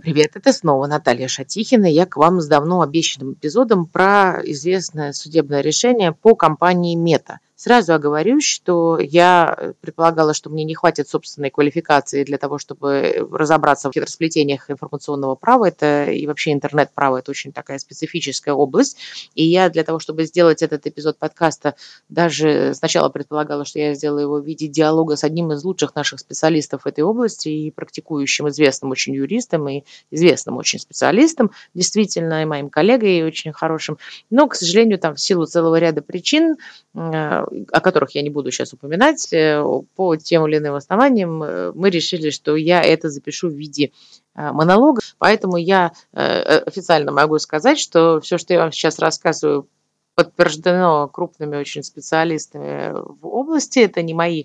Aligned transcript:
Привет, 0.00 0.30
это 0.34 0.52
снова 0.54 0.86
Наталья 0.86 1.28
Шатихина. 1.28 1.84
Я 1.84 2.06
к 2.06 2.16
вам 2.16 2.40
с 2.40 2.46
давно 2.46 2.80
обещанным 2.80 3.34
эпизодом 3.34 3.84
про 3.86 4.40
известное 4.44 5.12
судебное 5.12 5.60
решение 5.60 6.12
по 6.12 6.34
компании 6.34 6.94
Мета– 6.94 7.40
Сразу 7.62 7.92
оговорюсь, 7.92 8.46
что 8.46 8.98
я 8.98 9.74
предполагала, 9.82 10.32
что 10.32 10.48
мне 10.48 10.64
не 10.64 10.74
хватит 10.74 11.10
собственной 11.10 11.50
квалификации 11.50 12.24
для 12.24 12.38
того, 12.38 12.56
чтобы 12.56 13.28
разобраться 13.30 13.90
в 13.90 13.92
хитросплетениях 13.92 14.70
информационного 14.70 15.34
права. 15.34 15.68
Это 15.68 16.06
и 16.06 16.26
вообще 16.26 16.54
интернет-право– 16.54 17.18
это 17.18 17.30
очень 17.30 17.52
такая 17.52 17.78
специфическая 17.78 18.54
область. 18.54 18.96
И 19.34 19.44
я 19.44 19.68
для 19.68 19.84
того, 19.84 19.98
чтобы 19.98 20.24
сделать 20.24 20.62
этот 20.62 20.86
эпизод 20.86 21.18
подкаста, 21.18 21.74
даже 22.08 22.72
сначала 22.72 23.10
предполагала, 23.10 23.66
что 23.66 23.78
я 23.78 23.92
сделаю 23.92 24.22
его 24.22 24.40
в 24.40 24.46
виде 24.46 24.66
диалога 24.66 25.16
с 25.16 25.22
одним 25.22 25.52
из 25.52 25.62
лучших 25.62 25.94
наших 25.94 26.20
специалистов 26.20 26.84
в 26.84 26.86
этой 26.86 27.04
области 27.04 27.50
и 27.50 27.70
практикующим 27.70 28.48
известным 28.48 28.90
очень 28.90 29.14
юристом 29.14 29.68
и 29.68 29.84
известным 30.10 30.56
очень 30.56 30.78
специалистом, 30.78 31.50
действительно, 31.74 32.40
и 32.40 32.46
моим 32.46 32.70
коллегой, 32.70 33.18
и 33.18 33.22
очень 33.22 33.52
хорошим. 33.52 33.98
Но, 34.30 34.48
к 34.48 34.54
сожалению, 34.54 34.98
там 34.98 35.14
в 35.14 35.20
силу 35.20 35.44
целого 35.44 35.78
ряда 35.78 36.00
причин 36.00 36.56
э, 36.94 37.49
о 37.72 37.80
которых 37.80 38.14
я 38.14 38.22
не 38.22 38.30
буду 38.30 38.50
сейчас 38.50 38.72
упоминать, 38.72 39.32
э, 39.32 39.62
по 39.96 40.16
тем 40.16 40.46
или 40.46 40.58
иным 40.58 40.74
основаниям 40.74 41.42
э, 41.42 41.72
мы 41.74 41.90
решили, 41.90 42.30
что 42.30 42.56
я 42.56 42.82
это 42.82 43.08
запишу 43.08 43.48
в 43.48 43.54
виде 43.54 43.92
э, 44.34 44.52
монолога, 44.52 45.02
поэтому 45.18 45.56
я 45.56 45.92
официально 46.12 47.12
могу 47.12 47.38
сказать, 47.38 47.78
что 47.78 48.20
все, 48.20 48.38
что 48.38 48.54
я 48.54 48.60
вам 48.60 48.72
сейчас 48.72 48.98
рассказываю 48.98 49.68
подтверждено 50.24 51.08
крупными 51.08 51.56
очень 51.56 51.82
специалистами 51.82 52.92
в 52.92 53.26
области. 53.26 53.78
Это 53.80 54.02
не 54.02 54.14
мои 54.14 54.44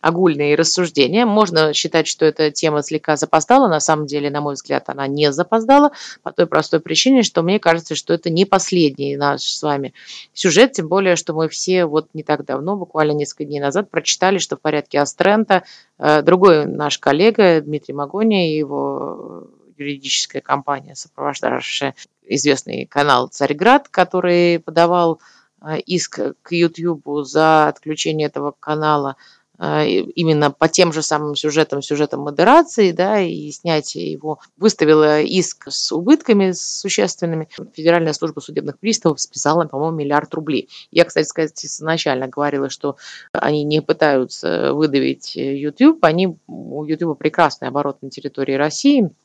огульные 0.00 0.54
рассуждения. 0.54 1.26
Можно 1.26 1.72
считать, 1.72 2.06
что 2.06 2.24
эта 2.24 2.50
тема 2.50 2.82
слегка 2.82 3.16
запоздала. 3.16 3.68
На 3.68 3.80
самом 3.80 4.06
деле, 4.06 4.30
на 4.30 4.40
мой 4.40 4.54
взгляд, 4.54 4.84
она 4.88 5.06
не 5.06 5.32
запоздала 5.32 5.92
по 6.22 6.32
той 6.32 6.46
простой 6.46 6.80
причине, 6.80 7.22
что 7.22 7.42
мне 7.42 7.58
кажется, 7.58 7.94
что 7.94 8.14
это 8.14 8.30
не 8.30 8.44
последний 8.44 9.16
наш 9.16 9.42
с 9.42 9.62
вами 9.62 9.94
сюжет, 10.32 10.72
тем 10.72 10.88
более, 10.88 11.16
что 11.16 11.34
мы 11.34 11.48
все 11.48 11.86
вот 11.86 12.08
не 12.14 12.22
так 12.22 12.44
давно, 12.44 12.76
буквально 12.76 13.12
несколько 13.12 13.44
дней 13.44 13.60
назад, 13.60 13.90
прочитали, 13.90 14.38
что 14.38 14.56
в 14.56 14.60
порядке 14.60 15.00
Астрента 15.00 15.64
э, 15.98 16.22
другой 16.22 16.66
наш 16.66 16.98
коллега 16.98 17.60
Дмитрий 17.60 17.94
Магония 17.94 18.52
и 18.52 18.58
его 18.58 19.48
юридическая 19.78 20.42
компания, 20.42 20.94
сопровождавшая 20.94 21.94
известный 22.26 22.86
канал 22.86 23.28
«Царьград», 23.28 23.88
который 23.88 24.58
подавал 24.58 25.20
э, 25.62 25.78
иск 25.80 26.20
к 26.42 26.52
YouTube 26.52 27.24
за 27.24 27.68
отключение 27.68 28.26
этого 28.26 28.54
канала 28.58 29.16
э, 29.58 29.86
именно 29.86 30.50
по 30.50 30.68
тем 30.68 30.92
же 30.92 31.02
самым 31.02 31.34
сюжетам, 31.34 31.82
сюжетам 31.82 32.20
модерации, 32.20 32.92
да, 32.92 33.20
и 33.20 33.50
снятие 33.50 34.12
его 34.12 34.40
выставила 34.56 35.20
иск 35.20 35.68
с 35.68 35.92
убытками 35.92 36.52
существенными. 36.52 37.48
Федеральная 37.74 38.12
служба 38.12 38.40
судебных 38.40 38.78
приставов 38.78 39.20
списала, 39.20 39.64
по-моему, 39.64 39.96
миллиард 39.96 40.34
рублей. 40.34 40.68
Я, 40.90 41.04
кстати 41.04 41.26
сказать, 41.26 41.64
изначально 41.64 42.28
говорила, 42.28 42.70
что 42.70 42.96
они 43.32 43.64
не 43.64 43.80
пытаются 43.80 44.72
выдавить 44.72 45.36
YouTube, 45.36 46.04
они, 46.04 46.36
у 46.46 46.84
YouTube 46.84 47.18
прекрасный 47.18 47.68
оборот 47.68 48.02
на 48.02 48.10
территории 48.10 48.54
России– 48.54 49.10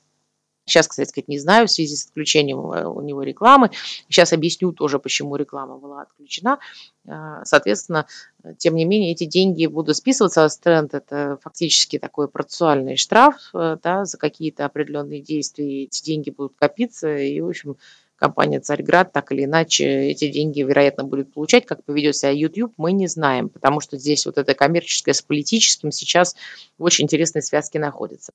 Сейчас, 0.72 0.88
кстати 0.88 1.10
сказать, 1.10 1.28
не 1.28 1.38
знаю, 1.38 1.68
в 1.68 1.72
связи 1.72 1.96
с 1.96 2.06
отключением 2.06 2.72
э, 2.72 2.86
у 2.86 3.02
него 3.02 3.24
рекламы. 3.24 3.72
Сейчас 4.08 4.32
объясню 4.32 4.72
тоже, 4.72 5.00
почему 5.00 5.36
реклама 5.36 5.78
была 5.78 6.04
отключена. 6.04 6.60
А, 7.08 7.44
соответственно, 7.44 8.06
тем 8.58 8.76
не 8.76 8.86
менее, 8.86 9.12
эти 9.12 9.26
деньги 9.26 9.66
будут 9.66 9.98
списываться. 9.98 10.48
Стренд– 10.48 10.94
это 10.94 11.38
фактически 11.42 12.00
такой 12.00 12.30
процессуальный 12.30 12.96
штраф 12.96 13.36
э, 13.54 13.78
да, 13.84 14.06
за 14.06 14.18
какие-то 14.18 14.66
определенные 14.66 15.22
действия. 15.22 15.84
Эти 15.84 16.04
деньги 16.04 16.30
будут 16.30 16.54
копиться, 16.56 17.18
и, 17.18 17.42
в 17.42 17.50
общем, 17.50 17.76
компания 18.16 18.60
«Царьград» 18.60 19.12
так 19.12 19.32
или 19.32 19.46
иначе 19.46 19.84
эти 19.84 20.30
деньги, 20.30 20.62
вероятно, 20.62 21.04
будет 21.04 21.34
получать. 21.34 21.66
Как 21.66 21.84
поведет 21.84 22.16
себя 22.16 22.30
YouTube, 22.30 22.74
мы 22.78 22.92
не 22.92 23.08
знаем, 23.08 23.50
потому 23.50 23.82
что 23.82 23.98
здесь 23.98 24.26
вот 24.26 24.38
это 24.38 24.54
коммерческое 24.54 25.14
с 25.14 25.22
политическим 25.22 25.92
сейчас 25.92 26.36
в 26.78 26.84
очень 26.84 27.06
интересной 27.06 27.42
связке 27.42 27.80
находится. 27.80 28.32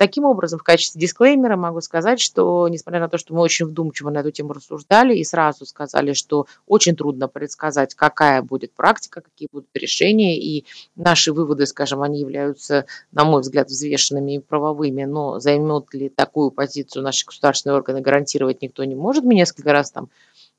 Таким 0.00 0.24
образом, 0.24 0.58
в 0.58 0.62
качестве 0.62 0.98
дисклеймера 0.98 1.58
могу 1.58 1.82
сказать, 1.82 2.22
что, 2.22 2.66
несмотря 2.68 3.00
на 3.00 3.10
то, 3.10 3.18
что 3.18 3.34
мы 3.34 3.42
очень 3.42 3.66
вдумчиво 3.66 4.08
на 4.08 4.20
эту 4.20 4.30
тему 4.30 4.54
рассуждали 4.54 5.14
и 5.14 5.24
сразу 5.24 5.66
сказали, 5.66 6.14
что 6.14 6.46
очень 6.66 6.96
трудно 6.96 7.28
предсказать, 7.28 7.94
какая 7.94 8.40
будет 8.40 8.72
практика, 8.72 9.20
какие 9.20 9.50
будут 9.52 9.68
решения, 9.74 10.38
и 10.38 10.64
наши 10.96 11.34
выводы, 11.34 11.66
скажем, 11.66 12.00
они 12.00 12.20
являются, 12.20 12.86
на 13.12 13.26
мой 13.26 13.42
взгляд, 13.42 13.68
взвешенными 13.68 14.36
и 14.36 14.38
правовыми, 14.38 15.04
но 15.04 15.38
займет 15.38 15.92
ли 15.92 16.08
такую 16.08 16.50
позицию 16.50 17.02
наши 17.02 17.26
государственные 17.26 17.76
органы, 17.76 18.00
гарантировать 18.00 18.62
никто 18.62 18.82
не 18.84 18.94
может. 18.94 19.22
Мы 19.22 19.34
несколько 19.34 19.70
раз 19.70 19.90
там 19.90 20.08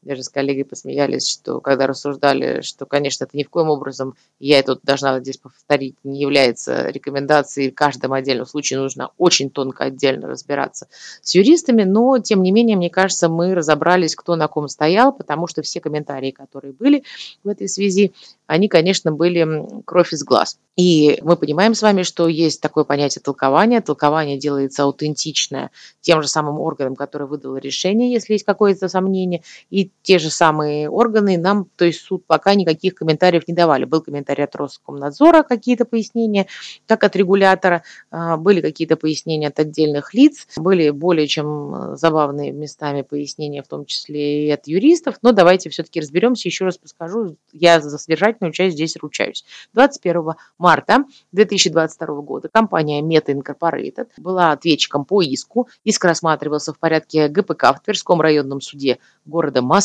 даже 0.01 0.23
с 0.23 0.29
коллегой 0.29 0.65
посмеялись, 0.65 1.27
что 1.27 1.61
когда 1.61 1.87
рассуждали, 1.87 2.61
что, 2.61 2.85
конечно, 2.85 3.25
это 3.25 3.37
ни 3.37 3.43
в 3.43 3.49
коем 3.49 3.69
образом, 3.69 4.15
я 4.39 4.59
это 4.59 4.79
должна 4.81 5.19
здесь 5.19 5.37
повторить, 5.37 5.95
не 6.03 6.19
является 6.19 6.89
рекомендацией, 6.89 7.71
в 7.71 7.75
каждом 7.75 8.13
отдельном 8.13 8.45
случае 8.45 8.79
нужно 8.79 9.11
очень 9.17 9.49
тонко 9.49 9.85
отдельно 9.85 10.27
разбираться 10.27 10.87
с 11.21 11.35
юристами, 11.35 11.83
но, 11.83 12.17
тем 12.19 12.41
не 12.41 12.51
менее, 12.51 12.77
мне 12.77 12.89
кажется, 12.89 13.29
мы 13.29 13.53
разобрались, 13.53 14.15
кто 14.15 14.35
на 14.35 14.47
ком 14.47 14.67
стоял, 14.67 15.13
потому 15.13 15.47
что 15.47 15.61
все 15.61 15.79
комментарии, 15.79 16.31
которые 16.31 16.73
были 16.73 17.03
в 17.43 17.49
этой 17.49 17.69
связи, 17.69 18.13
они, 18.47 18.67
конечно, 18.67 19.11
были 19.11 19.65
кровь 19.85 20.13
из 20.13 20.23
глаз. 20.23 20.57
И 20.75 21.19
мы 21.21 21.37
понимаем 21.37 21.75
с 21.75 21.81
вами, 21.81 22.03
что 22.03 22.27
есть 22.27 22.61
такое 22.61 22.85
понятие 22.85 23.21
толкования. 23.21 23.81
Толкование 23.81 24.37
делается 24.37 24.83
аутентичное 24.83 25.71
тем 26.01 26.21
же 26.21 26.27
самым 26.27 26.59
органом, 26.59 26.95
который 26.95 27.27
выдал 27.27 27.57
решение, 27.57 28.11
если 28.11 28.33
есть 28.33 28.45
какое-то 28.45 28.87
сомнение. 28.87 29.43
И 29.69 29.90
те 30.01 30.17
же 30.17 30.31
самые 30.31 30.89
органы 30.89 31.37
нам, 31.37 31.67
то 31.75 31.85
есть 31.85 32.01
суд, 32.01 32.25
пока 32.25 32.55
никаких 32.55 32.95
комментариев 32.95 33.47
не 33.47 33.53
давали. 33.53 33.85
Был 33.85 34.01
комментарий 34.01 34.43
от 34.43 34.55
Роскомнадзора, 34.55 35.43
какие-то 35.43 35.85
пояснения, 35.85 36.47
как 36.87 37.03
от 37.03 37.15
регулятора, 37.15 37.83
а, 38.09 38.37
были 38.37 38.61
какие-то 38.61 38.97
пояснения 38.97 39.49
от 39.49 39.59
отдельных 39.59 40.15
лиц, 40.15 40.47
были 40.57 40.89
более 40.89 41.27
чем 41.27 41.95
забавные 41.95 42.51
местами 42.51 43.03
пояснения, 43.03 43.61
в 43.61 43.67
том 43.67 43.85
числе 43.85 44.47
и 44.47 44.51
от 44.51 44.65
юристов. 44.65 45.17
Но 45.21 45.31
давайте 45.31 45.69
все-таки 45.69 46.01
разберемся, 46.01 46.47
еще 46.47 46.65
раз 46.65 46.79
подскажу. 46.79 47.37
Я 47.53 47.79
за 47.79 47.97
содержать 47.97 48.31
обязательную 48.41 48.53
часть 48.53 48.75
здесь 48.75 48.95
ручаюсь. 48.97 49.45
21 49.73 50.33
марта 50.57 51.05
2022 51.31 52.21
года 52.21 52.49
компания 52.49 53.01
Meta 53.01 53.33
Incorporated 53.33 54.09
была 54.17 54.51
ответчиком 54.51 55.05
по 55.05 55.21
иску. 55.21 55.67
Иск 55.83 56.03
рассматривался 56.05 56.73
в 56.73 56.79
порядке 56.79 57.27
ГПК 57.27 57.73
в 57.75 57.81
Тверском 57.83 58.21
районном 58.21 58.61
суде 58.61 58.99
города 59.25 59.61
Москвы. 59.61 59.80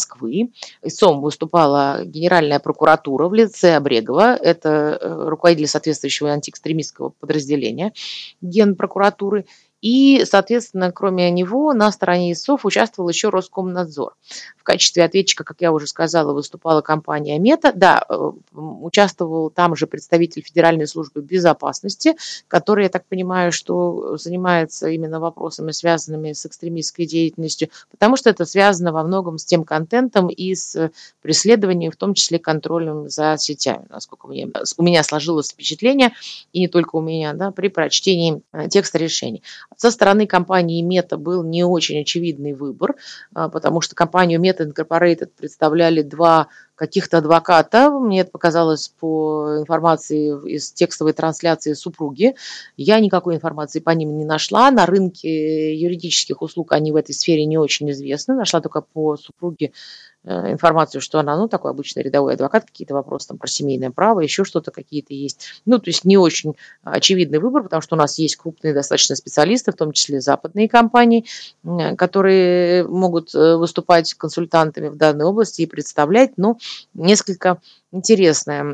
Истцом 0.82 1.20
выступала 1.20 2.04
Генеральная 2.04 2.58
прокуратура 2.58 3.28
в 3.28 3.34
лице 3.34 3.76
Обрегова. 3.76 4.36
Это 4.36 4.98
э, 5.00 5.28
руководитель 5.28 5.66
соответствующего 5.66 6.30
антиэкстремистского 6.30 7.10
подразделения 7.20 7.92
Генпрокуратуры. 8.40 9.46
И, 9.82 10.24
соответственно, 10.24 10.90
кроме 10.90 11.30
него 11.30 11.72
на 11.74 11.92
стороне 11.92 12.32
ИСОФ 12.32 12.64
участвовал 12.64 13.08
еще 13.08 13.28
Роскомнадзор. 13.28 14.14
В 14.56 14.62
качестве 14.62 15.04
ответчика, 15.04 15.44
как 15.44 15.60
я 15.60 15.70
уже 15.70 15.86
сказала, 15.86 16.32
выступала 16.32 16.80
компания 16.80 17.38
Мета. 17.38 17.72
Да, 17.74 18.04
э, 18.08 18.30
участвовал 18.52 19.50
там 19.50 19.76
же 19.76 19.86
представитель 19.86 20.42
Федеральной 20.42 20.86
службы 20.86 21.20
безопасности, 21.20 22.16
который, 22.48 22.84
я 22.84 22.88
так 22.88 23.06
понимаю, 23.06 23.52
что 23.52 24.16
занимается 24.16 24.88
именно 24.88 25.20
вопросами, 25.20 25.70
связанными 25.72 26.32
с 26.32 26.46
экстремистской 26.46 27.06
деятельностью, 27.06 27.68
потому 27.90 28.16
что 28.16 28.30
это 28.30 28.44
связано 28.44 28.92
во 28.92 29.04
многом 29.04 29.38
с 29.38 29.44
тем 29.44 29.64
контентом 29.64 30.28
и 30.28 30.54
с 30.54 30.90
преследованием, 31.22 31.92
в 31.92 31.96
том 31.96 32.14
числе 32.14 32.38
контролем 32.38 33.08
за 33.08 33.36
сетями, 33.38 33.86
насколько 33.90 34.26
мне, 34.26 34.48
у 34.76 34.82
меня 34.82 35.02
сложилось 35.02 35.50
впечатление, 35.50 36.12
и 36.52 36.60
не 36.60 36.68
только 36.68 36.96
у 36.96 37.00
меня, 37.00 37.34
да, 37.34 37.50
при 37.50 37.68
прочтении 37.68 38.42
э, 38.52 38.68
текста 38.68 38.98
решений. 38.98 39.42
Со 39.76 39.90
стороны 39.90 40.26
компании 40.26 40.84
Meta 40.84 41.16
был 41.16 41.42
не 41.42 41.64
очень 41.64 42.00
очевидный 42.00 42.52
выбор, 42.52 42.94
а, 43.34 43.48
потому 43.48 43.80
что 43.80 43.94
компанию 43.94 44.40
Meta 44.40 44.66
Incorporated 44.66 45.30
представляли 45.36 46.02
два 46.02 46.48
каких-то 46.76 47.18
адвоката, 47.18 47.90
мне 47.90 48.20
это 48.20 48.30
показалось 48.30 48.88
по 49.00 49.56
информации 49.58 50.54
из 50.54 50.70
текстовой 50.72 51.14
трансляции 51.14 51.72
супруги. 51.72 52.34
Я 52.76 53.00
никакой 53.00 53.36
информации 53.36 53.80
по 53.80 53.90
ним 53.90 54.16
не 54.18 54.24
нашла. 54.24 54.70
На 54.70 54.86
рынке 54.86 55.74
юридических 55.74 56.42
услуг 56.42 56.72
они 56.72 56.92
в 56.92 56.96
этой 56.96 57.14
сфере 57.14 57.46
не 57.46 57.56
очень 57.56 57.90
известны. 57.90 58.34
Нашла 58.34 58.60
только 58.60 58.82
по 58.82 59.16
супруге 59.16 59.72
информацию, 60.26 61.00
что 61.00 61.18
она, 61.18 61.36
ну, 61.36 61.48
такой 61.48 61.70
обычный 61.70 62.02
рядовой 62.02 62.34
адвокат, 62.34 62.64
какие-то 62.64 62.94
вопросы 62.94 63.28
там 63.28 63.38
про 63.38 63.46
семейное 63.46 63.90
право, 63.90 64.20
еще 64.20 64.44
что-то 64.44 64.70
какие-то 64.70 65.14
есть. 65.14 65.46
Ну, 65.64 65.78
то 65.78 65.88
есть 65.88 66.04
не 66.04 66.16
очень 66.16 66.56
очевидный 66.82 67.38
выбор, 67.38 67.62
потому 67.62 67.80
что 67.80 67.94
у 67.94 67.98
нас 67.98 68.18
есть 68.18 68.36
крупные 68.36 68.74
достаточно 68.74 69.14
специалисты, 69.16 69.72
в 69.72 69.76
том 69.76 69.92
числе 69.92 70.20
западные 70.20 70.68
компании, 70.68 71.26
которые 71.96 72.86
могут 72.88 73.34
э, 73.34 73.56
выступать 73.56 74.14
консультантами 74.14 74.88
в 74.88 74.96
данной 74.96 75.24
области 75.26 75.62
и 75.62 75.66
представлять, 75.66 76.32
но 76.36 76.58
несколько 76.94 77.58
интересная 77.92 78.64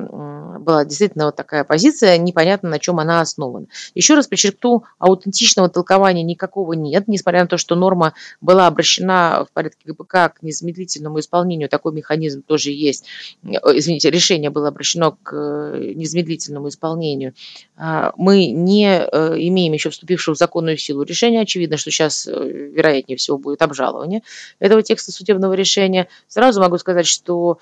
была 0.62 0.84
действительно 0.84 1.26
вот 1.26 1.36
такая 1.36 1.64
позиция, 1.64 2.16
непонятно 2.18 2.70
на 2.70 2.78
чем 2.78 3.00
она 3.00 3.20
основана. 3.20 3.66
Еще 3.94 4.14
раз 4.14 4.26
подчеркну, 4.26 4.84
аутентичного 4.98 5.68
толкования 5.68 6.22
никакого 6.22 6.72
нет, 6.72 7.08
несмотря 7.08 7.40
на 7.42 7.48
то, 7.48 7.56
что 7.56 7.74
норма 7.74 8.14
была 8.40 8.66
обращена 8.66 9.46
в 9.48 9.52
порядке 9.52 9.92
ГПК 9.92 10.34
к 10.34 10.42
незамедлительному 10.42 11.20
исполнению, 11.20 11.68
такой 11.68 11.92
механизм 11.92 12.42
тоже 12.42 12.70
есть. 12.70 13.04
Извините, 13.42 14.10
решение 14.10 14.50
было 14.50 14.68
обращено 14.68 15.16
к 15.22 15.34
э, 15.34 15.92
незамедлительному 15.94 16.68
исполнению. 16.68 17.34
А, 17.76 18.12
мы 18.16 18.46
не 18.46 18.86
э, 18.86 19.34
имеем 19.38 19.72
еще 19.72 19.90
вступившего 19.90 20.34
в 20.34 20.38
законную 20.38 20.76
силу 20.76 21.02
решения. 21.02 21.40
Очевидно, 21.40 21.76
что 21.76 21.90
сейчас, 21.90 22.26
э, 22.26 22.32
вероятнее 22.32 23.16
всего, 23.16 23.38
будет 23.38 23.62
обжалование 23.62 24.22
этого 24.58 24.82
текста 24.82 25.12
судебного 25.12 25.54
решения. 25.54 26.08
Сразу 26.28 26.60
могу 26.60 26.78
сказать, 26.78 27.06
что 27.06 27.58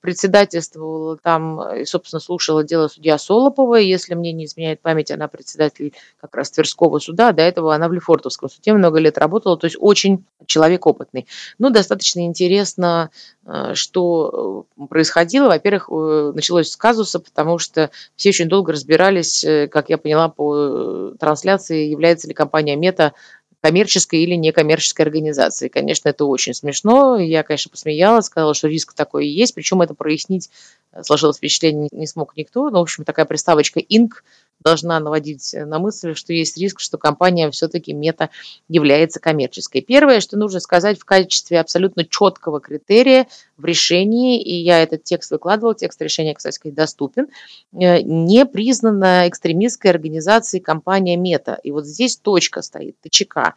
председательствовала 0.00 1.16
там 1.16 1.74
и, 1.74 1.84
собственно, 1.84 2.20
слушала 2.20 2.64
дело 2.64 2.88
судья 2.88 3.18
Солопова. 3.18 3.76
Если 3.76 4.14
мне 4.14 4.32
не 4.32 4.44
изменяет 4.44 4.80
память, 4.80 5.10
она 5.10 5.28
председатель 5.28 5.94
как 6.20 6.34
раз 6.34 6.50
Тверского 6.50 6.98
суда. 6.98 7.32
До 7.32 7.42
этого 7.42 7.74
она 7.74 7.88
в 7.88 7.92
Лефортовском 7.92 8.48
суде 8.48 8.72
много 8.72 8.98
лет 8.98 9.18
работала, 9.18 9.56
то 9.56 9.66
есть 9.66 9.76
очень 9.78 10.24
человек 10.46 10.86
опытный. 10.86 11.26
Ну, 11.58 11.70
достаточно 11.70 12.24
интересно, 12.24 13.10
э, 13.44 13.74
что 13.74 14.66
э, 14.78 14.86
происходило. 14.88 15.48
Во-первых, 15.48 15.88
э, 15.90 16.32
началось 16.34 16.70
с 16.70 16.76
казуса, 16.76 17.18
потому 17.18 17.58
что 17.58 17.90
все 18.16 18.30
очень 18.30 18.48
долго 18.48 18.72
разбирались, 18.72 19.44
как 19.70 19.90
я 19.90 19.98
поняла 19.98 20.28
по 20.28 21.12
трансляции, 21.18 21.86
является 21.86 22.28
ли 22.28 22.34
компания 22.34 22.76
Мета 22.76 23.14
коммерческой 23.60 24.20
или 24.20 24.34
некоммерческой 24.34 25.04
организации. 25.04 25.68
Конечно, 25.68 26.08
это 26.08 26.24
очень 26.24 26.54
смешно. 26.54 27.18
Я, 27.18 27.42
конечно, 27.42 27.70
посмеялась, 27.70 28.26
сказала, 28.26 28.54
что 28.54 28.68
риск 28.68 28.94
такой 28.94 29.26
есть. 29.26 29.54
Причем 29.54 29.82
это 29.82 29.94
прояснить 29.94 30.50
э, 30.92 31.02
сложилось 31.02 31.38
впечатление 31.38 31.88
не 31.90 32.06
смог 32.06 32.36
никто. 32.36 32.70
Но, 32.70 32.78
в 32.78 32.82
общем, 32.82 33.04
такая 33.04 33.26
приставочка 33.26 33.80
«инк» 33.80 34.22
должна 34.60 34.98
наводить 35.00 35.54
на 35.54 35.78
мысль, 35.78 36.14
что 36.14 36.32
есть 36.32 36.58
риск, 36.58 36.80
что 36.80 36.98
компания 36.98 37.50
все-таки 37.50 37.92
мета 37.92 38.30
является 38.68 39.20
коммерческой. 39.20 39.80
Первое, 39.80 40.20
что 40.20 40.36
нужно 40.36 40.60
сказать 40.60 40.98
в 40.98 41.04
качестве 41.04 41.60
абсолютно 41.60 42.04
четкого 42.04 42.60
критерия 42.60 43.26
в 43.56 43.64
решении, 43.64 44.42
и 44.42 44.54
я 44.54 44.82
этот 44.82 45.04
текст 45.04 45.30
выкладывал, 45.30 45.74
текст 45.74 46.00
решения, 46.02 46.34
кстати 46.34 46.54
сказать, 46.56 46.74
доступен, 46.74 47.28
э, 47.72 48.02
не 48.02 48.46
признана 48.46 49.28
экстремистской 49.28 49.90
организацией 49.90 50.62
компания 50.62 51.16
Мета. 51.16 51.58
И 51.62 51.70
вот 51.70 51.86
здесь 51.86 52.16
точка 52.16 52.62
стоит, 52.62 52.96
ТЧК. 53.00 53.54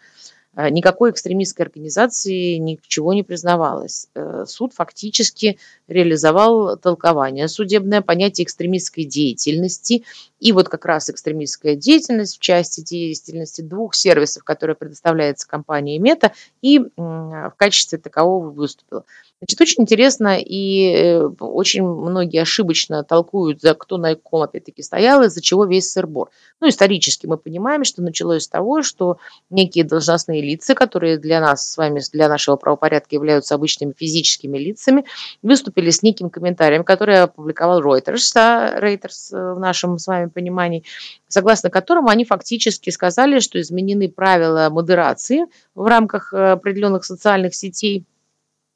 Э, 0.55 0.69
никакой 0.69 1.11
экстремистской 1.11 1.65
организации 1.65 2.57
ничего 2.57 3.13
не 3.13 3.23
признавалось. 3.23 4.07
Э, 4.15 4.45
суд 4.47 4.73
фактически 4.73 5.57
реализовал 5.87 6.77
толкование 6.77 7.47
судебное 7.47 8.01
понятие 8.01 8.45
экстремистской 8.45 9.05
деятельности. 9.05 10.03
И 10.39 10.51
вот 10.51 10.67
как 10.67 10.85
раз 10.85 11.09
экстремистская 11.09 11.75
деятельность 11.75 12.37
в 12.37 12.41
части 12.41 12.81
деятельности 12.81 13.61
двух 13.61 13.95
сервисов, 13.95 14.43
которые 14.43 14.75
предоставляется 14.75 15.47
компанией 15.47 15.99
Мета, 15.99 16.33
и 16.61 16.79
в 16.79 17.53
качестве 17.57 17.97
такового 17.99 18.49
выступила. 18.49 19.05
Значит, 19.41 19.59
очень 19.59 19.81
интересно, 19.81 20.37
и 20.39 20.93
э, 20.93 21.27
очень 21.39 21.81
многие 21.83 22.43
ошибочно 22.43 23.03
толкуют, 23.03 23.59
за 23.59 23.73
кто 23.73 23.97
на 23.97 24.13
ком 24.13 24.43
опять-таки 24.43 24.83
стоял, 24.83 25.23
из-за 25.23 25.41
чего 25.41 25.65
весь 25.65 25.91
сырбор. 25.91 26.29
Ну, 26.59 26.69
исторически 26.69 27.25
мы 27.25 27.37
понимаем, 27.37 27.83
что 27.83 28.03
началось 28.03 28.43
с 28.43 28.47
того, 28.47 28.83
что 28.83 29.17
некие 29.49 29.83
должностные 29.83 30.43
лица, 30.43 30.75
которые 30.75 31.17
для 31.17 31.41
нас 31.41 31.71
с 31.71 31.75
вами, 31.75 32.01
для 32.13 32.29
нашего 32.29 32.55
правопорядка 32.55 33.15
являются 33.15 33.55
обычными 33.55 33.93
физическими 33.97 34.59
лицами, 34.59 35.05
выступили 35.41 35.89
с 35.89 36.03
неким 36.03 36.29
комментарием, 36.29 36.83
который 36.83 37.23
опубликовал 37.23 37.81
Reuters, 37.81 38.29
да, 38.35 38.79
Reuters 38.79 39.33
э, 39.33 39.53
в 39.55 39.59
нашем 39.59 39.97
с 39.97 40.05
вами 40.05 40.29
понимании, 40.29 40.83
согласно 41.27 41.71
которому 41.71 42.09
они 42.09 42.25
фактически 42.25 42.91
сказали, 42.91 43.39
что 43.39 43.59
изменены 43.59 44.07
правила 44.07 44.69
модерации 44.69 45.45
в 45.73 45.87
рамках 45.87 46.31
э, 46.31 46.51
определенных 46.51 47.05
социальных 47.05 47.55
сетей, 47.55 48.05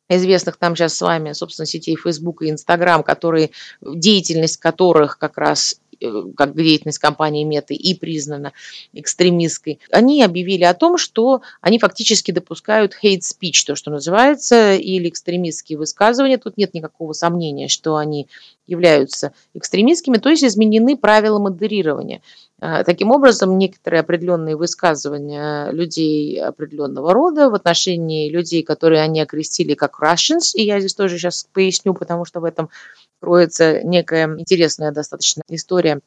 известных 0.10 0.57
там 0.57 0.75
сейчас 0.75 0.96
с 0.96 1.02
вами, 1.02 1.34
собственно, 1.34 1.66
сетей 1.66 1.96
Facebook 1.96 2.42
и 2.42 2.50
Instagram, 2.50 3.04
которые, 3.04 3.52
деятельность 3.81 4.57
которых 4.57 5.18
как 5.18 5.38
раз 5.38 5.80
э, 6.00 6.24
как 6.36 6.56
деятельность 6.56 7.00
компании 7.00 7.44
Меты 7.44 7.74
и 7.74 7.96
признана 7.96 8.54
экстремистской, 8.94 9.80
они 9.92 10.22
объявили 10.24 10.63
о 10.63 10.74
том, 10.74 10.98
что 10.98 11.42
они 11.62 11.80
фактически 11.80 12.31
допускают 12.31 12.94
hate 13.04 13.22
speech, 13.22 13.66
то, 13.66 13.75
что 13.75 13.92
называется, 13.92 14.75
или 14.75 15.10
экстремистские 15.10 15.78
высказывания. 15.78 16.38
Тут 16.38 16.58
нет 16.58 16.74
никакого 16.74 17.13
сомнения, 17.13 17.68
что 17.68 17.96
они 17.96 18.28
являются 18.68 19.34
экстремистскими, 19.54 20.18
то 20.18 20.30
есть 20.30 20.44
изменены 20.44 20.98
правила 20.98 21.40
модерирования. 21.40 22.22
А, 22.62 22.84
таким 22.84 23.12
образом, 23.12 23.57
некоторые 23.57 24.00
определенные 24.00 24.56
высказывания 24.56 25.69
людей 25.72 26.42
определенного 26.42 27.13
рода 27.13 27.50
в 27.50 27.54
отношении 27.54 28.30
людей, 28.30 28.63
которые 28.63 29.02
они 29.02 29.19
окрестили 29.19 29.74
как 29.74 30.00
Russians, 30.02 30.52
и 30.54 30.63
я 30.63 30.80
здесь 30.80 30.96
тоже 30.96 31.18
сейчас 31.18 31.46
поясню, 31.52 31.94
потому 31.94 32.24
что 32.24 32.40
в 32.40 32.46
этом 32.46 32.69
кроется 33.19 33.81
некая 33.84 34.38
интересная 34.38 34.92
достаточно 34.92 35.44
история 35.50 36.00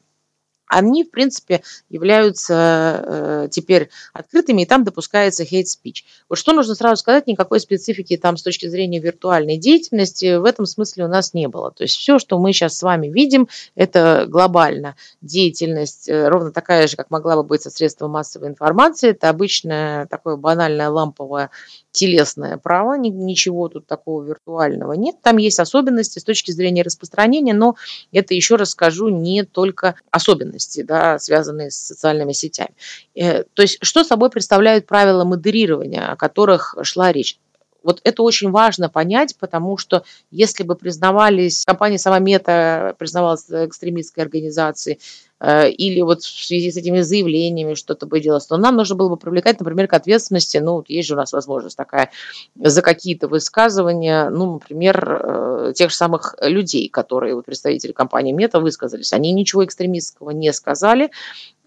они, 0.69 1.03
в 1.03 1.11
принципе, 1.11 1.61
являются 1.89 3.03
э, 3.05 3.47
теперь 3.51 3.89
открытыми, 4.13 4.61
и 4.61 4.65
там 4.65 4.83
допускается 4.83 5.43
speech. 5.43 6.03
Вот 6.29 6.37
что 6.37 6.53
нужно 6.53 6.75
сразу 6.75 6.97
сказать, 6.97 7.27
никакой 7.27 7.59
специфики 7.59 8.15
там 8.15 8.37
с 8.37 8.43
точки 8.43 8.67
зрения 8.67 8.99
виртуальной 8.99 9.57
деятельности 9.57 10.37
в 10.37 10.45
этом 10.45 10.65
смысле 10.65 11.05
у 11.05 11.07
нас 11.07 11.33
не 11.33 11.47
было. 11.47 11.71
То 11.71 11.83
есть 11.83 11.95
все, 11.95 12.19
что 12.19 12.39
мы 12.39 12.53
сейчас 12.53 12.77
с 12.77 12.83
вами 12.83 13.07
видим, 13.07 13.49
это 13.75 14.25
глобально 14.27 14.95
деятельность, 15.21 16.07
э, 16.07 16.27
ровно 16.27 16.51
такая 16.51 16.87
же, 16.87 16.95
как 16.95 17.09
могла 17.09 17.35
бы 17.35 17.43
быть 17.43 17.63
со 17.63 17.71
средством 17.71 18.11
массовой 18.11 18.49
информации. 18.49 19.09
Это 19.09 19.29
обычное 19.29 20.05
такое 20.05 20.35
банальное 20.35 20.89
ламповое 20.89 21.49
телесное 21.91 22.57
право, 22.57 22.95
ничего 22.95 23.67
тут 23.67 23.87
такого 23.87 24.23
виртуального 24.23 24.93
нет. 24.93 25.15
Там 25.23 25.37
есть 25.37 25.59
особенности 25.59 26.19
с 26.19 26.23
точки 26.23 26.51
зрения 26.51 26.83
распространения, 26.83 27.53
но 27.53 27.75
это, 28.11 28.33
еще 28.35 28.55
раз 28.55 28.69
скажу, 28.69 29.09
не 29.09 29.43
только 29.43 29.95
особенности, 30.11 30.58
да, 30.83 31.19
связанные 31.19 31.71
с 31.71 31.75
социальными 31.75 32.33
сетями. 32.33 32.75
Э, 33.15 33.43
то 33.53 33.61
есть, 33.61 33.77
что 33.81 34.03
собой 34.03 34.29
представляют 34.29 34.85
правила 34.85 35.23
модерирования, 35.23 36.11
о 36.11 36.15
которых 36.15 36.75
шла 36.83 37.11
речь? 37.11 37.39
Вот 37.83 38.01
это 38.03 38.23
очень 38.23 38.51
важно 38.51 38.89
понять, 38.89 39.35
потому 39.39 39.77
что 39.77 40.03
если 40.31 40.63
бы 40.63 40.75
признавались, 40.75 41.63
компания 41.65 41.97
сама 41.97 42.19
Мета 42.19 42.95
признавалась 42.97 43.45
экстремистской 43.49 44.23
организацией, 44.23 44.99
или 45.41 46.01
вот 46.01 46.21
в 46.21 46.45
связи 46.45 46.71
с 46.71 46.77
этими 46.77 47.01
заявлениями 47.01 47.73
что-то 47.73 48.05
бы 48.05 48.19
делалось, 48.19 48.47
то 48.47 48.57
нам 48.57 48.75
нужно 48.75 48.95
было 48.95 49.09
бы 49.09 49.17
привлекать, 49.17 49.59
например, 49.59 49.87
к 49.87 49.93
ответственности, 49.93 50.57
ну, 50.57 50.83
есть 50.87 51.07
же 51.07 51.13
у 51.13 51.17
нас 51.17 51.31
возможность 51.31 51.77
такая, 51.77 52.11
за 52.55 52.81
какие-то 52.81 53.27
высказывания, 53.27 54.29
ну, 54.29 54.53
например, 54.53 55.21
э, 55.21 55.73
тех 55.75 55.91
же 55.91 55.95
самых 55.95 56.35
людей, 56.41 56.89
которые, 56.89 57.35
вот 57.35 57.45
представители 57.45 57.91
компании 57.91 58.31
Мета 58.31 58.59
высказались, 58.59 59.13
они 59.13 59.31
ничего 59.31 59.63
экстремистского 59.63 60.31
не 60.31 60.51
сказали, 60.51 61.11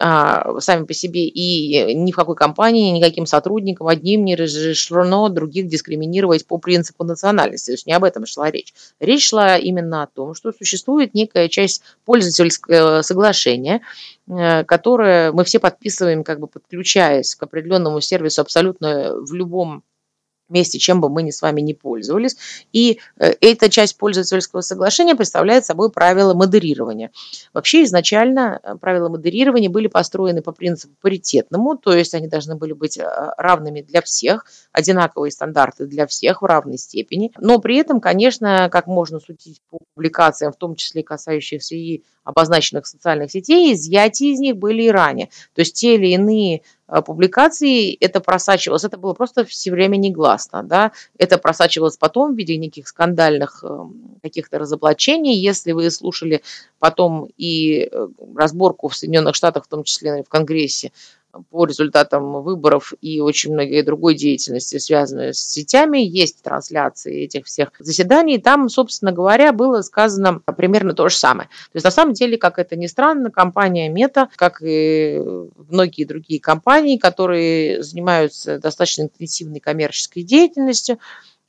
а, 0.05 0.59
сами 0.59 0.85
по 0.85 0.95
себе 0.95 1.29
и 1.29 1.95
ни 1.95 2.11
в 2.11 2.17
какой 2.17 2.35
компании, 2.35 2.91
никаким 2.91 3.25
сотрудникам 3.25 3.87
одним 3.87 4.25
не 4.25 4.35
разрешено 4.35 5.29
других 5.29 5.69
дискриминировать 5.69 6.45
по 6.45 6.59
принципу 6.59 7.05
национальности. 7.05 7.67
То 7.67 7.73
есть 7.75 7.87
не 7.87 7.93
об 7.93 8.03
этом 8.03 8.27
шла 8.27 8.51
речь. 8.51 8.75
Речь 8.99 9.29
шла 9.29 9.57
именно 9.57 10.03
о 10.03 10.09
том, 10.09 10.35
что 10.35 10.51
существует 10.53 11.15
некая 11.15 11.49
часть 11.49 11.83
пользовательского 12.05 13.03
соглашения, 13.03 13.62
э, 14.29 14.65
которое 14.65 15.33
мы 15.33 15.45
все 15.45 15.59
подписываем, 15.59 16.25
как 16.25 16.41
бы 16.41 16.47
подключаясь 16.47 17.35
к 17.35 17.43
определенному 17.43 18.01
сервису 18.01 18.41
абсолютно 18.43 19.15
в 19.17 19.33
любом 19.35 19.85
месте, 20.53 20.79
чем 20.79 21.01
бы 21.01 21.09
мы 21.09 21.23
ни 21.23 21.31
с 21.31 21.43
вами 21.43 21.61
не 21.61 21.75
пользовались. 21.75 22.37
И 22.73 23.01
э, 23.19 23.35
эта 23.41 23.69
часть 23.69 23.97
пользовательского 23.97 24.61
соглашения 24.61 25.15
представляет 25.15 25.65
собой 25.65 25.91
правила 25.91 26.35
модерирования. 26.35 27.11
Вообще 27.53 27.85
изначально 27.85 28.61
э, 28.63 28.77
правила 28.77 29.09
модерирования 29.09 29.71
были 29.71 29.89
построены 29.89 30.43
по 30.43 30.53
принципу 30.53 30.95
паритетному, 31.01 31.77
то 31.77 31.93
есть 31.93 32.15
они 32.15 32.29
должны 32.29 32.57
были 32.57 32.73
быть 32.73 32.99
э, 32.99 33.05
равными 33.37 33.83
для 33.83 34.03
всех, 34.03 34.47
одинаковые 34.73 35.33
стандарты 35.33 35.87
для 35.87 36.07
всех 36.07 36.43
в 36.43 36.45
равной 36.45 36.79
степени. 36.79 37.33
Но 37.39 37.59
при 37.59 37.77
этом, 37.77 38.01
конечно, 38.01 38.69
как 38.71 38.87
можно 38.87 39.21
судить 39.21 39.61
по 39.71 39.79
публикациям, 39.95 40.53
в 40.53 40.57
том 40.57 40.75
числе 40.77 41.03
касающихся 41.03 41.75
и 41.75 42.03
обозначенных 42.25 42.87
социальных 42.87 43.31
сетей, 43.31 43.73
изъятия 43.75 44.33
из 44.33 44.39
них 44.39 44.57
были 44.57 44.85
и 44.85 44.91
ранее. 44.91 45.29
То 45.55 45.61
есть 45.61 45.75
те 45.75 45.97
или 45.97 46.09
иные 46.09 46.63
публикаций 47.01 47.97
это 48.01 48.21
просачивалось, 48.21 48.85
это 48.85 48.99
было 48.99 49.15
просто 49.15 49.45
все 49.47 49.71
время 49.71 49.97
негласно, 49.97 50.63
да, 50.63 50.93
это 51.17 51.39
просачивалось 51.39 51.97
потом 51.97 52.35
в 52.35 52.37
виде 52.37 52.59
неких 52.59 52.87
скандальных 52.87 53.65
эм, 53.65 54.19
каких-то 54.23 54.59
разоблачений. 54.59 55.39
Если 55.39 55.73
вы 55.73 55.91
слушали 55.91 56.43
потом 56.79 57.31
и 57.39 57.89
э, 57.91 58.09
разборку 58.37 58.89
в 58.89 58.97
Соединенных 58.97 59.35
Штатах, 59.35 59.65
в 59.65 59.69
том 59.69 59.85
числе 59.85 60.23
в 60.23 60.29
Конгрессе, 60.29 60.93
по 61.51 61.65
результатам 61.65 62.43
выборов 62.43 62.93
и 63.01 63.21
очень 63.21 63.53
многие 63.53 63.83
другой 63.83 64.15
деятельности, 64.15 64.79
связанной 64.79 65.35
с 65.35 65.39
сетями. 65.39 65.99
Есть 65.99 66.43
трансляции 66.43 67.25
этих 67.25 67.47
всех 67.47 67.71
заседаний. 67.79 68.39
Там, 68.39 68.69
собственно 68.69 69.13
говоря, 69.13 69.53
было 69.53 69.81
сказано 69.83 70.41
примерно 70.41 70.93
то 70.93 71.09
же 71.09 71.17
самое. 71.17 71.49
То 71.49 71.77
есть, 71.77 71.85
на 71.85 71.91
самом 71.91 72.15
деле, 72.15 72.37
как 72.37 72.59
это 72.59 72.77
ни 72.77 72.87
странно, 72.87 73.31
компания 73.31 73.89
Мета, 73.89 74.29
как 74.37 74.63
и 74.63 75.21
многие 75.69 76.05
другие 76.05 76.41
компании, 76.41 76.99
которые 76.99 77.83
занимаются 77.83 78.59
достаточно 78.59 79.03
интенсивной 79.03 79.61
коммерческой 79.61 80.23
деятельностью, 80.23 80.99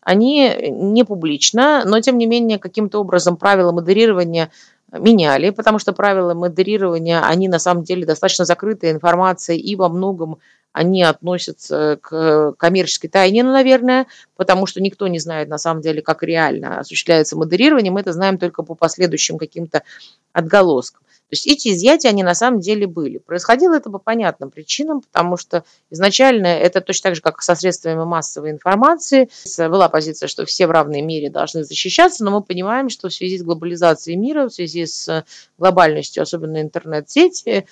они 0.01 0.53
не 0.69 1.05
публично, 1.05 1.83
но 1.85 1.99
тем 2.01 2.17
не 2.17 2.25
менее 2.25 2.59
каким-то 2.59 2.99
образом 2.99 3.37
правила 3.37 3.71
модерирования 3.71 4.51
меняли, 4.93 5.49
потому 5.49 5.79
что 5.79 5.93
правила 5.93 6.33
модерирования, 6.33 7.21
они 7.21 7.47
на 7.47 7.59
самом 7.59 7.83
деле 7.83 8.05
достаточно 8.05 8.45
закрытая 8.45 8.91
информация 8.91 9.55
и 9.55 9.75
во 9.75 9.89
многом 9.89 10.39
они 10.71 11.03
относятся 11.03 11.99
к 12.01 12.53
коммерческой 12.57 13.07
тайне, 13.07 13.43
ну, 13.43 13.51
наверное, 13.51 14.07
потому 14.35 14.65
что 14.65 14.81
никто 14.81 15.07
не 15.07 15.19
знает 15.19 15.47
на 15.47 15.59
самом 15.59 15.81
деле, 15.81 16.01
как 16.01 16.23
реально 16.23 16.79
осуществляется 16.79 17.37
модерирование, 17.37 17.91
мы 17.91 17.99
это 17.99 18.11
знаем 18.11 18.39
только 18.39 18.63
по 18.63 18.73
последующим 18.73 19.37
каким-то 19.37 19.83
отголоскам. 20.31 21.03
То 21.29 21.35
есть 21.35 21.47
эти 21.47 21.69
изъятия, 21.69 22.09
они 22.09 22.21
на 22.21 22.35
самом 22.35 22.59
деле 22.59 22.85
были. 22.85 23.17
Происходило 23.17 23.73
это 23.73 23.89
по 23.89 23.97
понятным 23.97 24.51
причинам, 24.51 25.01
потому 25.01 25.35
что 25.35 25.63
изначально 25.89 26.45
это 26.45 26.79
точно 26.79 27.09
так 27.09 27.15
же, 27.15 27.21
как 27.21 27.41
со 27.41 27.55
средствами 27.55 28.03
массовой 28.03 28.51
информации. 28.51 29.29
Была 29.57 29.89
позиция, 29.89 30.27
что 30.27 30.45
все 30.45 30.67
в 30.67 30.71
равной 30.71 31.01
мере 31.01 31.31
должны 31.31 31.63
защищаться, 31.63 32.23
но 32.23 32.29
мы 32.29 32.41
понимаем, 32.43 32.89
что 32.89 33.09
в 33.09 33.13
связи 33.13 33.39
с 33.39 33.43
глобализацией 33.43 34.15
мира, 34.15 34.47
в 34.47 34.53
связи 34.53 34.82
с 34.85 35.25
глобальностью, 35.57 36.23
особенно 36.23 36.61
интернет-сети, 36.61 37.67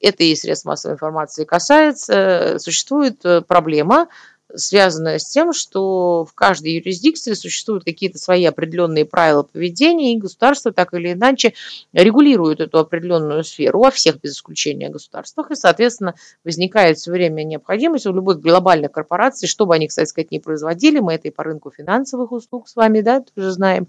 это 0.00 0.24
и 0.24 0.34
средств 0.34 0.66
массовой 0.66 0.94
информации 0.94 1.44
касается, 1.44 2.58
существует 2.58 3.22
проблема 3.46 4.08
связанная 4.54 5.18
с 5.18 5.26
тем, 5.26 5.52
что 5.52 6.24
в 6.24 6.32
каждой 6.34 6.74
юрисдикции 6.74 7.32
существуют 7.34 7.84
какие-то 7.84 8.18
свои 8.18 8.44
определенные 8.44 9.04
правила 9.04 9.42
поведения, 9.42 10.14
и 10.14 10.18
государство 10.18 10.72
так 10.72 10.94
или 10.94 11.12
иначе 11.12 11.54
регулирует 11.92 12.60
эту 12.60 12.78
определенную 12.78 13.44
сферу 13.44 13.80
во 13.80 13.90
всех 13.90 14.20
без 14.20 14.34
исключения 14.34 14.88
государствах, 14.88 15.50
и, 15.50 15.56
соответственно, 15.56 16.14
возникает 16.44 16.98
все 16.98 17.10
время 17.10 17.42
необходимость 17.42 18.06
у 18.06 18.12
любых 18.12 18.40
глобальных 18.40 18.92
корпораций, 18.92 19.48
что 19.48 19.66
бы 19.66 19.74
они, 19.74 19.88
кстати 19.88 20.08
сказать, 20.08 20.30
не 20.30 20.38
производили, 20.38 21.00
мы 21.00 21.14
это 21.14 21.28
и 21.28 21.30
по 21.30 21.42
рынку 21.42 21.70
финансовых 21.70 22.32
услуг 22.32 22.68
с 22.68 22.76
вами, 22.76 23.00
да, 23.00 23.20
тоже 23.34 23.50
знаем, 23.50 23.88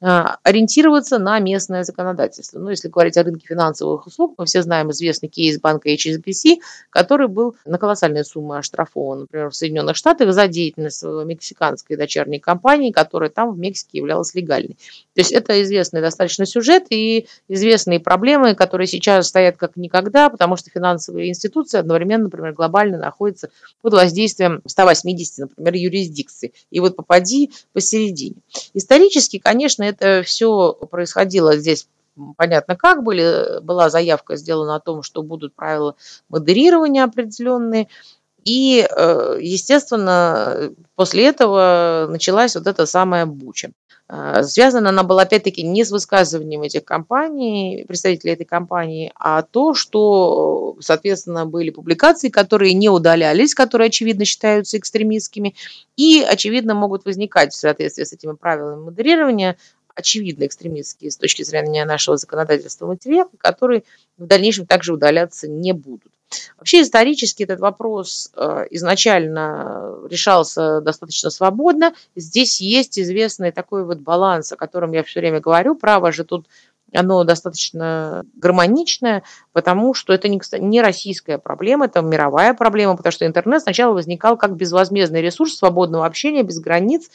а, 0.00 0.38
ориентироваться 0.42 1.18
на 1.18 1.38
местное 1.38 1.82
законодательство. 1.82 2.58
Ну, 2.58 2.70
если 2.70 2.88
говорить 2.88 3.16
о 3.16 3.24
рынке 3.24 3.46
финансовых 3.46 4.06
услуг, 4.06 4.34
мы 4.38 4.46
все 4.46 4.62
знаем 4.62 4.90
известный 4.90 5.28
кейс 5.28 5.60
банка 5.60 5.92
HSBC, 5.92 6.58
который 6.90 7.28
был 7.28 7.56
на 7.64 7.78
колоссальные 7.78 8.24
суммы 8.24 8.58
оштрафован, 8.58 9.20
например, 9.20 9.50
в 9.50 9.56
Соединенных 9.56 9.96
Штатах 9.98 10.32
за 10.32 10.48
деятельность 10.48 11.02
мексиканской 11.02 11.96
дочерней 11.96 12.38
компании, 12.38 12.92
которая 12.92 13.30
там 13.30 13.52
в 13.52 13.58
Мексике 13.58 13.98
являлась 13.98 14.34
легальной. 14.34 14.76
То 15.14 15.20
есть 15.20 15.32
это 15.32 15.60
известный 15.62 16.00
достаточно 16.00 16.46
сюжет 16.46 16.84
и 16.90 17.26
известные 17.48 18.00
проблемы, 18.00 18.54
которые 18.54 18.86
сейчас 18.86 19.28
стоят 19.28 19.56
как 19.56 19.76
никогда, 19.76 20.30
потому 20.30 20.56
что 20.56 20.70
финансовые 20.70 21.28
институции 21.28 21.78
одновременно, 21.78 22.24
например, 22.24 22.52
глобально 22.52 22.98
находятся 22.98 23.50
под 23.82 23.92
воздействием 23.94 24.62
180, 24.64 25.50
например, 25.50 25.74
юрисдикций. 25.74 26.54
И 26.70 26.80
вот 26.80 26.96
попади 26.96 27.50
посередине. 27.72 28.36
Исторически, 28.74 29.38
конечно, 29.38 29.82
это 29.82 30.22
все 30.24 30.72
происходило 30.72 31.56
здесь 31.56 31.86
понятно 32.36 32.76
как 32.76 33.02
были, 33.02 33.60
была 33.60 33.90
заявка 33.90 34.36
сделана 34.36 34.76
о 34.76 34.80
том, 34.80 35.02
что 35.02 35.22
будут 35.22 35.54
правила 35.54 35.94
модерирования 36.28 37.04
определенные, 37.04 37.88
и, 38.44 38.86
э, 38.88 39.38
естественно, 39.40 40.72
после 40.94 41.26
этого 41.26 42.06
началась 42.08 42.54
вот 42.54 42.66
эта 42.66 42.86
самая 42.86 43.26
буча. 43.26 43.70
А, 44.10 44.42
связана 44.42 44.88
она 44.88 45.02
была 45.02 45.22
опять-таки 45.22 45.62
не 45.62 45.84
с 45.84 45.90
высказыванием 45.90 46.62
этих 46.62 46.84
компаний, 46.84 47.84
представителей 47.86 48.32
этой 48.32 48.46
компании, 48.46 49.12
а 49.14 49.42
то, 49.42 49.74
что, 49.74 50.76
соответственно, 50.80 51.44
были 51.44 51.68
публикации, 51.68 52.30
которые 52.30 52.72
не 52.72 52.88
удалялись, 52.88 53.54
которые, 53.54 53.88
очевидно, 53.88 54.24
считаются 54.24 54.78
экстремистскими, 54.78 55.54
и, 55.96 56.22
очевидно, 56.22 56.74
могут 56.74 57.04
возникать 57.04 57.52
в 57.52 57.56
соответствии 57.56 58.04
с 58.04 58.12
этими 58.14 58.32
правилами 58.32 58.84
модерирования 58.84 59.58
очевидно 59.94 60.46
экстремистские 60.46 61.10
с 61.10 61.16
точки 61.16 61.42
зрения 61.42 61.84
нашего 61.84 62.16
законодательства 62.16 62.86
материалы, 62.86 63.30
которые 63.36 63.82
в 64.16 64.26
дальнейшем 64.26 64.64
также 64.64 64.94
удаляться 64.94 65.48
не 65.48 65.72
будут. 65.72 66.12
Вообще 66.58 66.82
исторически 66.82 67.44
этот 67.44 67.60
вопрос 67.60 68.30
э, 68.36 68.66
изначально 68.70 69.94
решался 70.08 70.80
достаточно 70.80 71.30
свободно. 71.30 71.94
Здесь 72.16 72.60
есть 72.60 72.98
известный 72.98 73.52
такой 73.52 73.84
вот 73.84 73.98
баланс, 73.98 74.52
о 74.52 74.56
котором 74.56 74.92
я 74.92 75.02
все 75.02 75.20
время 75.20 75.40
говорю. 75.40 75.74
Право 75.74 76.12
же 76.12 76.24
тут 76.24 76.46
оно 76.92 77.22
достаточно 77.24 78.24
гармоничное, 78.34 79.22
потому 79.52 79.94
что 79.94 80.12
это 80.12 80.28
не, 80.28 80.40
не 80.58 80.80
российская 80.80 81.38
проблема, 81.38 81.86
это 81.86 82.00
мировая 82.00 82.54
проблема, 82.54 82.96
потому 82.96 83.12
что 83.12 83.26
интернет 83.26 83.62
сначала 83.62 83.92
возникал 83.92 84.36
как 84.36 84.56
безвозмездный 84.56 85.20
ресурс 85.20 85.56
свободного 85.56 86.06
общения, 86.06 86.42
без 86.42 86.58
границ. 86.60 87.10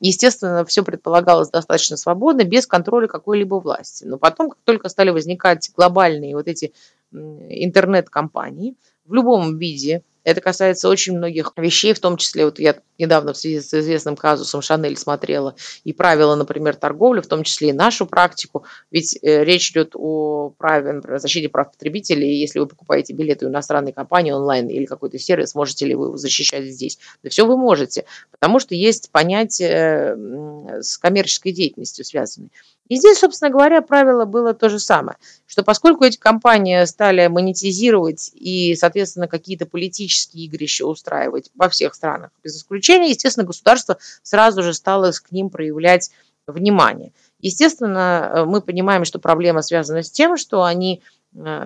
Естественно, 0.00 0.64
все 0.64 0.82
предполагалось 0.82 1.50
достаточно 1.50 1.96
свободно, 1.96 2.44
без 2.44 2.66
контроля 2.66 3.06
какой-либо 3.06 3.56
власти. 3.56 4.04
Но 4.04 4.18
потом, 4.18 4.50
как 4.50 4.58
только 4.64 4.88
стали 4.88 5.10
возникать 5.10 5.70
глобальные 5.76 6.34
вот 6.34 6.48
эти 6.48 6.72
интернет-компании. 7.12 8.74
В 9.04 9.14
любом 9.14 9.56
виде, 9.56 10.02
это 10.28 10.42
касается 10.42 10.90
очень 10.90 11.16
многих 11.16 11.54
вещей, 11.56 11.94
в 11.94 12.00
том 12.00 12.18
числе, 12.18 12.44
вот 12.44 12.58
я 12.58 12.76
недавно 12.98 13.32
в 13.32 13.38
связи 13.38 13.60
с 13.60 13.72
известным 13.72 14.14
казусом 14.14 14.60
Шанель 14.60 14.98
смотрела 14.98 15.54
и 15.84 15.94
правила, 15.94 16.34
например, 16.34 16.76
торговли, 16.76 17.22
в 17.22 17.26
том 17.26 17.44
числе 17.44 17.70
и 17.70 17.72
нашу 17.72 18.04
практику, 18.04 18.66
ведь 18.90 19.18
э, 19.22 19.44
речь 19.44 19.70
идет 19.70 19.92
о 19.94 20.50
праве, 20.58 20.92
например, 20.92 21.18
защите 21.18 21.48
прав 21.48 21.72
потребителей, 21.72 22.38
если 22.38 22.58
вы 22.58 22.66
покупаете 22.66 23.14
билеты 23.14 23.46
у 23.46 23.48
иностранной 23.48 23.92
компании 23.92 24.32
онлайн 24.32 24.68
или 24.68 24.84
какой-то 24.84 25.18
сервис, 25.18 25.54
можете 25.54 25.86
ли 25.86 25.94
вы 25.94 26.08
его 26.08 26.16
защищать 26.18 26.66
здесь? 26.66 26.98
Да 27.22 27.30
все 27.30 27.46
вы 27.46 27.56
можете, 27.56 28.04
потому 28.30 28.58
что 28.58 28.74
есть 28.74 29.10
понятие 29.10 30.82
с 30.82 30.98
коммерческой 30.98 31.52
деятельностью 31.52 32.04
связанные. 32.04 32.50
И 32.88 32.96
здесь, 32.96 33.18
собственно 33.18 33.50
говоря, 33.50 33.82
правило 33.82 34.24
было 34.24 34.54
то 34.54 34.68
же 34.68 34.78
самое, 34.78 35.18
что 35.46 35.62
поскольку 35.62 36.04
эти 36.04 36.16
компании 36.16 36.84
стали 36.84 37.26
монетизировать 37.26 38.30
и, 38.34 38.74
соответственно, 38.76 39.28
какие-то 39.28 39.66
политические 39.66 40.46
игрища 40.46 40.86
устраивать 40.86 41.50
во 41.54 41.68
всех 41.68 41.94
странах 41.94 42.30
без 42.42 42.56
исключения, 42.56 43.10
естественно, 43.10 43.46
государство 43.46 43.98
сразу 44.22 44.62
же 44.62 44.72
стало 44.74 45.12
к 45.12 45.30
ним 45.30 45.50
проявлять 45.50 46.10
внимание. 46.46 47.12
Естественно, 47.40 48.44
мы 48.46 48.60
понимаем, 48.62 49.04
что 49.04 49.18
проблема 49.18 49.62
связана 49.62 50.02
с 50.02 50.10
тем, 50.10 50.36
что 50.36 50.64
они 50.64 51.02
Э, 51.02 51.17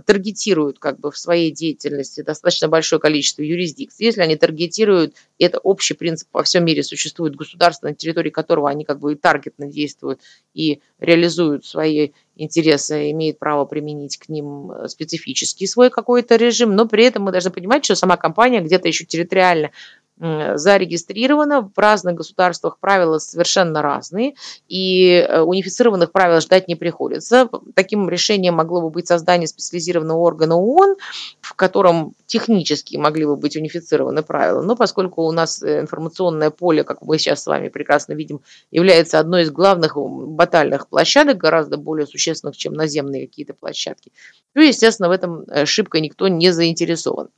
таргетируют 0.07 0.79
как 0.79 1.01
бы 1.01 1.11
в 1.11 1.19
своей 1.19 1.51
деятельности 1.51 2.23
достаточно 2.23 2.69
большое 2.69 3.01
количество 3.01 3.43
юрисдикций. 3.43 4.07
Если 4.07 4.21
они 4.21 4.37
таргетируют, 4.37 5.15
это 5.39 5.59
общий 5.59 5.95
принцип 5.95 6.29
во 6.33 6.43
всем 6.43 6.65
мире 6.65 6.83
существует 6.83 7.37
государство, 7.37 7.89
на 7.89 7.95
территории 7.95 8.31
которого 8.31 8.69
они 8.69 8.85
как 8.85 9.01
бы 9.01 9.13
и 9.13 9.17
таргетно 9.17 9.67
действуют 9.67 10.21
и 10.55 10.81
реализуют 10.99 11.65
свои 11.65 12.11
интересы, 12.43 13.11
имеют 13.11 13.39
право 13.39 13.65
применить 13.65 14.19
к 14.19 14.29
ним 14.29 14.71
э, 14.71 14.89
специфический 14.89 15.67
свой 15.67 15.91
какой-то 15.91 16.37
режим, 16.37 16.75
но 16.75 16.87
при 16.87 17.05
этом 17.05 17.25
мы 17.25 17.33
должны 17.33 17.51
понимать, 17.51 17.85
что 17.85 17.95
сама 17.95 18.17
компания 18.17 18.61
где-то 18.61 18.89
еще 18.89 19.05
территориально 19.05 19.71
зарегистрировано. 20.19 21.71
В 21.75 21.79
разных 21.79 22.15
государствах 22.15 22.79
правила 22.79 23.19
совершенно 23.19 23.83
разные, 23.83 24.35
и 24.69 25.15
э, 25.15 25.41
унифицированных 25.41 26.13
правил 26.13 26.41
ждать 26.41 26.69
не 26.69 26.77
приходится. 26.77 27.49
Таким 27.75 28.09
решением 28.09 28.55
могло 28.55 28.83
бы 28.83 28.91
быть 28.91 29.09
создание 29.09 29.49
специализированного 29.49 30.19
органа 30.19 30.57
ООН, 30.57 30.97
в 31.41 31.55
котором 31.55 32.15
технически 32.27 32.97
могли 32.97 33.25
бы 33.25 33.37
быть 33.37 33.57
унифицированы 33.57 34.23
правила. 34.23 34.63
Но 34.63 34.77
поскольку 34.77 35.23
у 35.23 35.33
нас 35.33 35.61
э, 35.61 35.81
информационное 35.81 36.51
поле, 36.51 36.85
как 36.85 37.03
мы 37.03 37.19
сейчас 37.19 37.43
с 37.43 37.47
вами 37.47 37.69
прекрасно 37.69 38.13
видим, 38.13 38.43
является 38.71 39.19
одной 39.19 39.43
из 39.43 39.51
главных 39.51 39.97
батальных 39.97 40.89
площадок, 40.89 41.39
гораздо 41.39 41.79
более 41.79 42.07
существенных, 42.07 42.32
чем 42.57 42.75
наземные 42.75 43.27
какие-то 43.27 43.55
площадки, 43.55 44.13
то, 44.55 44.61
естественно, 44.61 45.09
в 45.09 45.13
этом 45.13 45.43
э, 45.43 45.67
шибко 45.67 46.01
никто 46.01 46.29
не 46.29 46.51
заинтересован. 46.51 47.31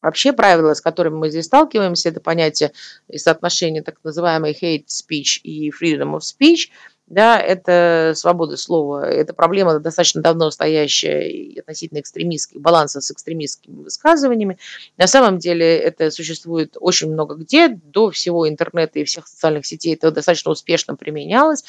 Вообще 0.00 0.32
правила, 0.32 0.74
с 0.74 0.80
которыми 0.80 1.16
мы 1.16 1.30
здесь 1.30 1.46
сталкиваемся, 1.46 2.10
это 2.10 2.20
понятие 2.20 2.72
и 3.08 3.18
соотношение 3.18 3.82
так 3.82 3.96
называемой 4.04 4.52
hate 4.52 4.86
speech 4.86 5.40
и 5.42 5.70
freedom 5.70 6.16
of 6.16 6.20
speech. 6.20 6.68
Да, 7.08 7.40
это 7.40 8.12
свобода 8.14 8.58
слова, 8.58 9.08
это 9.08 9.32
проблема 9.32 9.78
достаточно 9.80 10.20
давно 10.20 10.50
стоящая 10.50 11.58
относительно 11.58 12.00
экстремистских, 12.00 12.60
баланса 12.60 13.00
с 13.00 13.10
экстремистскими 13.10 13.82
высказываниями. 13.82 14.58
На 14.98 15.06
самом 15.06 15.38
деле 15.38 15.78
это 15.78 16.10
существует 16.10 16.76
очень 16.78 17.10
много 17.10 17.36
где, 17.36 17.68
до 17.68 18.10
всего 18.10 18.46
интернета 18.46 18.98
и 18.98 19.04
всех 19.04 19.26
социальных 19.26 19.64
сетей 19.64 19.94
это 19.94 20.10
достаточно 20.10 20.50
успешно 20.50 20.96
применялось. 20.96 21.64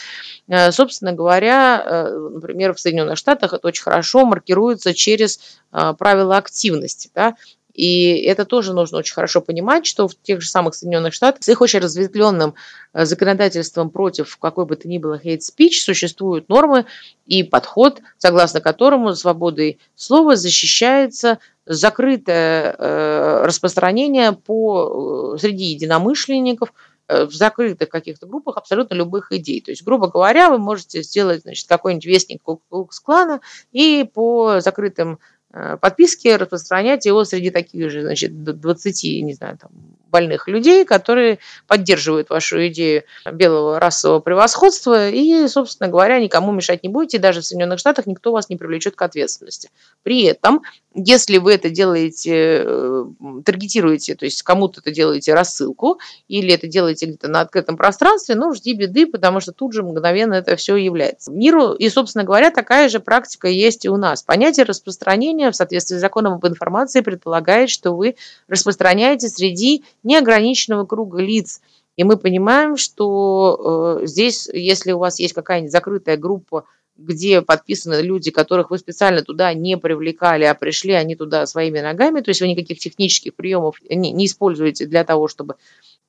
Э, 0.49 0.73
собственно 0.73 1.13
говоря, 1.13 1.83
э, 1.85 2.29
например, 2.33 2.73
в 2.73 2.79
Соединенных 2.81 3.17
Штатах 3.17 3.53
это 3.53 3.65
очень 3.65 3.83
хорошо 3.83 4.25
маркируется 4.25 4.93
через 4.93 5.39
э, 5.71 5.93
правила 5.97 6.35
активности. 6.35 7.11
Да? 7.15 7.35
И 7.73 8.21
это 8.23 8.45
тоже 8.45 8.73
нужно 8.73 8.97
очень 8.97 9.13
хорошо 9.13 9.41
понимать, 9.41 9.85
что 9.85 10.07
в 10.07 10.15
тех 10.21 10.41
же 10.41 10.49
самых 10.49 10.75
Соединенных 10.75 11.13
Штатах 11.13 11.43
с 11.43 11.49
их 11.49 11.61
очень 11.61 11.79
разветвленным 11.79 12.55
э, 12.93 13.05
законодательством 13.05 13.89
против 13.89 14.35
какой 14.37 14.65
бы 14.65 14.75
то 14.75 14.87
ни 14.87 14.97
было 14.97 15.19
speech 15.23 15.79
существуют 15.81 16.49
нормы 16.49 16.85
и 17.25 17.43
подход, 17.43 18.01
согласно 18.17 18.59
которому 18.59 19.13
свободой 19.13 19.79
слова 19.95 20.35
защищается 20.35 21.39
закрытое 21.65 22.75
э, 22.77 23.43
распространение 23.45 24.31
по, 24.31 25.35
э, 25.35 25.39
среди 25.39 25.65
единомышленников 25.65 26.73
в 27.11 27.31
закрытых 27.31 27.89
каких-то 27.89 28.27
группах 28.27 28.57
абсолютно 28.57 28.93
любых 28.93 29.31
идей. 29.31 29.61
То 29.61 29.71
есть, 29.71 29.83
грубо 29.83 30.09
говоря, 30.09 30.51
вы 30.51 30.59
можете 30.59 31.01
сделать 31.01 31.41
значит, 31.41 31.67
какой-нибудь 31.67 32.05
вестник 32.05 32.43
Кукс-клана 32.43 33.41
и 33.71 34.07
по 34.13 34.59
закрытым 34.59 35.17
подписки, 35.51 36.27
распространять 36.27 37.05
его 37.05 37.23
среди 37.25 37.49
таких 37.49 37.89
же, 37.89 38.01
значит, 38.01 38.43
20, 38.43 39.03
не 39.23 39.33
знаю, 39.33 39.57
там, 39.57 39.71
больных 40.09 40.47
людей, 40.47 40.85
которые 40.85 41.39
поддерживают 41.67 42.29
вашу 42.29 42.67
идею 42.67 43.03
белого 43.31 43.79
расового 43.79 44.19
превосходства 44.19 45.09
и, 45.09 45.47
собственно 45.47 45.89
говоря, 45.89 46.19
никому 46.19 46.51
мешать 46.51 46.83
не 46.83 46.89
будете. 46.89 47.19
Даже 47.19 47.41
в 47.41 47.45
Соединенных 47.45 47.79
Штатах 47.79 48.07
никто 48.07 48.31
вас 48.31 48.49
не 48.49 48.57
привлечет 48.57 48.95
к 48.95 49.01
ответственности. 49.01 49.69
При 50.03 50.23
этом, 50.23 50.63
если 50.93 51.37
вы 51.37 51.53
это 51.53 51.69
делаете, 51.69 52.63
э, 52.65 53.05
таргетируете, 53.45 54.15
то 54.15 54.25
есть 54.25 54.41
кому-то 54.43 54.81
это 54.81 54.91
делаете 54.91 55.33
рассылку 55.33 55.99
или 56.27 56.53
это 56.53 56.67
делаете 56.67 57.05
где-то 57.05 57.27
на 57.27 57.41
открытом 57.41 57.77
пространстве, 57.77 58.35
ну, 58.35 58.53
жди 58.53 58.73
беды, 58.73 59.05
потому 59.05 59.39
что 59.39 59.51
тут 59.51 59.73
же 59.73 59.83
мгновенно 59.83 60.33
это 60.33 60.55
все 60.55 60.75
является. 60.75 61.31
Миру, 61.31 61.73
и, 61.73 61.89
собственно 61.89 62.23
говоря, 62.23 62.51
такая 62.51 62.89
же 62.89 62.99
практика 62.99 63.47
есть 63.47 63.85
и 63.85 63.89
у 63.89 63.97
нас. 63.97 64.23
Понятие 64.23 64.65
распространения 64.65 65.38
в 65.47 65.55
соответствии 65.55 65.97
с 65.97 65.99
законом 65.99 66.33
об 66.33 66.47
информации 66.47 67.01
предполагает, 67.01 67.69
что 67.69 67.95
вы 67.95 68.15
распространяете 68.47 69.29
среди 69.29 69.83
неограниченного 70.03 70.85
круга 70.85 71.19
лиц. 71.19 71.61
И 71.95 72.03
мы 72.03 72.17
понимаем, 72.17 72.77
что 72.77 73.99
э, 74.01 74.05
здесь, 74.05 74.47
если 74.51 74.91
у 74.91 74.99
вас 74.99 75.19
есть 75.19 75.33
какая-нибудь 75.33 75.71
закрытая 75.71 76.17
группа, 76.17 76.65
где 76.99 77.41
подписаны 77.41 78.01
люди, 78.01 78.29
которых 78.29 78.71
вы 78.71 78.77
специально 78.77 79.23
туда 79.23 79.53
не 79.53 79.77
привлекали, 79.77 80.43
а 80.43 80.53
пришли 80.53 80.93
они 80.93 81.15
туда 81.15 81.45
своими 81.45 81.79
ногами, 81.79 82.21
то 82.21 82.29
есть 82.29 82.41
вы 82.41 82.47
никаких 82.47 82.79
технических 82.79 83.33
приемов 83.33 83.77
не, 83.89 84.11
не 84.11 84.25
используете 84.25 84.85
для 84.85 85.03
того, 85.03 85.27
чтобы 85.27 85.55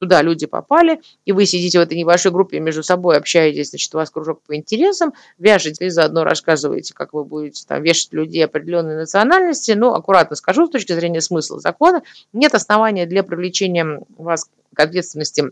туда 0.01 0.23
люди 0.23 0.47
попали, 0.47 1.01
и 1.25 1.33
вы 1.33 1.47
сидите 1.47 1.79
в 1.79 1.83
этой 1.83 1.97
небольшой 1.97 2.33
группе 2.33 2.59
между 2.59 2.83
собой, 2.83 3.17
общаетесь, 3.17 3.71
значит, 3.71 3.95
у 3.95 3.99
вас 3.99 4.11
кружок 4.11 4.41
по 4.43 4.57
интересам, 4.57 5.13
вяжете 5.39 5.87
и 5.87 5.91
заодно 5.91 6.25
рассказываете, 6.25 6.95
как 6.95 7.13
вы 7.13 7.25
будете 7.25 7.65
там 7.67 7.83
вешать 7.83 8.13
людей 8.13 8.45
определенной 8.45 8.97
национальности. 8.97 9.73
Ну, 9.73 9.93
аккуратно 9.93 10.37
скажу, 10.37 10.67
с 10.67 10.71
точки 10.71 10.93
зрения 10.93 11.21
смысла 11.21 11.61
закона, 11.61 12.03
нет 12.33 12.55
основания 12.55 13.07
для 13.07 13.23
привлечения 13.23 14.01
вас 14.17 14.49
к 14.75 14.81
ответственности 14.81 15.45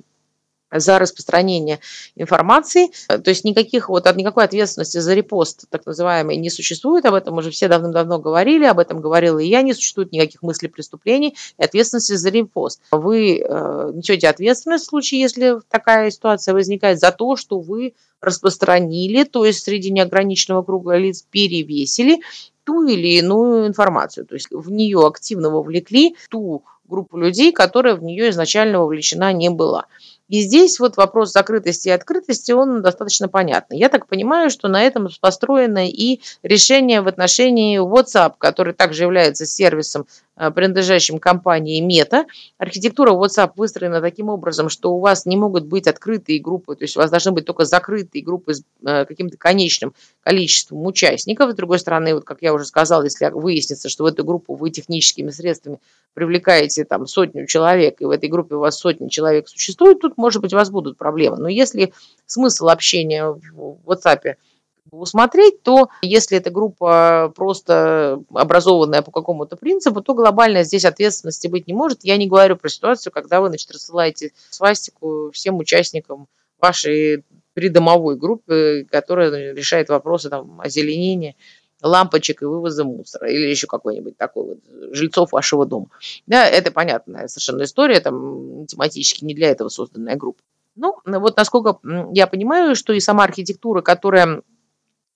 за 0.70 0.98
распространение 0.98 1.80
информации. 2.16 2.90
То 3.06 3.28
есть 3.28 3.44
никаких, 3.44 3.88
вот, 3.88 4.06
никакой 4.16 4.44
ответственности 4.44 4.98
за 4.98 5.14
репост, 5.14 5.64
так 5.70 5.86
называемый, 5.86 6.36
не 6.36 6.50
существует. 6.50 7.04
Об 7.06 7.14
этом 7.14 7.36
уже 7.38 7.50
все 7.50 7.68
давным-давно 7.68 8.18
говорили, 8.18 8.64
об 8.64 8.78
этом 8.78 9.00
говорила 9.00 9.38
и 9.38 9.48
я. 9.48 9.62
Не 9.62 9.74
существует 9.74 10.12
никаких 10.12 10.42
мыслей 10.42 10.68
преступлений 10.68 11.36
и 11.58 11.64
ответственности 11.64 12.14
за 12.14 12.30
репост. 12.30 12.80
Вы 12.90 13.38
э, 13.38 13.92
несете 13.94 14.28
ответственность 14.28 14.84
в 14.84 14.88
случае, 14.88 15.20
если 15.20 15.58
такая 15.68 16.10
ситуация 16.10 16.54
возникает, 16.54 16.98
за 16.98 17.12
то, 17.12 17.36
что 17.36 17.60
вы 17.60 17.94
распространили, 18.20 19.24
то 19.24 19.44
есть 19.44 19.62
среди 19.62 19.90
неограниченного 19.90 20.62
круга 20.62 20.96
лиц 20.96 21.24
перевесили 21.30 22.20
ту 22.64 22.84
или 22.84 23.18
иную 23.18 23.66
информацию. 23.66 24.26
То 24.26 24.34
есть 24.34 24.48
в 24.50 24.70
нее 24.70 25.06
активно 25.06 25.50
вовлекли 25.50 26.16
ту 26.30 26.64
группу 26.86 27.16
людей, 27.16 27.52
которая 27.52 27.94
в 27.94 28.02
нее 28.02 28.30
изначально 28.30 28.80
вовлечена 28.80 29.32
не 29.32 29.50
была. 29.50 29.86
И 30.28 30.42
здесь 30.42 30.78
вот 30.78 30.96
вопрос 30.96 31.32
закрытости 31.32 31.88
и 31.88 31.92
открытости, 31.92 32.52
он 32.52 32.82
достаточно 32.82 33.28
понятный. 33.28 33.78
Я 33.78 33.88
так 33.88 34.06
понимаю, 34.06 34.50
что 34.50 34.68
на 34.68 34.82
этом 34.82 35.08
построено 35.20 35.88
и 35.88 36.20
решение 36.42 37.00
в 37.00 37.08
отношении 37.08 37.80
WhatsApp, 37.80 38.34
который 38.38 38.74
также 38.74 39.04
является 39.04 39.46
сервисом 39.46 40.06
принадлежащим 40.54 41.18
компании 41.18 41.80
Мета. 41.80 42.26
Архитектура 42.58 43.12
WhatsApp 43.12 43.52
выстроена 43.56 44.00
таким 44.00 44.28
образом, 44.28 44.68
что 44.68 44.92
у 44.92 45.00
вас 45.00 45.26
не 45.26 45.36
могут 45.36 45.66
быть 45.66 45.86
открытые 45.86 46.40
группы, 46.40 46.76
то 46.76 46.84
есть 46.84 46.96
у 46.96 47.00
вас 47.00 47.10
должны 47.10 47.32
быть 47.32 47.44
только 47.44 47.64
закрытые 47.64 48.22
группы 48.22 48.54
с 48.54 48.62
э, 48.84 49.04
каким-то 49.04 49.36
конечным 49.36 49.94
количеством 50.22 50.86
участников. 50.86 51.50
С 51.50 51.54
другой 51.54 51.78
стороны, 51.78 52.14
вот 52.14 52.24
как 52.24 52.42
я 52.42 52.54
уже 52.54 52.64
сказала, 52.64 53.02
если 53.02 53.30
выяснится, 53.30 53.88
что 53.88 54.04
в 54.04 54.06
эту 54.06 54.24
группу 54.24 54.54
вы 54.54 54.70
техническими 54.70 55.30
средствами 55.30 55.78
привлекаете 56.14 56.84
там 56.84 57.06
сотню 57.06 57.46
человек, 57.46 58.00
и 58.00 58.04
в 58.04 58.10
этой 58.10 58.28
группе 58.28 58.54
у 58.54 58.60
вас 58.60 58.78
сотни 58.78 59.08
человек 59.08 59.48
существует, 59.48 60.00
тут, 60.00 60.16
может 60.16 60.40
быть, 60.42 60.52
у 60.52 60.56
вас 60.56 60.70
будут 60.70 60.96
проблемы. 60.96 61.36
Но 61.38 61.48
если 61.48 61.92
смысл 62.26 62.68
общения 62.68 63.26
в 63.26 63.78
WhatsApp– 63.86 64.34
усмотреть, 64.90 65.62
то 65.62 65.88
если 66.02 66.38
эта 66.38 66.50
группа 66.50 67.32
просто 67.34 68.22
образованная 68.30 69.02
по 69.02 69.10
какому-то 69.10 69.56
принципу, 69.56 70.00
то 70.00 70.14
глобально 70.14 70.62
здесь 70.62 70.84
ответственности 70.84 71.48
быть 71.48 71.66
не 71.66 71.74
может. 71.74 72.04
Я 72.04 72.16
не 72.16 72.26
говорю 72.26 72.56
про 72.56 72.68
ситуацию, 72.68 73.12
когда 73.12 73.40
вы 73.40 73.48
значит, 73.48 73.70
рассылаете 73.70 74.32
свастику 74.50 75.30
всем 75.32 75.58
участникам 75.58 76.26
вашей 76.60 77.24
придомовой 77.54 78.16
группы, 78.16 78.86
которая 78.90 79.52
решает 79.52 79.88
вопросы 79.88 80.30
там, 80.30 80.60
озеленения 80.60 81.34
лампочек 81.82 82.42
и 82.42 82.44
вывоза 82.44 82.84
мусора 82.84 83.30
или 83.30 83.46
еще 83.46 83.66
какой-нибудь 83.66 84.16
такой 84.16 84.44
вот 84.44 84.58
жильцов 84.94 85.32
вашего 85.32 85.64
дома. 85.64 85.86
Да, 86.26 86.46
это 86.46 86.70
понятная 86.72 87.28
совершенно 87.28 87.64
история, 87.64 88.00
там 88.00 88.66
тематически 88.66 89.24
не 89.24 89.34
для 89.34 89.50
этого 89.50 89.68
созданная 89.68 90.16
группа. 90.16 90.42
Ну, 90.74 90.96
вот 91.04 91.36
насколько 91.36 91.78
я 92.12 92.26
понимаю, 92.26 92.76
что 92.76 92.92
и 92.92 93.00
сама 93.00 93.24
архитектура, 93.24 93.82
которая 93.82 94.42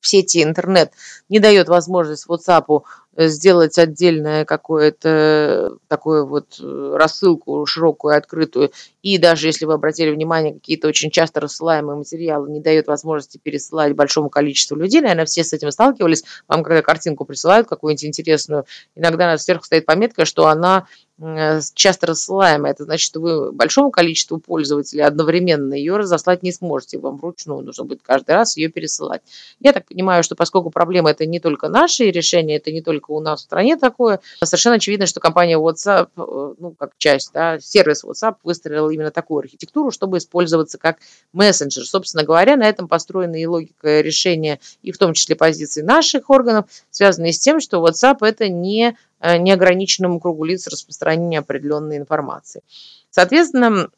в 0.03 0.09
сети 0.09 0.43
интернет 0.43 0.93
не 1.31 1.39
дает 1.39 1.69
возможность 1.69 2.27
WhatsApp 2.27 2.83
сделать 3.17 3.79
отдельное 3.79 4.45
какое-то 4.45 5.77
такое 5.89 6.25
вот 6.25 6.59
э, 6.61 6.95
рассылку 6.97 7.67
широкую, 7.67 8.17
открытую. 8.17 8.73
И 9.03 9.19
даже 9.19 9.49
если 9.49 9.67
вы 9.67 9.75
обратили 9.75 10.11
внимание, 10.11 10.55
какие-то 10.55 10.89
очень 10.89 11.11
часто 11.11 11.41
рассылаемые 11.41 11.97
материалы 11.97 12.51
не 12.51 12.61
дают 12.61 12.87
возможности 12.87 13.39
пересылать 13.39 13.95
большому 13.95 14.31
количеству 14.31 14.77
людей. 14.77 15.01
Наверное, 15.01 15.27
все 15.27 15.45
с 15.45 15.53
этим 15.53 15.71
сталкивались. 15.71 16.25
Вам 16.49 16.63
когда 16.63 16.83
картинку 16.83 17.25
присылают 17.25 17.69
какую-нибудь 17.69 18.05
интересную, 18.05 18.65
иногда 18.95 19.37
сверху 19.37 19.65
стоит 19.65 19.85
пометка, 19.85 20.25
что 20.25 20.47
она 20.47 20.87
Э, 21.25 21.61
часто 21.75 22.09
рассылаемая. 22.09 22.73
Это 22.73 22.85
значит, 22.85 23.07
что 23.07 23.21
вы 23.21 23.53
большому 23.53 23.93
количеству 23.93 24.39
пользователей 24.39 25.03
одновременно 25.03 25.75
ее 25.75 25.97
разослать 25.97 26.43
не 26.43 26.51
сможете. 26.53 26.99
Вам 26.99 27.17
вручную 27.17 27.63
нужно 27.63 27.85
будет 27.85 28.03
каждый 28.03 28.33
раз 28.33 28.57
ее 28.57 28.69
пересылать. 28.69 29.23
Я 29.61 29.73
так 29.73 29.87
понимаю, 29.87 30.25
что 30.25 30.35
поскольку 30.35 30.71
проблема 30.71 31.11
это 31.11 31.25
не 31.25 31.39
только 31.39 31.69
наши 31.69 32.11
решения, 32.11 32.57
это 32.57 32.73
не 32.73 32.83
только 32.83 33.02
у 33.11 33.21
нас 33.21 33.41
в 33.41 33.45
стране 33.45 33.77
такое, 33.77 34.21
совершенно 34.43 34.77
очевидно, 34.77 35.07
что 35.07 35.21
компания 35.21 35.59
WhatsApp, 35.59 36.09
э, 36.17 36.55
ну, 36.59 36.75
как 36.79 36.93
часть, 36.99 37.33
да, 37.33 37.59
сервис 37.61 38.05
WhatsApp 38.05 38.37
выстроил 38.43 38.91
именно 38.91 39.11
такую 39.11 39.41
архитектуру, 39.41 39.91
чтобы 39.91 40.19
использоваться 40.19 40.79
как 40.79 40.99
мессенджер. 41.33 41.85
Собственно 41.85 42.25
говоря, 42.25 42.57
на 42.57 42.69
этом 42.69 42.89
построена 42.89 43.37
и 43.37 43.47
логика 43.47 44.01
решения, 44.01 44.61
и 44.83 44.93
в 44.93 44.99
том 44.99 45.15
числе 45.15 45.37
позиции 45.37 45.83
наших 45.83 46.31
органов, 46.31 46.67
связанные 46.91 47.33
с 47.33 47.39
тем, 47.39 47.61
что 47.61 47.87
WhatsApp 47.87 48.19
это 48.21 48.49
не 48.49 48.97
Э, 49.23 49.39
неограниченному 49.39 50.19
кругу 50.19 50.45
лиц 50.45 50.67
распространения 50.67 51.39
определенной 51.39 51.97
информации. 51.97 52.63
Соответственно, 53.11 53.89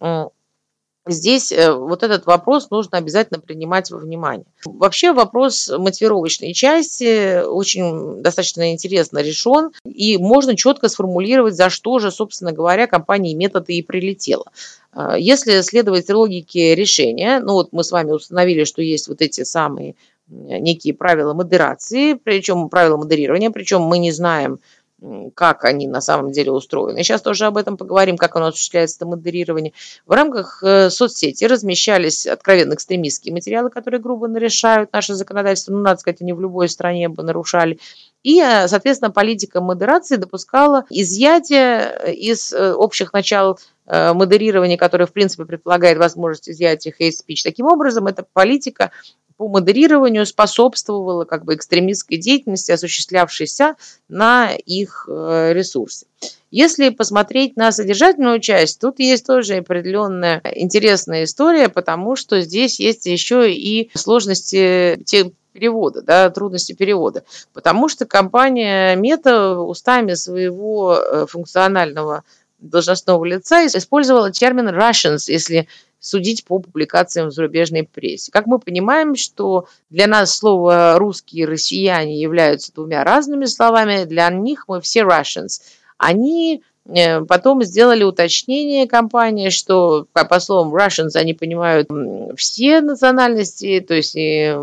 Здесь 1.06 1.52
э, 1.52 1.72
вот 1.72 2.02
этот 2.02 2.24
вопрос 2.24 2.70
нужно 2.70 2.96
обязательно 2.96 3.38
принимать 3.38 3.90
во 3.90 3.98
внимание. 3.98 4.46
Вообще 4.64 5.12
вопрос 5.12 5.70
мотивировочной 5.70 6.54
части 6.54 7.44
очень 7.44 8.22
достаточно 8.22 8.72
интересно 8.72 9.18
решен, 9.18 9.72
и 9.84 10.16
можно 10.16 10.56
четко 10.56 10.88
сформулировать, 10.88 11.56
за 11.56 11.68
что 11.68 11.98
же, 11.98 12.10
собственно 12.10 12.52
говоря, 12.52 12.86
компания 12.86 13.34
методы 13.34 13.74
и 13.74 13.82
прилетела. 13.82 14.46
Э, 14.94 15.16
если 15.18 15.60
следовать 15.60 16.08
логике 16.08 16.74
решения, 16.74 17.38
ну 17.40 17.52
вот 17.52 17.68
мы 17.72 17.84
с 17.84 17.92
вами 17.92 18.12
установили, 18.12 18.64
что 18.64 18.80
есть 18.80 19.08
вот 19.08 19.20
эти 19.20 19.44
самые 19.44 19.96
некие 20.26 20.94
правила 20.94 21.34
модерации, 21.34 22.14
причем 22.14 22.70
правила 22.70 22.96
модерирования, 22.96 23.50
причем 23.50 23.82
мы 23.82 23.98
не 23.98 24.10
знаем, 24.10 24.58
как 25.34 25.64
они 25.64 25.86
на 25.86 26.00
самом 26.00 26.32
деле 26.32 26.52
устроены. 26.52 27.02
Сейчас 27.02 27.20
тоже 27.20 27.46
об 27.46 27.56
этом 27.56 27.76
поговорим, 27.76 28.16
как 28.16 28.36
оно 28.36 28.46
осуществляется, 28.46 28.96
это 28.98 29.06
модерирование. 29.06 29.72
В 30.06 30.12
рамках 30.12 30.62
э, 30.62 30.88
соцсети 30.88 31.44
размещались 31.44 32.26
откровенно 32.26 32.74
экстремистские 32.74 33.34
материалы, 33.34 33.70
которые 33.70 34.00
грубо 34.00 34.28
нарешают 34.28 34.92
наше 34.92 35.14
законодательство. 35.14 35.72
Ну, 35.72 35.80
надо 35.80 36.00
сказать, 36.00 36.22
они 36.22 36.32
в 36.32 36.40
любой 36.40 36.68
стране 36.68 37.08
бы 37.08 37.22
нарушали. 37.22 37.78
И, 38.22 38.40
э, 38.40 38.66
соответственно, 38.68 39.10
политика 39.10 39.60
модерации 39.60 40.16
допускала 40.16 40.84
изъятие 40.88 42.14
из 42.14 42.52
э, 42.52 42.72
общих 42.72 43.12
начал 43.12 43.58
модерирования, 43.86 44.78
которое, 44.78 45.04
в 45.04 45.12
принципе, 45.12 45.44
предполагает 45.44 45.98
возможность 45.98 46.48
изъятия 46.48 46.94
hate 46.98 47.10
speech. 47.10 47.42
Таким 47.44 47.66
образом, 47.66 48.06
эта 48.06 48.24
политика 48.32 48.92
по 49.36 49.48
модерированию 49.48 50.26
способствовала 50.26 51.24
как 51.24 51.44
бы 51.44 51.54
экстремистской 51.54 52.18
деятельности, 52.18 52.72
осуществлявшейся 52.72 53.76
на 54.08 54.52
их 54.54 55.08
э, 55.08 55.52
ресурсе. 55.52 56.06
Если 56.50 56.90
посмотреть 56.90 57.56
на 57.56 57.72
содержательную 57.72 58.38
часть, 58.38 58.80
тут 58.80 59.00
есть 59.00 59.26
тоже 59.26 59.56
определенная 59.56 60.40
интересная 60.54 61.24
история, 61.24 61.68
потому 61.68 62.14
что 62.14 62.40
здесь 62.40 62.78
есть 62.78 63.06
еще 63.06 63.52
и 63.52 63.90
сложности 63.94 65.02
перевода, 65.54 66.02
да, 66.02 66.30
трудности 66.30 66.72
перевода. 66.72 67.24
Потому 67.52 67.88
что 67.88 68.06
компания 68.06 68.94
Мета 68.96 69.58
устами 69.58 70.14
своего 70.14 70.96
э, 70.96 71.26
функционального 71.28 72.24
должностного 72.68 73.24
лица 73.24 73.66
использовала 73.66 74.30
термин 74.30 74.68
Russians, 74.68 75.24
если 75.28 75.68
судить 76.04 76.44
по 76.44 76.58
публикациям 76.58 77.28
в 77.28 77.32
зарубежной 77.32 77.84
прессе. 77.84 78.30
Как 78.30 78.46
мы 78.46 78.58
понимаем, 78.58 79.14
что 79.14 79.66
для 79.88 80.06
нас 80.06 80.36
слово 80.36 80.98
«русские» 80.98 81.44
и 81.44 81.46
«россияне» 81.46 82.20
являются 82.20 82.74
двумя 82.74 83.04
разными 83.04 83.46
словами, 83.46 84.04
для 84.04 84.28
них 84.28 84.64
мы 84.68 84.82
все 84.82 85.00
Russians. 85.00 85.62
Они 85.96 86.62
э, 86.86 87.22
Потом 87.24 87.62
сделали 87.62 88.04
уточнение 88.04 88.86
компании, 88.86 89.48
что 89.48 90.06
по 90.12 90.40
словам 90.40 90.74
Russians 90.74 91.12
они 91.14 91.32
понимают 91.32 91.88
все 92.36 92.82
национальности, 92.82 93.80
то 93.80 93.94
есть 93.94 94.14
и 94.14 94.54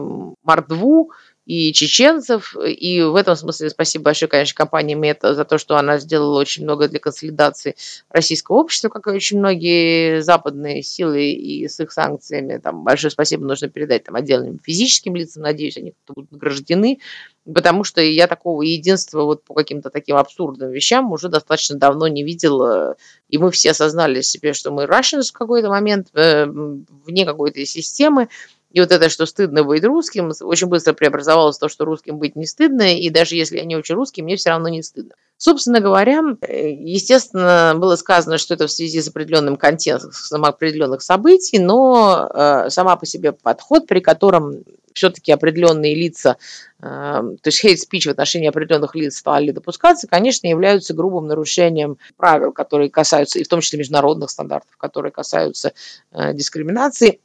мордву, 0.43 1.11
и 1.45 1.73
чеченцев. 1.73 2.55
И 2.55 3.01
в 3.01 3.15
этом 3.15 3.35
смысле 3.35 3.69
спасибо 3.69 4.05
большое, 4.05 4.29
конечно, 4.29 4.55
компании 4.55 4.95
Мета 4.95 5.33
за 5.33 5.45
то, 5.45 5.57
что 5.57 5.75
она 5.75 5.97
сделала 5.97 6.39
очень 6.39 6.63
много 6.63 6.87
для 6.87 6.99
консолидации 6.99 7.75
российского 8.09 8.57
общества, 8.57 8.89
как 8.89 9.07
и 9.07 9.11
очень 9.11 9.39
многие 9.39 10.21
западные 10.21 10.83
силы 10.83 11.31
и 11.31 11.67
с 11.67 11.79
их 11.79 11.91
санкциями. 11.91 12.57
Там 12.57 12.83
большое 12.83 13.11
спасибо 13.11 13.45
нужно 13.45 13.69
передать 13.69 14.03
там, 14.03 14.15
отдельным 14.15 14.59
физическим 14.63 15.15
лицам. 15.15 15.43
Надеюсь, 15.43 15.77
они 15.77 15.93
будут 16.07 16.31
награждены. 16.31 16.99
Потому 17.43 17.83
что 17.83 18.01
я 18.01 18.27
такого 18.27 18.61
единства 18.61 19.23
вот 19.23 19.43
по 19.43 19.55
каким-то 19.55 19.89
таким 19.89 20.15
абсурдным 20.15 20.69
вещам 20.69 21.11
уже 21.11 21.27
достаточно 21.27 21.75
давно 21.75 22.07
не 22.07 22.23
видела. 22.23 22.97
И 23.29 23.39
мы 23.39 23.49
все 23.49 23.71
осознали 23.71 24.21
себе, 24.21 24.53
что 24.53 24.69
мы 24.69 24.83
Russians 24.83 25.29
в 25.29 25.33
какой-то 25.33 25.69
момент, 25.69 26.09
э, 26.13 26.45
вне 26.45 27.25
какой-то 27.25 27.65
системы. 27.65 28.29
И 28.71 28.79
вот 28.79 28.91
это, 28.91 29.09
что 29.09 29.25
стыдно 29.25 29.63
быть 29.63 29.83
русским, 29.83 30.31
очень 30.41 30.67
быстро 30.67 30.93
преобразовалось 30.93 31.57
в 31.57 31.59
то, 31.59 31.69
что 31.69 31.85
русским 31.85 32.17
быть 32.17 32.35
не 32.35 32.45
стыдно, 32.45 32.95
и 32.97 33.09
даже 33.09 33.35
если 33.35 33.57
я 33.57 33.65
не 33.65 33.75
очень 33.75 33.95
русский, 33.95 34.21
мне 34.21 34.37
все 34.37 34.51
равно 34.51 34.69
не 34.69 34.81
стыдно. 34.81 35.15
Собственно 35.43 35.79
говоря, 35.79 36.21
естественно, 36.47 37.73
было 37.75 37.95
сказано, 37.95 38.37
что 38.37 38.53
это 38.53 38.67
в 38.67 38.71
связи 38.71 39.01
с 39.01 39.07
определенным 39.07 39.57
контекстом 39.57 40.45
определенных 40.45 41.01
событий, 41.01 41.57
но 41.57 42.29
э, 42.31 42.69
сама 42.69 42.95
по 42.95 43.07
себе 43.07 43.31
подход, 43.31 43.87
при 43.87 44.01
котором 44.01 44.63
все-таки 44.93 45.31
определенные 45.31 45.95
лица, 45.95 46.37
э, 46.79 46.83
то 46.83 47.47
есть 47.47 47.63
speech 47.63 48.07
в 48.07 48.11
отношении 48.11 48.49
определенных 48.49 48.93
лиц 48.95 49.17
стали 49.17 49.51
допускаться, 49.51 50.07
конечно, 50.07 50.47
являются 50.47 50.93
грубым 50.93 51.27
нарушением 51.27 51.97
правил, 52.17 52.51
которые 52.51 52.89
касаются, 52.89 53.39
и 53.39 53.43
в 53.43 53.47
том 53.47 53.61
числе 53.61 53.79
международных 53.79 54.29
стандартов, 54.29 54.75
которые 54.77 55.11
касаются 55.11 55.73
э, 56.11 56.33
дискриминации. 56.33 57.19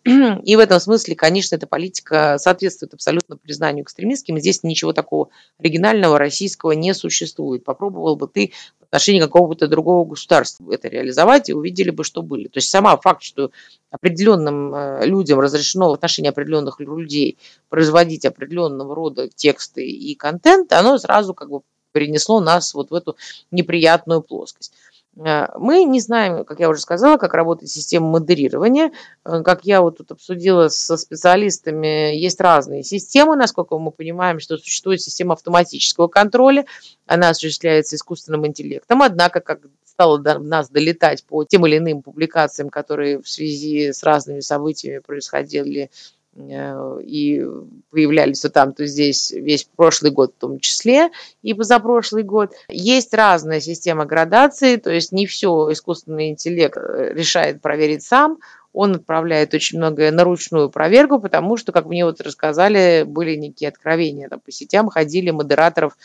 И 0.45 0.57
в 0.57 0.59
этом 0.59 0.81
смысле, 0.81 1.17
конечно, 1.17 1.57
эта 1.57 1.67
политика 1.67 2.37
соответствует 2.39 2.95
абсолютно 2.95 3.37
признанию 3.37 3.85
экстремистским. 3.85 4.39
Здесь 4.39 4.63
ничего 4.63 4.93
такого 4.93 5.29
оригинального 5.59 6.19
российского 6.19 6.73
не 6.73 6.95
существует. 6.95 7.65
Попробовал 7.65 8.06
бы 8.15 8.29
ты 8.29 8.53
в 8.79 8.85
отношении 8.85 9.21
какого-то 9.21 9.67
другого 9.67 10.09
государства 10.09 10.73
это 10.73 10.89
реализовать, 10.89 11.49
и 11.49 11.55
увидели 11.55 11.91
бы, 11.91 12.05
что 12.05 12.23
были. 12.23 12.47
То 12.47 12.59
есть 12.59 12.71
сама 12.71 12.97
факт, 12.97 13.23
что 13.23 13.51
определенным 13.91 14.75
э, 14.75 15.07
людям 15.07 15.41
разрешено 15.41 15.91
в 15.91 15.95
отношении 15.95 16.29
определенных 16.29 16.79
людей 16.79 17.39
производить 17.69 18.25
определенного 18.25 18.95
рода 18.95 19.29
тексты 19.29 19.85
и 19.85 20.15
контент, 20.15 20.73
оно 20.73 20.99
сразу 20.99 21.35
как 21.35 21.51
бы 21.51 21.63
перенесло 21.93 22.41
нас 22.41 22.75
вот 22.75 22.91
в 22.91 22.95
эту 22.95 23.17
неприятную 23.51 24.21
плоскость. 24.21 24.73
Э, 25.17 25.49
мы 25.59 25.85
не 25.85 26.01
знаем, 26.01 26.45
как 26.45 26.61
я 26.61 26.69
уже 26.69 26.81
сказала, 26.81 27.17
как 27.17 27.35
работает 27.35 27.71
система 27.71 28.09
модерирования. 28.09 28.93
Э, 29.25 29.43
как 29.43 29.65
я 29.65 29.81
вот 29.81 29.99
тут 29.99 30.13
обсудила 30.13 30.69
со 30.69 30.97
специалистами, 30.97 32.15
есть 32.17 32.41
разные 32.41 32.83
системы, 32.83 33.37
насколько 33.37 33.79
мы 33.79 33.91
понимаем, 33.91 34.41
что 34.41 34.59
существует 34.59 35.01
система 35.01 35.35
автоматического 35.35 36.09
контроля, 36.09 36.67
она 37.07 37.31
осуществляется 37.31 37.97
искусственным 37.97 38.47
интеллектом, 38.47 39.03
однако, 39.03 39.41
как 39.41 39.61
стало 39.85 40.19
до 40.19 40.39
нас 40.39 40.69
долетать 40.69 41.25
по 41.25 41.45
тем 41.45 41.67
или 41.67 41.79
иным 41.79 42.03
публикациям, 42.03 42.69
которые 42.69 43.23
в 43.23 43.29
связи 43.29 43.93
с 43.93 44.03
разными 44.03 44.41
событиями 44.41 44.99
происходили 44.99 45.91
и 46.39 47.45
появлялись 47.91 48.41
то 48.41 48.51
там, 48.51 48.73
то 48.75 48.87
здесь 48.87 49.31
весь 49.31 49.65
прошлый 49.65 50.13
год 50.13 50.35
в 50.37 50.41
том 50.41 50.61
числе 50.61 51.11
и 51.43 51.55
позапрошлый 51.55 52.23
год. 52.23 52.53
Есть 52.69 53.15
разная 53.15 53.61
система 53.61 54.05
градации, 54.05 54.77
то 54.77 54.91
есть 54.91 55.13
не 55.13 55.27
все 55.27 55.69
искусственный 55.73 56.31
интеллект 56.31 56.77
э, 56.77 57.13
решает 57.15 57.63
проверить 57.63 58.03
сам, 58.03 58.39
он 58.73 58.97
отправляет 58.97 59.55
очень 59.55 59.79
многое 59.79 60.11
на 60.11 60.25
ручную 60.25 60.69
проверку, 60.69 61.19
потому 61.19 61.57
что, 61.57 61.73
как 61.73 61.87
мне 61.87 62.05
вот 62.05 62.21
рассказали, 62.21 63.05
были 63.07 63.35
некие 63.35 63.71
откровения. 63.71 64.29
Там 64.29 64.41
по 64.41 64.53
сетям 64.53 64.91
ходили 64.91 65.31
модераторов 65.31 65.97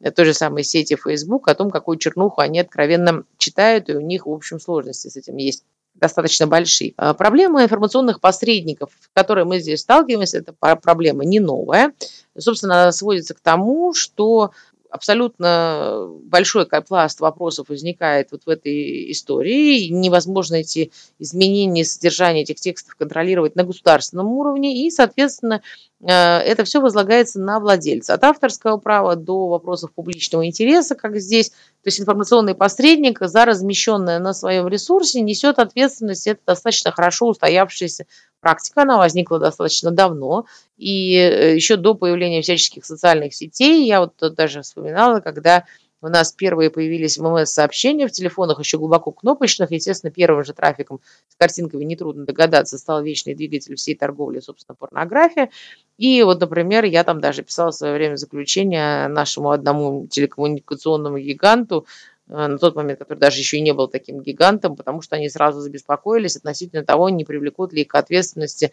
э, 0.00 0.10
той 0.10 0.26
же 0.26 0.34
самой 0.34 0.64
сети 0.64 0.96
Facebook 1.02 1.48
о 1.48 1.54
том, 1.54 1.70
какую 1.70 1.96
чернуху 1.96 2.42
они 2.42 2.60
откровенно 2.60 3.24
читают, 3.38 3.88
и 3.88 3.94
у 3.94 4.00
них, 4.00 4.26
в 4.26 4.30
общем, 4.30 4.60
сложности 4.60 5.08
с 5.08 5.16
этим 5.16 5.36
есть 5.36 5.64
достаточно 6.00 6.46
большие. 6.46 6.94
А, 6.96 7.14
проблема 7.14 7.62
информационных 7.62 8.20
посредников, 8.20 8.90
с 9.00 9.08
которой 9.12 9.44
мы 9.44 9.60
здесь 9.60 9.80
сталкиваемся, 9.80 10.38
это 10.38 10.52
проблема 10.76 11.24
не 11.24 11.40
новая. 11.40 11.92
Собственно, 12.36 12.82
она 12.82 12.92
сводится 12.92 13.34
к 13.34 13.40
тому, 13.40 13.94
что 13.94 14.52
абсолютно 14.90 16.08
большой 16.22 16.66
пласт 16.66 17.20
вопросов 17.20 17.68
возникает 17.68 18.32
вот 18.32 18.44
в 18.46 18.48
этой 18.48 19.10
истории. 19.12 19.88
Невозможно 19.88 20.56
эти 20.56 20.92
изменения 21.18 21.84
содержания 21.84 22.42
этих 22.42 22.56
текстов 22.56 22.94
контролировать 22.94 23.56
на 23.56 23.64
государственном 23.64 24.28
уровне, 24.28 24.86
и, 24.86 24.90
соответственно, 24.90 25.62
э, 26.00 26.06
это 26.10 26.64
все 26.64 26.80
возлагается 26.80 27.40
на 27.40 27.60
владельца. 27.60 28.14
От 28.14 28.24
авторского 28.24 28.78
права 28.78 29.16
до 29.16 29.48
вопросов 29.48 29.92
публичного 29.92 30.46
интереса, 30.46 30.94
как 30.94 31.18
здесь, 31.18 31.52
то 31.88 31.90
есть 31.90 32.00
информационный 32.02 32.54
посредник 32.54 33.18
за 33.22 33.46
размещенное 33.46 34.18
на 34.18 34.34
своем 34.34 34.68
ресурсе 34.68 35.22
несет 35.22 35.58
ответственность. 35.58 36.26
Это 36.26 36.38
достаточно 36.46 36.92
хорошо 36.92 37.28
устоявшаяся 37.28 38.04
практика, 38.40 38.82
она 38.82 38.98
возникла 38.98 39.38
достаточно 39.38 39.90
давно. 39.90 40.44
И 40.76 41.14
э, 41.14 41.54
еще 41.54 41.76
до 41.76 41.94
появления 41.94 42.42
всяческих 42.42 42.84
социальных 42.84 43.32
сетей, 43.32 43.86
я 43.86 44.00
вот 44.00 44.12
даже 44.34 44.60
вспоминала, 44.60 45.20
когда 45.20 45.64
у 46.00 46.08
нас 46.08 46.32
первые 46.32 46.70
появились 46.70 47.18
ММС-сообщения 47.18 48.06
в 48.06 48.12
телефонах, 48.12 48.60
еще 48.60 48.78
глубоко 48.78 49.10
кнопочных. 49.10 49.70
Естественно, 49.72 50.12
первым 50.12 50.44
же 50.44 50.52
трафиком 50.52 51.00
с 51.28 51.34
картинками, 51.34 51.84
нетрудно 51.84 52.24
догадаться, 52.24 52.78
стал 52.78 53.02
вечный 53.02 53.34
двигатель 53.34 53.74
всей 53.74 53.96
торговли, 53.96 54.40
собственно, 54.40 54.76
порнография. 54.76 55.50
И 55.96 56.22
вот, 56.22 56.40
например, 56.40 56.84
я 56.84 57.02
там 57.02 57.20
даже 57.20 57.42
писала 57.42 57.72
в 57.72 57.74
свое 57.74 57.94
время 57.94 58.16
заключение 58.16 59.08
нашему 59.08 59.50
одному 59.50 60.06
телекоммуникационному 60.06 61.18
гиганту, 61.18 61.86
э, 62.28 62.46
на 62.46 62.58
тот 62.58 62.76
момент, 62.76 63.00
который 63.00 63.18
даже 63.18 63.40
еще 63.40 63.56
и 63.56 63.62
не 63.62 63.74
был 63.74 63.88
таким 63.88 64.20
гигантом, 64.20 64.76
потому 64.76 65.02
что 65.02 65.16
они 65.16 65.28
сразу 65.28 65.60
забеспокоились 65.60 66.36
относительно 66.36 66.84
того, 66.84 67.08
не 67.08 67.24
привлекут 67.24 67.72
ли 67.72 67.82
их 67.82 67.88
к 67.88 67.94
ответственности 67.96 68.70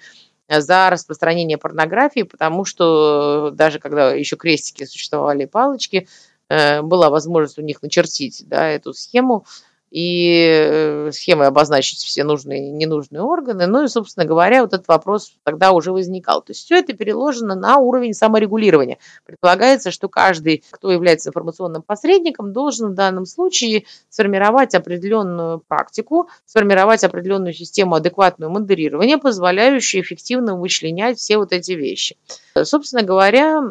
за 0.47 0.91
распространение 0.91 1.57
порнографии, 1.57 2.21
потому 2.21 2.65
что 2.65 3.49
даже 3.49 3.79
когда 3.79 4.13
еще 4.13 4.35
крестики 4.35 4.83
существовали, 4.83 5.45
палочки, 5.45 6.07
э, 6.07 6.35
была 6.49 7.10
возможность 7.10 7.58
у 7.58 7.62
них 7.62 7.81
начертить 7.81 8.43
да, 8.47 8.67
эту 8.67 8.93
схему, 8.93 9.45
и 9.91 10.48
э, 10.50 11.12
схемой 11.12 11.48
обозначить 11.48 12.00
все 12.00 12.24
нужные 12.24 12.67
и 12.67 12.71
ненужные 12.71 13.21
органы. 13.21 13.67
Ну 13.67 13.84
и, 13.84 13.88
собственно 13.88 14.26
говоря, 14.26 14.62
вот 14.62 14.74
этот 14.74 14.88
вопрос 14.88 15.34
тогда 15.43 15.71
уже 15.71 15.91
возникал. 15.91 16.41
То 16.41 16.52
есть 16.52 16.65
все 16.65 16.80
это 16.80 16.93
переложено 16.93 17.56
на 17.56 17.78
уровень 17.78 18.13
саморегулирования. 18.13 18.98
Предполагается, 19.26 19.91
что 19.91 20.10
каждый, 20.10 20.63
кто 20.71 20.91
является 20.91 21.30
информационным 21.30 21.82
посредником, 21.82 22.52
должен 22.52 22.91
в 22.91 22.95
данном 22.95 23.26
случае 23.26 23.86
сформировать 24.10 24.76
определенную 24.76 25.60
практику, 25.60 26.30
сформировать 26.45 27.04
определенную 27.04 27.54
систему 27.54 27.95
адекватного 27.95 28.52
модерирования, 28.52 29.17
позволяющую 29.17 30.02
эффективно 30.02 30.58
вычленять 30.58 31.19
все 31.19 31.38
вот 31.38 31.54
эти 31.54 31.71
вещи. 31.71 32.17
Собственно 32.63 33.04
говоря, 33.04 33.62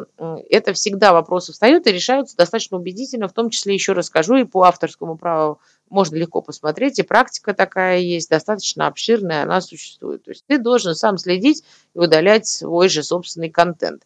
это 0.49 0.73
всегда 0.73 1.13
вопросы 1.13 1.51
встают 1.51 1.87
и 1.87 1.91
решаются 1.91 2.37
достаточно 2.37 2.77
убедительно, 2.77 3.27
в 3.27 3.33
том 3.33 3.49
числе 3.49 3.73
еще 3.73 3.93
расскажу 3.93 4.35
и 4.35 4.43
по 4.43 4.63
авторскому 4.63 5.17
праву 5.17 5.59
можно 5.89 6.15
легко 6.15 6.41
посмотреть, 6.41 6.99
и 6.99 7.03
практика 7.03 7.53
такая 7.53 7.99
есть, 7.99 8.29
достаточно 8.29 8.87
обширная, 8.87 9.43
она 9.43 9.61
существует. 9.61 10.23
То 10.23 10.31
есть 10.31 10.43
ты 10.47 10.57
должен 10.57 10.95
сам 10.95 11.17
следить 11.17 11.63
и 11.93 11.99
удалять 11.99 12.47
свой 12.47 12.89
же 12.89 13.03
собственный 13.03 13.49
контент. 13.49 14.03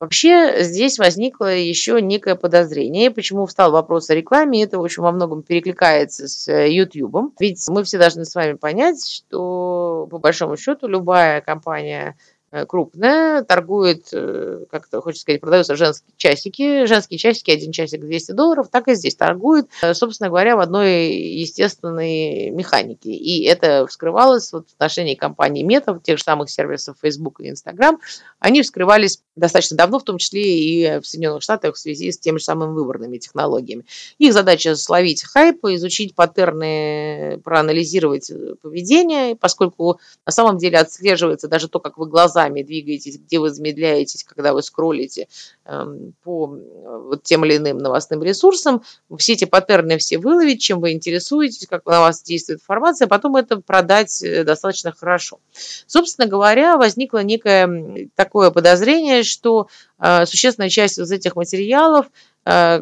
Вообще 0.00 0.62
здесь 0.64 0.98
возникло 0.98 1.46
еще 1.46 2.02
некое 2.02 2.34
подозрение. 2.34 3.10
Почему 3.10 3.46
встал 3.46 3.70
вопрос 3.70 4.10
о 4.10 4.14
рекламе? 4.14 4.64
Это, 4.64 4.78
общем, 4.78 5.02
во 5.02 5.12
многом 5.12 5.42
перекликается 5.42 6.28
с 6.28 6.52
YouTube. 6.52 7.32
Ведь 7.38 7.66
мы 7.68 7.84
все 7.84 7.98
должны 7.98 8.24
с 8.24 8.34
вами 8.34 8.54
понять, 8.54 9.06
что 9.06 10.06
по 10.10 10.18
большому 10.18 10.56
счету 10.56 10.88
любая 10.88 11.40
компания 11.40 12.16
Э, 12.16 12.33
крупная, 12.68 13.42
торгует, 13.42 14.06
э, 14.12 14.64
как 14.70 14.86
это 14.86 15.00
хочется 15.00 15.22
сказать, 15.22 15.40
продаются 15.40 15.74
женские 15.74 16.12
часики, 16.16 16.86
женские 16.86 17.18
часики, 17.18 17.50
один 17.50 17.72
часик 17.72 18.00
200 18.00 18.32
долларов, 18.32 18.68
так 18.70 18.88
и 18.88 18.94
здесь 18.94 19.16
торгует, 19.16 19.66
э, 19.82 19.92
собственно 19.94 20.28
говоря, 20.28 20.56
в 20.56 20.60
одной 20.60 21.12
естественной 21.12 22.50
механике. 22.50 23.10
И 23.10 23.44
это 23.44 23.86
вскрывалось 23.86 24.52
вот 24.52 24.68
в 24.68 24.74
отношении 24.74 25.14
компании 25.14 25.66
Meta, 25.66 26.00
тех 26.00 26.18
же 26.18 26.24
самых 26.24 26.50
сервисов 26.50 26.96
Facebook 27.02 27.40
и 27.40 27.48
Instagram, 27.48 27.98
они 28.38 28.62
вскрывались 28.62 29.20
достаточно 29.34 29.76
давно, 29.76 29.98
в 29.98 30.04
том 30.04 30.18
числе 30.18 30.42
и 30.42 31.00
в 31.00 31.06
Соединенных 31.06 31.42
Штатах 31.42 31.74
в 31.74 31.78
связи 31.78 32.12
с 32.12 32.18
теми 32.18 32.38
же 32.38 32.44
самыми 32.44 32.72
выборными 32.72 33.18
технологиями. 33.18 33.84
Их 34.18 34.32
задача 34.32 34.76
словить 34.76 35.24
хайп, 35.24 35.64
изучить 35.64 36.14
паттерны, 36.14 37.40
проанализировать 37.42 38.30
поведение, 38.62 39.34
поскольку 39.34 39.98
на 40.24 40.32
самом 40.32 40.58
деле 40.58 40.78
отслеживается 40.78 41.48
даже 41.48 41.68
то, 41.68 41.80
как 41.80 41.98
вы 41.98 42.06
глаза 42.06 42.43
глазами 42.44 42.62
двигаетесь, 42.62 43.18
где 43.18 43.38
вы 43.38 43.50
замедляетесь, 43.50 44.24
когда 44.24 44.52
вы 44.52 44.62
скроллите 44.62 45.28
эм, 45.64 46.14
по 46.22 46.46
вот 46.46 47.22
тем 47.22 47.44
или 47.44 47.56
иным 47.56 47.78
новостным 47.78 48.22
ресурсам, 48.22 48.82
все 49.18 49.34
эти 49.34 49.44
паттерны 49.44 49.98
все 49.98 50.18
выловить, 50.18 50.60
чем 50.60 50.80
вы 50.80 50.92
интересуетесь, 50.92 51.66
как 51.66 51.86
на 51.86 52.00
вас 52.00 52.22
действует 52.22 52.60
информация, 52.60 53.06
а 53.06 53.08
потом 53.08 53.36
это 53.36 53.60
продать 53.60 54.22
э, 54.22 54.44
достаточно 54.44 54.92
хорошо. 54.92 55.38
Собственно 55.86 56.28
говоря, 56.28 56.76
возникло 56.76 57.22
некое 57.22 58.08
такое 58.14 58.50
подозрение, 58.50 59.22
что 59.22 59.68
э, 59.98 60.26
существенная 60.26 60.68
часть 60.70 60.98
из 60.98 61.10
этих 61.10 61.36
материалов 61.36 62.06
э, 62.44 62.80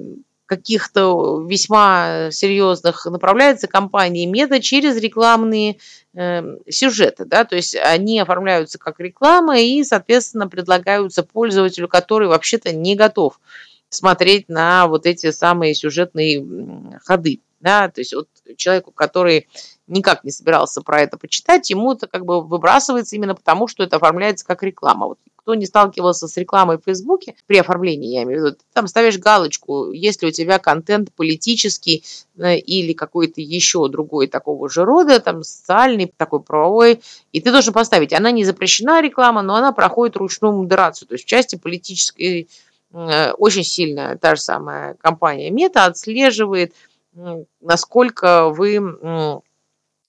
каких-то 0.57 1.43
весьма 1.49 2.31
серьезных 2.31 3.07
направляется 3.07 3.69
компании 3.69 4.27
Мета 4.27 4.61
через 4.61 4.99
рекламные 4.99 5.79
э, 6.13 6.59
сюжеты, 6.69 7.25
да, 7.25 7.47
то 7.47 7.57
есть 7.57 7.75
они 7.75 8.21
оформляются 8.21 8.79
как 8.79 9.01
реклама 9.01 9.59
и, 9.59 9.83
соответственно, 9.83 10.49
предлагаются 10.49 11.23
пользователю, 11.23 11.89
который 11.89 12.29
вообще-то 12.29 12.71
не 12.75 12.97
готов 12.97 13.41
смотреть 13.89 14.51
на 14.51 14.87
вот 14.89 15.07
эти 15.07 15.31
самые 15.31 15.75
сюжетные 15.75 17.01
ходы, 17.03 17.41
да, 17.61 17.89
то 17.89 18.03
есть 18.03 18.13
вот 18.13 18.29
человеку, 18.59 18.91
который 18.91 19.49
никак 19.87 20.23
не 20.23 20.33
собирался 20.33 20.83
про 20.83 21.01
это 21.01 21.17
почитать, 21.17 21.71
ему 21.71 21.95
это 21.95 22.07
как 22.07 22.27
бы 22.27 22.43
выбрасывается 22.43 23.17
именно 23.17 23.35
потому, 23.35 23.69
что 23.69 23.85
это 23.85 23.97
оформляется 23.97 24.45
как 24.45 24.63
реклама. 24.63 25.07
Вот 25.07 25.19
кто 25.43 25.55
не 25.55 25.67
сталкивался 25.67 26.29
с 26.29 26.37
рекламой 26.37 26.79
в 26.79 26.85
Фейсбуке, 26.85 27.35
при 27.47 27.59
оформлении, 27.59 28.15
я 28.15 28.23
имею 28.23 28.41
в 28.41 28.45
виду, 28.45 28.57
ты 28.57 28.65
там 28.73 28.87
ставишь 28.87 29.19
галочку, 29.19 29.91
если 29.91 30.27
у 30.27 30.31
тебя 30.31 30.59
контент 30.59 31.13
политический 31.13 32.05
э, 32.39 32.57
или 32.59 32.93
какой-то 32.93 33.41
еще 33.41 33.89
другой 33.89 34.29
такого 34.29 34.69
же 34.69 34.85
рода, 34.85 35.19
там 35.19 35.43
социальный, 35.43 36.13
такой 36.17 36.41
правовой, 36.41 37.01
и 37.33 37.41
ты 37.41 37.51
должен 37.51 37.73
поставить, 37.73 38.13
она 38.13 38.31
не 38.31 38.45
запрещена 38.45 39.03
реклама, 39.03 39.43
но 39.43 39.57
она 39.57 39.73
проходит 39.73 40.17
ручную 40.17 40.55
модерацию, 40.55 41.09
то 41.09 41.15
есть 41.15 41.25
в 41.25 41.29
части 41.29 41.57
политической 41.57 42.49
э, 42.93 43.33
очень 43.33 43.65
сильно 43.65 44.17
та 44.19 44.37
же 44.37 44.41
самая 44.41 44.95
компания 44.95 45.51
Мета 45.51 45.87
отслеживает, 45.87 46.73
насколько 47.61 48.49
вы 48.49 49.43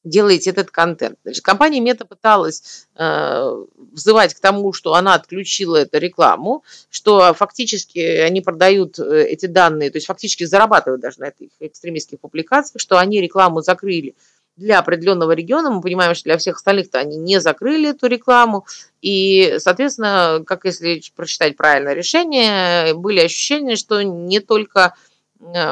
делаете 0.03 0.49
этот 0.49 0.71
контент. 0.71 1.17
Значит, 1.23 1.43
компания 1.43 1.79
Мета 1.79 2.05
пыталась 2.05 2.87
э, 2.95 3.65
взывать 3.91 4.33
к 4.33 4.39
тому, 4.39 4.73
что 4.73 4.95
она 4.95 5.13
отключила 5.15 5.77
эту 5.77 5.97
рекламу, 5.97 6.63
что 6.89 7.33
фактически 7.33 7.99
они 7.99 8.41
продают 8.41 8.99
э, 8.99 9.25
эти 9.27 9.45
данные, 9.45 9.91
то 9.91 9.97
есть 9.97 10.07
фактически 10.07 10.43
зарабатывают 10.43 11.01
даже 11.01 11.19
на 11.19 11.25
этих 11.25 11.49
экстремистских 11.59 12.19
публикациях, 12.19 12.81
что 12.81 12.97
они 12.97 13.21
рекламу 13.21 13.61
закрыли 13.61 14.15
для 14.55 14.79
определенного 14.79 15.31
региона. 15.31 15.71
Мы 15.71 15.81
понимаем, 15.81 16.13
что 16.13 16.25
для 16.25 16.37
всех 16.37 16.57
остальных-то 16.57 16.99
они 16.99 17.17
не 17.17 17.39
закрыли 17.39 17.89
эту 17.89 18.07
рекламу. 18.07 18.65
И, 19.01 19.55
соответственно, 19.57 20.43
как 20.45 20.65
если 20.65 21.01
прочитать 21.15 21.57
правильное 21.57 21.93
решение, 21.93 22.93
были 22.93 23.19
ощущения, 23.21 23.75
что 23.75 24.01
не 24.03 24.39
только 24.39 24.95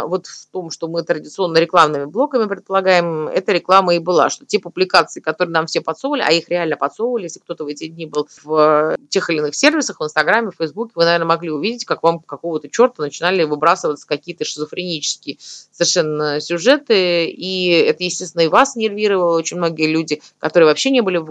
вот 0.05 0.27
в 0.27 0.47
том, 0.47 0.69
что 0.69 0.87
мы 0.87 1.03
традиционно 1.03 1.57
рекламными 1.57 2.05
блоками 2.05 2.47
предполагаем, 2.47 3.27
эта 3.27 3.53
реклама 3.53 3.95
и 3.95 3.99
была, 3.99 4.29
что 4.29 4.45
те 4.45 4.59
публикации, 4.59 5.21
которые 5.21 5.53
нам 5.53 5.65
все 5.67 5.81
подсовывали, 5.81 6.23
а 6.25 6.31
их 6.31 6.49
реально 6.49 6.75
подсовывали, 6.77 7.23
если 7.23 7.39
кто-то 7.39 7.63
в 7.63 7.67
эти 7.67 7.87
дни 7.87 8.05
был 8.05 8.27
в 8.43 8.97
тех 9.09 9.29
или 9.29 9.37
иных 9.37 9.55
сервисах, 9.55 9.99
в 9.99 10.03
Инстаграме, 10.03 10.51
в 10.51 10.55
Фейсбуке, 10.57 10.91
вы, 10.95 11.05
наверное, 11.05 11.27
могли 11.27 11.51
увидеть, 11.51 11.85
как 11.85 12.03
вам 12.03 12.19
какого-то 12.19 12.69
черта 12.69 13.03
начинали 13.03 13.43
выбрасываться 13.43 14.07
какие-то 14.07 14.43
шизофренические 14.43 15.37
совершенно 15.39 16.41
сюжеты, 16.41 17.25
и 17.25 17.69
это, 17.69 18.03
естественно, 18.03 18.41
и 18.41 18.47
вас 18.47 18.75
нервировало, 18.75 19.37
очень 19.37 19.57
многие 19.57 19.87
люди, 19.87 20.21
которые 20.39 20.67
вообще 20.67 20.89
не 20.89 21.01
были 21.01 21.23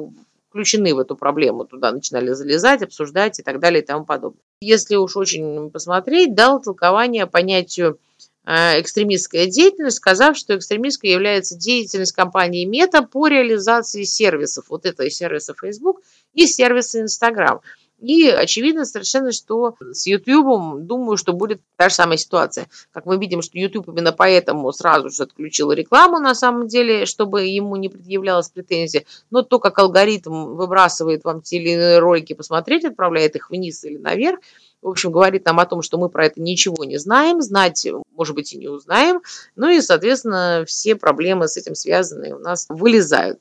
включены 0.48 0.94
в 0.94 0.98
эту 0.98 1.14
проблему, 1.14 1.64
туда 1.64 1.92
начинали 1.92 2.32
залезать, 2.32 2.82
обсуждать 2.82 3.38
и 3.38 3.42
так 3.42 3.60
далее 3.60 3.82
и 3.82 3.86
тому 3.86 4.04
подобное. 4.04 4.40
Если 4.60 4.96
уж 4.96 5.16
очень 5.16 5.70
посмотреть, 5.70 6.34
дал 6.34 6.60
толкование 6.60 7.26
понятию 7.26 7.98
Э, 8.20 8.29
экстремистская 8.46 9.46
деятельность, 9.46 9.98
сказав, 9.98 10.36
что 10.36 10.56
экстремистской 10.56 11.10
является 11.10 11.56
деятельность 11.56 12.12
компании 12.12 12.64
Мета 12.64 13.02
по 13.02 13.28
реализации 13.28 14.04
сервисов. 14.04 14.66
Вот 14.68 14.86
это 14.86 15.04
и 15.04 15.10
сервисы 15.10 15.54
Facebook, 15.60 16.00
и 16.32 16.46
сервисы 16.46 17.02
Instagram. 17.02 17.60
И 18.00 18.28
очевидно 18.28 18.86
совершенно, 18.86 19.30
что 19.30 19.76
с 19.92 20.06
YouTube, 20.06 20.80
думаю, 20.86 21.18
что 21.18 21.34
будет 21.34 21.60
та 21.76 21.90
же 21.90 21.94
самая 21.94 22.16
ситуация. 22.16 22.66
Как 22.92 23.04
мы 23.04 23.18
видим, 23.18 23.42
что 23.42 23.58
YouTube 23.58 23.88
именно 23.88 24.12
поэтому 24.12 24.72
сразу 24.72 25.10
же 25.10 25.24
отключил 25.24 25.70
рекламу 25.72 26.18
на 26.18 26.34
самом 26.34 26.66
деле, 26.66 27.04
чтобы 27.04 27.44
ему 27.44 27.76
не 27.76 27.90
предъявлялась 27.90 28.48
претензия. 28.48 29.04
Но 29.30 29.42
то, 29.42 29.58
как 29.58 29.78
алгоритм 29.78 30.54
выбрасывает 30.54 31.24
вам 31.24 31.42
те 31.42 31.58
или 31.58 31.70
иные 31.70 31.98
ролики 31.98 32.32
посмотреть, 32.32 32.86
отправляет 32.86 33.36
их 33.36 33.50
вниз 33.50 33.84
или 33.84 33.98
наверх, 33.98 34.40
в 34.82 34.88
общем, 34.88 35.12
говорит 35.12 35.44
нам 35.44 35.60
о 35.60 35.66
том, 35.66 35.82
что 35.82 35.98
мы 35.98 36.08
про 36.08 36.26
это 36.26 36.40
ничего 36.40 36.84
не 36.84 36.98
знаем, 36.98 37.42
знать, 37.42 37.86
может 38.14 38.34
быть, 38.34 38.52
и 38.52 38.58
не 38.58 38.68
узнаем. 38.68 39.20
Ну 39.56 39.68
и, 39.68 39.80
соответственно, 39.80 40.64
все 40.66 40.96
проблемы 40.96 41.48
с 41.48 41.56
этим 41.56 41.74
связанные 41.74 42.34
у 42.34 42.38
нас 42.38 42.66
вылезают. 42.68 43.40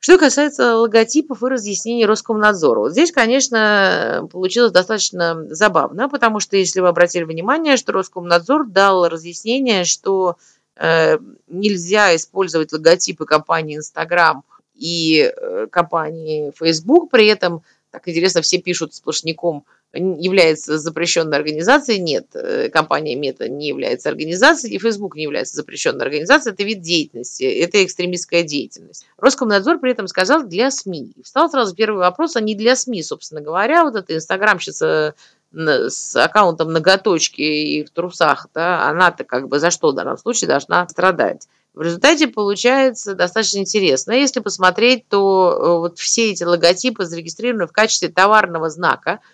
Что 0.00 0.16
касается 0.16 0.76
логотипов 0.76 1.42
и 1.42 1.46
разъяснений 1.46 2.06
Роскомнадзора. 2.06 2.80
Вот 2.80 2.92
здесь, 2.92 3.10
конечно, 3.10 4.28
получилось 4.30 4.70
достаточно 4.70 5.46
забавно, 5.50 6.08
потому 6.08 6.38
что, 6.38 6.56
если 6.56 6.80
вы 6.80 6.88
обратили 6.88 7.24
внимание, 7.24 7.76
что 7.76 7.92
Роскомнадзор 7.92 8.68
дал 8.68 9.08
разъяснение, 9.08 9.84
что 9.84 10.36
э, 10.76 11.18
нельзя 11.48 12.14
использовать 12.14 12.72
логотипы 12.72 13.24
компании 13.24 13.78
Instagram 13.78 14.44
и 14.74 15.32
э, 15.36 15.66
компании 15.68 16.52
Facebook, 16.56 17.10
при 17.10 17.26
этом, 17.26 17.62
так 17.90 18.08
интересно, 18.08 18.42
все 18.42 18.58
пишут 18.58 18.94
сплошняком– 18.94 19.64
является 19.92 20.78
запрещенной 20.78 21.36
организацией. 21.36 22.00
Нет, 22.00 22.26
э, 22.34 22.68
компания 22.68 23.14
Мета 23.14 23.48
не 23.48 23.68
является 23.68 24.10
организацией, 24.10 24.74
и 24.74 24.78
Facebook 24.78 25.16
не 25.16 25.22
является 25.22 25.56
запрещенной 25.56 26.04
организацией. 26.04 26.52
Это 26.52 26.62
вид 26.62 26.82
деятельности, 26.82 27.44
это 27.44 27.82
экстремистская 27.84 28.42
деятельность. 28.42 29.06
Роскомнадзор 29.16 29.78
при 29.78 29.92
этом 29.92 30.06
сказал 30.06 30.44
для 30.44 30.70
СМИ. 30.70 31.12
И 31.16 31.22
встал 31.22 31.50
сразу 31.50 31.74
первый 31.74 31.98
вопрос, 31.98 32.36
а 32.36 32.40
не 32.40 32.54
для 32.54 32.76
СМИ, 32.76 33.02
собственно 33.02 33.40
говоря. 33.40 33.84
Вот 33.84 33.96
эта 33.96 34.14
инстаграмщица 34.14 35.14
с 35.50 36.14
аккаунтом 36.14 36.72
ноготочки 36.74 37.40
и 37.40 37.82
в 37.82 37.88
трусах, 37.88 38.48
да, 38.52 38.86
она-то 38.86 39.24
как 39.24 39.48
бы 39.48 39.58
за 39.58 39.70
что 39.70 39.92
в 39.92 39.94
данном 39.94 40.18
случае 40.18 40.48
должна 40.48 40.86
страдать. 40.88 41.48
В 41.78 41.82
результате 41.82 42.26
получается 42.26 43.14
достаточно 43.14 43.58
интересно. 43.58 44.12
Если 44.12 44.40
посмотреть, 44.40 45.08
то 45.08 45.52
э, 45.52 45.78
вот 45.78 45.98
все 45.98 46.32
эти 46.32 46.42
логотипы 46.42 47.04
зарегистрированы 47.04 47.66
в 47.66 47.72
качестве 47.72 48.08
товарного 48.08 48.68
знака– 48.68 49.20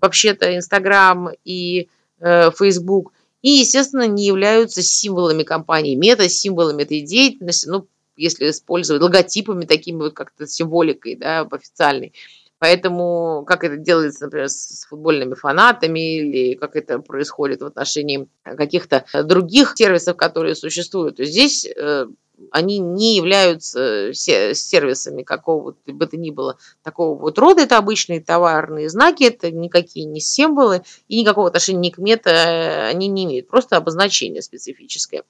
вообще-то 0.00 0.54
Инстаграм 0.56 1.30
и 1.44 1.88
э, 2.20 2.50
Facebook, 2.52 3.12
и, 3.42 3.50
естественно, 3.50 4.06
не 4.06 4.26
являются 4.26 4.82
символами 4.82 5.42
компании 5.42 5.94
Мета, 5.94 6.28
символами 6.28 6.82
этой 6.82 7.00
деятельности, 7.02 7.68
ну, 7.68 7.86
если 8.16 8.50
использовать 8.50 9.02
логотипами 9.02 9.64
такими 9.64 9.98
вот 9.98 10.14
как-то 10.14 10.46
символикой, 10.46 11.14
да, 11.16 11.40
официальной. 11.40 12.12
Поэтому, 12.58 13.44
как 13.46 13.64
это 13.64 13.76
делается, 13.76 14.24
например, 14.24 14.48
с 14.48 14.84
футбольными 14.88 15.34
фанатами 15.34 16.18
или 16.18 16.54
как 16.54 16.76
это 16.76 16.98
происходит 16.98 17.60
в 17.60 17.66
отношении 17.66 18.28
каких-то 18.42 19.04
других 19.24 19.74
сервисов, 19.76 20.16
которые 20.16 20.54
существуют, 20.54 21.16
то 21.16 21.24
здесь 21.24 21.66
э, 21.66 22.06
они 22.50 22.78
не 22.78 23.16
являются 23.16 24.12
сервисами 24.12 25.22
какого 25.22 25.76
бы 25.86 26.06
то 26.06 26.16
ни 26.16 26.30
было 26.30 26.58
такого 26.82 27.18
вот 27.18 27.38
рода. 27.38 27.62
Это 27.62 27.78
обычные 27.78 28.20
товарные 28.20 28.88
знаки, 28.88 29.24
это 29.24 29.50
никакие 29.50 30.06
не 30.06 30.20
символы 30.20 30.82
и 31.08 31.20
никакого 31.20 31.48
отношения 31.48 31.78
ни 31.78 31.90
к 31.90 31.98
мета 31.98 32.88
они 32.88 33.08
не 33.08 33.24
имеют, 33.24 33.48
просто 33.48 33.76
обозначение 33.76 34.42
специфическое. 34.42 35.24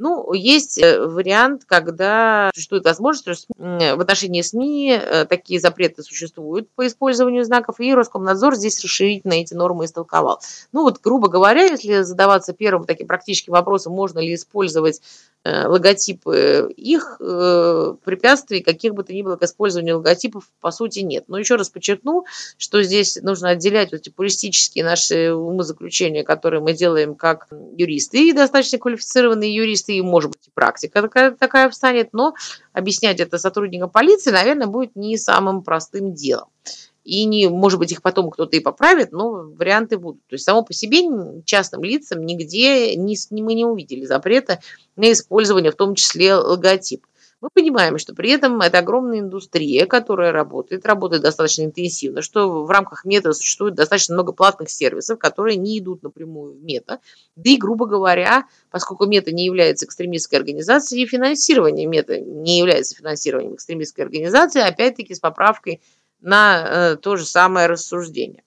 Ну, 0.00 0.32
есть 0.32 0.78
э, 0.78 0.98
вариант, 1.06 1.64
когда 1.66 2.50
существует 2.54 2.84
возможность, 2.84 3.46
в 3.58 4.00
отношении 4.00 4.40
СМИ 4.40 4.92
э, 4.92 5.26
такие 5.26 5.60
запреты 5.60 6.02
существуют 6.02 6.70
по 6.70 6.86
использованию 6.86 7.44
знаков, 7.44 7.80
и 7.80 7.94
Роскомнадзор 7.94 8.56
здесь 8.56 8.82
расширительно 8.82 9.34
эти 9.34 9.52
нормы 9.52 9.84
истолковал. 9.84 10.40
Ну 10.72 10.84
вот, 10.84 11.00
грубо 11.02 11.28
говоря, 11.28 11.64
если 11.64 12.00
задаваться 12.00 12.54
первым 12.54 12.86
таким 12.86 13.08
практическим 13.08 13.52
вопросом, 13.52 13.92
можно 13.92 14.20
ли 14.20 14.34
использовать 14.34 15.02
Э, 15.42 15.68
логотипы 15.68 16.70
их 16.76 17.16
препятствий, 17.18 18.60
каких 18.60 18.92
бы 18.94 19.04
то 19.04 19.14
ни 19.14 19.22
было 19.22 19.36
к 19.36 19.42
использованию 19.42 19.96
логотипов, 19.96 20.50
по 20.60 20.70
сути, 20.70 20.98
нет. 20.98 21.24
Но 21.28 21.38
еще 21.38 21.54
раз 21.54 21.70
подчеркну, 21.70 22.26
что 22.58 22.82
здесь 22.82 23.16
нужно 23.22 23.50
отделять 23.50 23.92
вот 23.92 24.02
эти 24.02 24.10
пуристические 24.10 24.84
наши 24.84 25.32
умозаключения, 25.32 26.24
которые 26.24 26.60
мы 26.60 26.74
делаем 26.74 27.14
как 27.14 27.48
юристы, 27.74 28.28
и 28.28 28.32
достаточно 28.34 28.78
квалифицированные 28.78 29.54
юристы, 29.54 29.89
и, 29.92 30.02
может 30.02 30.30
быть, 30.30 30.48
и 30.48 30.50
практика 30.52 31.02
такая, 31.02 31.32
такая 31.32 31.70
встанет, 31.70 32.12
но 32.12 32.34
объяснять 32.72 33.20
это 33.20 33.38
сотрудникам 33.38 33.90
полиции, 33.90 34.30
наверное, 34.30 34.66
будет 34.66 34.96
не 34.96 35.16
самым 35.16 35.62
простым 35.62 36.14
делом 36.14 36.48
и 37.04 37.24
не, 37.24 37.48
может 37.48 37.78
быть, 37.78 37.92
их 37.92 38.02
потом 38.02 38.30
кто-то 38.30 38.56
и 38.56 38.60
поправит, 38.60 39.12
но 39.12 39.30
варианты 39.30 39.98
будут. 39.98 40.20
То 40.28 40.34
есть 40.34 40.44
само 40.44 40.62
по 40.62 40.72
себе 40.72 41.00
частным 41.44 41.82
лицам 41.82 42.24
нигде 42.24 42.94
не, 42.96 43.16
мы 43.30 43.54
не 43.54 43.64
увидели 43.64 44.04
запрета 44.04 44.60
на 44.96 45.10
использование, 45.12 45.72
в 45.72 45.76
том 45.76 45.94
числе 45.94 46.34
логотип. 46.34 47.06
Мы 47.40 47.48
понимаем, 47.48 47.96
что 47.96 48.14
при 48.14 48.30
этом 48.30 48.60
это 48.60 48.78
огромная 48.78 49.20
индустрия, 49.20 49.86
которая 49.86 50.30
работает, 50.30 50.84
работает 50.84 51.22
достаточно 51.22 51.62
интенсивно, 51.62 52.20
что 52.20 52.64
в 52.64 52.70
рамках 52.70 53.06
мета 53.06 53.32
существует 53.32 53.74
достаточно 53.74 54.14
много 54.14 54.32
платных 54.32 54.68
сервисов, 54.68 55.18
которые 55.18 55.56
не 55.56 55.78
идут 55.78 56.02
напрямую 56.02 56.52
в 56.52 56.62
мета. 56.62 57.00
Да 57.36 57.50
и, 57.50 57.56
грубо 57.56 57.86
говоря, 57.86 58.46
поскольку 58.70 59.06
мета 59.06 59.32
не 59.32 59.46
является 59.46 59.86
экстремистской 59.86 60.38
организацией, 60.38 61.06
финансирование 61.06 61.86
мета 61.86 62.20
не 62.20 62.58
является 62.58 62.94
финансированием 62.94 63.54
экстремистской 63.54 64.04
организации, 64.04 64.60
опять-таки 64.60 65.14
с 65.14 65.20
поправкой 65.20 65.80
на 66.20 66.92
э, 66.92 66.96
то 66.96 67.16
же 67.16 67.24
самое 67.24 67.68
рассуждение. 67.68 68.42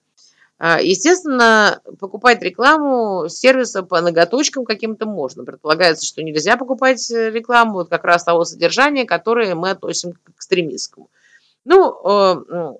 А, 0.58 0.80
естественно, 0.80 1.80
покупать 1.98 2.40
рекламу 2.42 3.28
сервиса 3.28 3.82
по 3.82 4.00
ноготочкам 4.00 4.64
каким-то 4.64 5.06
можно. 5.06 5.44
Предполагается, 5.44 6.06
что 6.06 6.22
нельзя 6.22 6.56
покупать 6.56 7.10
э, 7.10 7.30
рекламу 7.30 7.74
вот 7.74 7.88
как 7.88 8.04
раз 8.04 8.24
того 8.24 8.44
содержания, 8.44 9.04
которое 9.04 9.54
мы 9.56 9.70
относим 9.70 10.12
к 10.12 10.30
экстремистскому. 10.30 11.10
Ну, 11.64 11.92
э, 12.04 12.74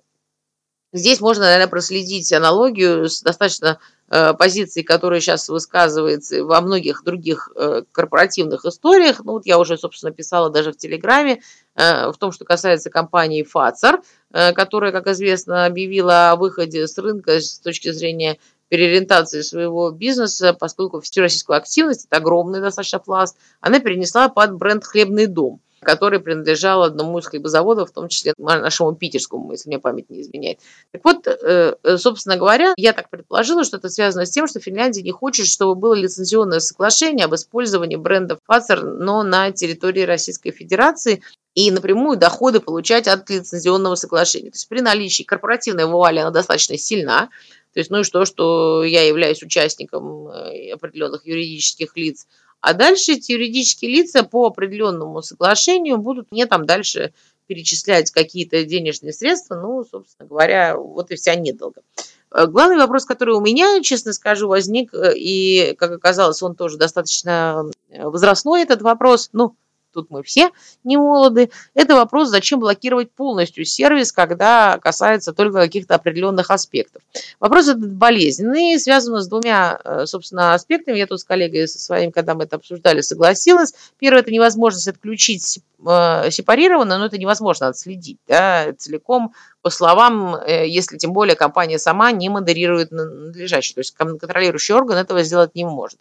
здесь 0.92 1.20
можно, 1.20 1.44
наверное, 1.44 1.68
проследить 1.68 2.32
аналогию 2.32 3.08
с 3.08 3.22
достаточно 3.22 3.80
позицией, 4.08 4.84
которая 4.84 5.20
сейчас 5.20 5.48
высказывается 5.48 6.44
во 6.44 6.60
многих 6.60 7.02
других 7.04 7.50
корпоративных 7.92 8.64
историях. 8.64 9.24
Ну, 9.24 9.32
вот 9.32 9.46
я 9.46 9.58
уже, 9.58 9.78
собственно, 9.78 10.12
писала 10.12 10.50
даже 10.50 10.72
в 10.72 10.76
Телеграме, 10.76 11.40
в 11.74 12.14
том, 12.18 12.30
что 12.30 12.44
касается 12.44 12.90
компании 12.90 13.42
Фацер, 13.42 14.00
Э, 14.36 14.52
которая, 14.52 14.90
как 14.90 15.06
известно, 15.06 15.64
объявила 15.64 16.32
о 16.32 16.36
выходе 16.36 16.88
с 16.88 16.98
рынка 16.98 17.40
с 17.40 17.60
точки 17.60 17.92
зрения 17.92 18.38
переориентации 18.68 19.42
своего 19.42 19.92
бизнеса, 19.92 20.54
поскольку 20.54 21.00
всероссийскую 21.00 21.56
активность, 21.56 22.06
это 22.06 22.16
огромный 22.16 22.60
достаточно 22.60 22.98
пласт, 22.98 23.36
она 23.60 23.78
перенесла 23.78 24.28
под 24.28 24.56
бренд 24.56 24.84
«Хлебный 24.84 25.26
дом», 25.26 25.60
который 25.84 26.18
принадлежал 26.18 26.82
одному 26.82 27.18
из 27.18 27.26
хлебозаводов, 27.26 27.90
в 27.90 27.92
том 27.92 28.08
числе 28.08 28.34
нашему 28.36 28.94
питерскому, 28.96 29.52
если 29.52 29.68
мне 29.68 29.78
память 29.78 30.10
не 30.10 30.22
изменяет. 30.22 30.58
Так 30.90 31.04
вот, 31.04 31.26
э, 31.26 31.76
э, 31.82 31.96
собственно 31.98 32.36
говоря, 32.36 32.74
я 32.76 32.92
так 32.92 33.10
предположила, 33.10 33.62
что 33.62 33.76
это 33.76 33.88
связано 33.88 34.26
с 34.26 34.30
тем, 34.30 34.48
что 34.48 34.58
Финляндия 34.58 35.02
не 35.02 35.12
хочет, 35.12 35.46
чтобы 35.46 35.74
было 35.76 35.94
лицензионное 35.94 36.60
соглашение 36.60 37.26
об 37.26 37.34
использовании 37.34 37.96
бренда 37.96 38.38
Pfizer, 38.50 38.80
но 38.80 39.22
на 39.22 39.52
территории 39.52 40.02
Российской 40.02 40.50
Федерации, 40.50 41.22
и 41.54 41.70
напрямую 41.70 42.18
доходы 42.18 42.60
получать 42.60 43.06
от 43.06 43.30
лицензионного 43.30 43.94
соглашения. 43.94 44.50
То 44.50 44.56
есть 44.56 44.68
при 44.68 44.80
наличии 44.80 45.22
корпоративной 45.22 45.86
вуали 45.86 46.18
она 46.18 46.30
достаточно 46.30 46.76
сильна. 46.76 47.30
То 47.72 47.80
есть, 47.80 47.90
ну 47.90 48.00
и 48.00 48.04
что, 48.04 48.24
что 48.24 48.84
я 48.84 49.06
являюсь 49.06 49.42
участником 49.42 50.28
э, 50.28 50.72
определенных 50.72 51.26
юридических 51.26 51.96
лиц. 51.96 52.26
А 52.64 52.72
дальше 52.72 53.12
эти 53.12 53.32
юридические 53.32 53.90
лица 53.90 54.22
по 54.22 54.46
определенному 54.46 55.20
соглашению 55.20 55.98
будут 55.98 56.32
мне 56.32 56.46
там 56.46 56.64
дальше 56.64 57.12
перечислять 57.46 58.10
какие-то 58.10 58.64
денежные 58.64 59.12
средства. 59.12 59.56
Ну, 59.56 59.84
собственно 59.84 60.26
говоря, 60.26 60.74
вот 60.74 61.10
и 61.10 61.16
вся 61.16 61.34
недолго. 61.34 61.82
Э, 62.30 62.46
главный 62.46 62.78
вопрос, 62.78 63.04
который 63.04 63.34
у 63.34 63.42
меня, 63.42 63.82
честно 63.82 64.14
скажу, 64.14 64.48
возник, 64.48 64.94
э, 64.94 65.12
и, 65.14 65.74
как 65.78 65.90
оказалось, 65.90 66.42
он 66.42 66.54
тоже 66.54 66.78
достаточно 66.78 67.66
возрастной, 67.90 68.62
этот 68.62 68.80
вопрос. 68.80 69.28
Ну, 69.34 69.56
тут 69.94 70.10
мы 70.10 70.22
все 70.22 70.50
не 70.82 70.96
молоды, 70.96 71.50
это 71.74 71.94
вопрос, 71.94 72.28
зачем 72.28 72.60
блокировать 72.60 73.10
полностью 73.10 73.64
сервис, 73.64 74.12
когда 74.12 74.78
касается 74.78 75.32
только 75.32 75.60
каких-то 75.60 75.94
определенных 75.94 76.50
аспектов. 76.50 77.02
Вопрос 77.40 77.68
этот 77.68 77.92
болезненный, 77.92 78.78
связан 78.78 79.20
с 79.20 79.28
двумя, 79.28 79.80
э, 79.84 80.06
собственно, 80.06 80.54
аспектами. 80.54 80.98
Я 80.98 81.06
тут 81.06 81.20
с 81.20 81.24
коллегой 81.24 81.68
со 81.68 81.78
своим, 81.78 82.12
когда 82.12 82.34
мы 82.34 82.44
это 82.44 82.56
обсуждали, 82.56 83.00
согласилась. 83.00 83.74
Первое– 83.98 84.20
это 84.22 84.30
невозможность 84.30 84.88
отключить 84.88 85.60
э, 85.86 86.30
сепарированно, 86.30 86.98
но 86.98 87.06
это 87.06 87.18
невозможно 87.18 87.68
отследить 87.68 88.18
да, 88.26 88.72
целиком 88.76 89.32
по 89.62 89.70
словам, 89.70 90.34
э, 90.36 90.68
если 90.68 90.98
тем 90.98 91.12
более 91.12 91.36
компания 91.36 91.78
сама 91.78 92.12
не 92.12 92.28
модерирует 92.28 92.90
надлежащий, 92.90 93.74
то 93.74 93.80
есть 93.80 93.94
контролирующий 93.94 94.74
орган 94.74 94.98
этого 94.98 95.22
сделать 95.22 95.54
не 95.54 95.64
может. 95.64 95.98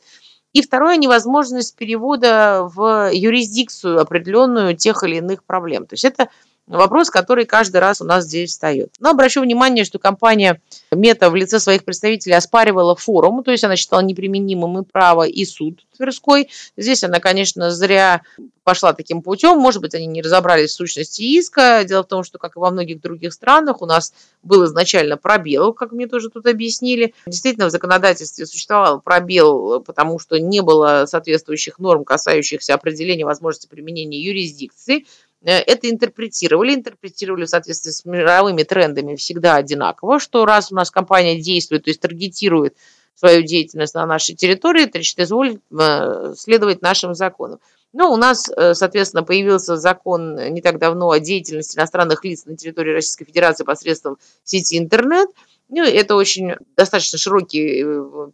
И 0.53 0.61
второе– 0.61 0.97
невозможность 0.97 1.75
перевода 1.75 2.69
в 2.73 3.09
юрисдикцию 3.11 3.99
определенную 3.99 4.77
тех 4.77 5.03
или 5.03 5.17
иных 5.17 5.43
проблем. 5.43 5.87
То 5.87 5.95
есть 5.95 6.05
это 6.05 6.29
вопрос, 6.67 7.09
который 7.09 7.45
каждый 7.45 7.77
раз 7.77 8.01
у 8.01 8.05
нас 8.05 8.25
здесь 8.25 8.51
встает. 8.51 8.93
Но 8.99 9.09
обращу 9.09 9.41
внимание, 9.41 9.85
что 9.85 9.99
компания 9.99 10.61
Мета 10.91 11.29
в 11.29 11.35
лице 11.35 11.59
своих 11.59 11.83
представителей 11.83 12.35
оспаривала 12.35 12.95
форум, 12.95 13.43
то 13.43 13.51
есть 13.51 13.63
она 13.63 13.75
считала 13.75 14.01
неприменимым 14.01 14.79
и 14.79 14.85
право, 14.85 15.23
и 15.23 15.45
суд 15.45 15.85
Тверской. 15.97 16.49
Здесь 16.77 17.03
она, 17.03 17.19
конечно, 17.19 17.71
зря 17.71 18.21
пошла 18.63 18.93
таким 18.93 19.21
путем. 19.21 19.57
Может 19.57 19.81
быть, 19.81 19.93
они 19.93 20.07
не 20.07 20.21
разобрались 20.21 20.71
в 20.71 20.75
сущности 20.75 21.21
иска. 21.21 21.83
Дело 21.83 22.03
в 22.03 22.07
том, 22.07 22.23
что, 22.23 22.39
как 22.39 22.55
и 22.55 22.59
во 22.59 22.71
многих 22.71 23.01
других 23.01 23.33
странах, 23.33 23.81
у 23.81 23.85
нас 23.85 24.13
был 24.41 24.65
изначально 24.65 25.17
пробел, 25.17 25.73
как 25.73 25.91
мне 25.91 26.07
тоже 26.07 26.29
тут 26.29 26.45
объяснили. 26.47 27.13
Действительно, 27.25 27.67
в 27.67 27.71
законодательстве 27.71 28.45
существовал 28.45 29.01
пробел, 29.01 29.81
потому 29.81 30.19
что 30.19 30.39
не 30.39 30.61
было 30.61 31.05
соответствующих 31.07 31.79
норм, 31.79 32.05
касающихся 32.05 32.73
определения 32.73 33.25
возможности 33.25 33.67
применения 33.67 34.19
юрисдикции. 34.19 35.05
Э, 35.43 35.59
это 35.59 35.89
интерпретировали, 35.89 36.75
интерпретировали 36.75 37.45
в 37.45 37.49
соответствии 37.49 37.91
с 37.91 38.05
мировыми 38.05 38.63
трендами 38.63 39.15
всегда 39.15 39.55
одинаково, 39.55 40.19
что 40.19 40.45
раз 40.45 40.71
у 40.71 40.75
нас 40.75 40.89
компания 40.89 41.39
действует, 41.39 41.83
то 41.83 41.89
есть 41.89 42.01
таргетирует 42.01 42.75
свою 43.15 43.43
деятельность 43.43 43.93
на 43.93 44.05
нашей 44.05 44.35
территории, 44.35 44.89
значит, 44.89 45.19
изволит 45.19 45.61
э, 45.71 46.33
следовать 46.37 46.81
нашим 46.81 47.13
законам. 47.13 47.59
Ну, 47.91 48.11
у 48.11 48.17
нас, 48.17 48.49
э, 48.49 48.73
соответственно, 48.73 49.23
появился 49.23 49.77
закон 49.77 50.35
не 50.35 50.61
так 50.61 50.79
давно 50.79 51.11
о 51.11 51.19
деятельности 51.19 51.77
иностранных 51.77 52.23
лиц 52.25 52.45
на 52.45 52.57
территории 52.57 52.93
Российской 52.93 53.25
Федерации 53.25 53.63
посредством 53.63 54.17
сети 54.43 54.79
интернет. 54.79 55.29
Ну, 55.69 55.83
это 55.83 56.15
очень 56.15 56.55
достаточно 56.77 57.17
широкий 57.17 57.83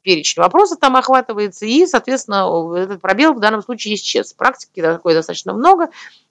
перечень 0.01 0.41
вопросов 0.41 0.79
там 0.79 0.95
охватывается, 0.97 1.65
и, 1.65 1.85
соответственно, 1.85 2.49
этот 2.75 3.01
пробел 3.01 3.33
в 3.33 3.39
данном 3.39 3.61
случае 3.61 3.95
исчез. 3.95 4.33
Практики 4.33 4.81
такой 4.81 5.13
достаточно 5.13 5.53
много. 5.53 5.89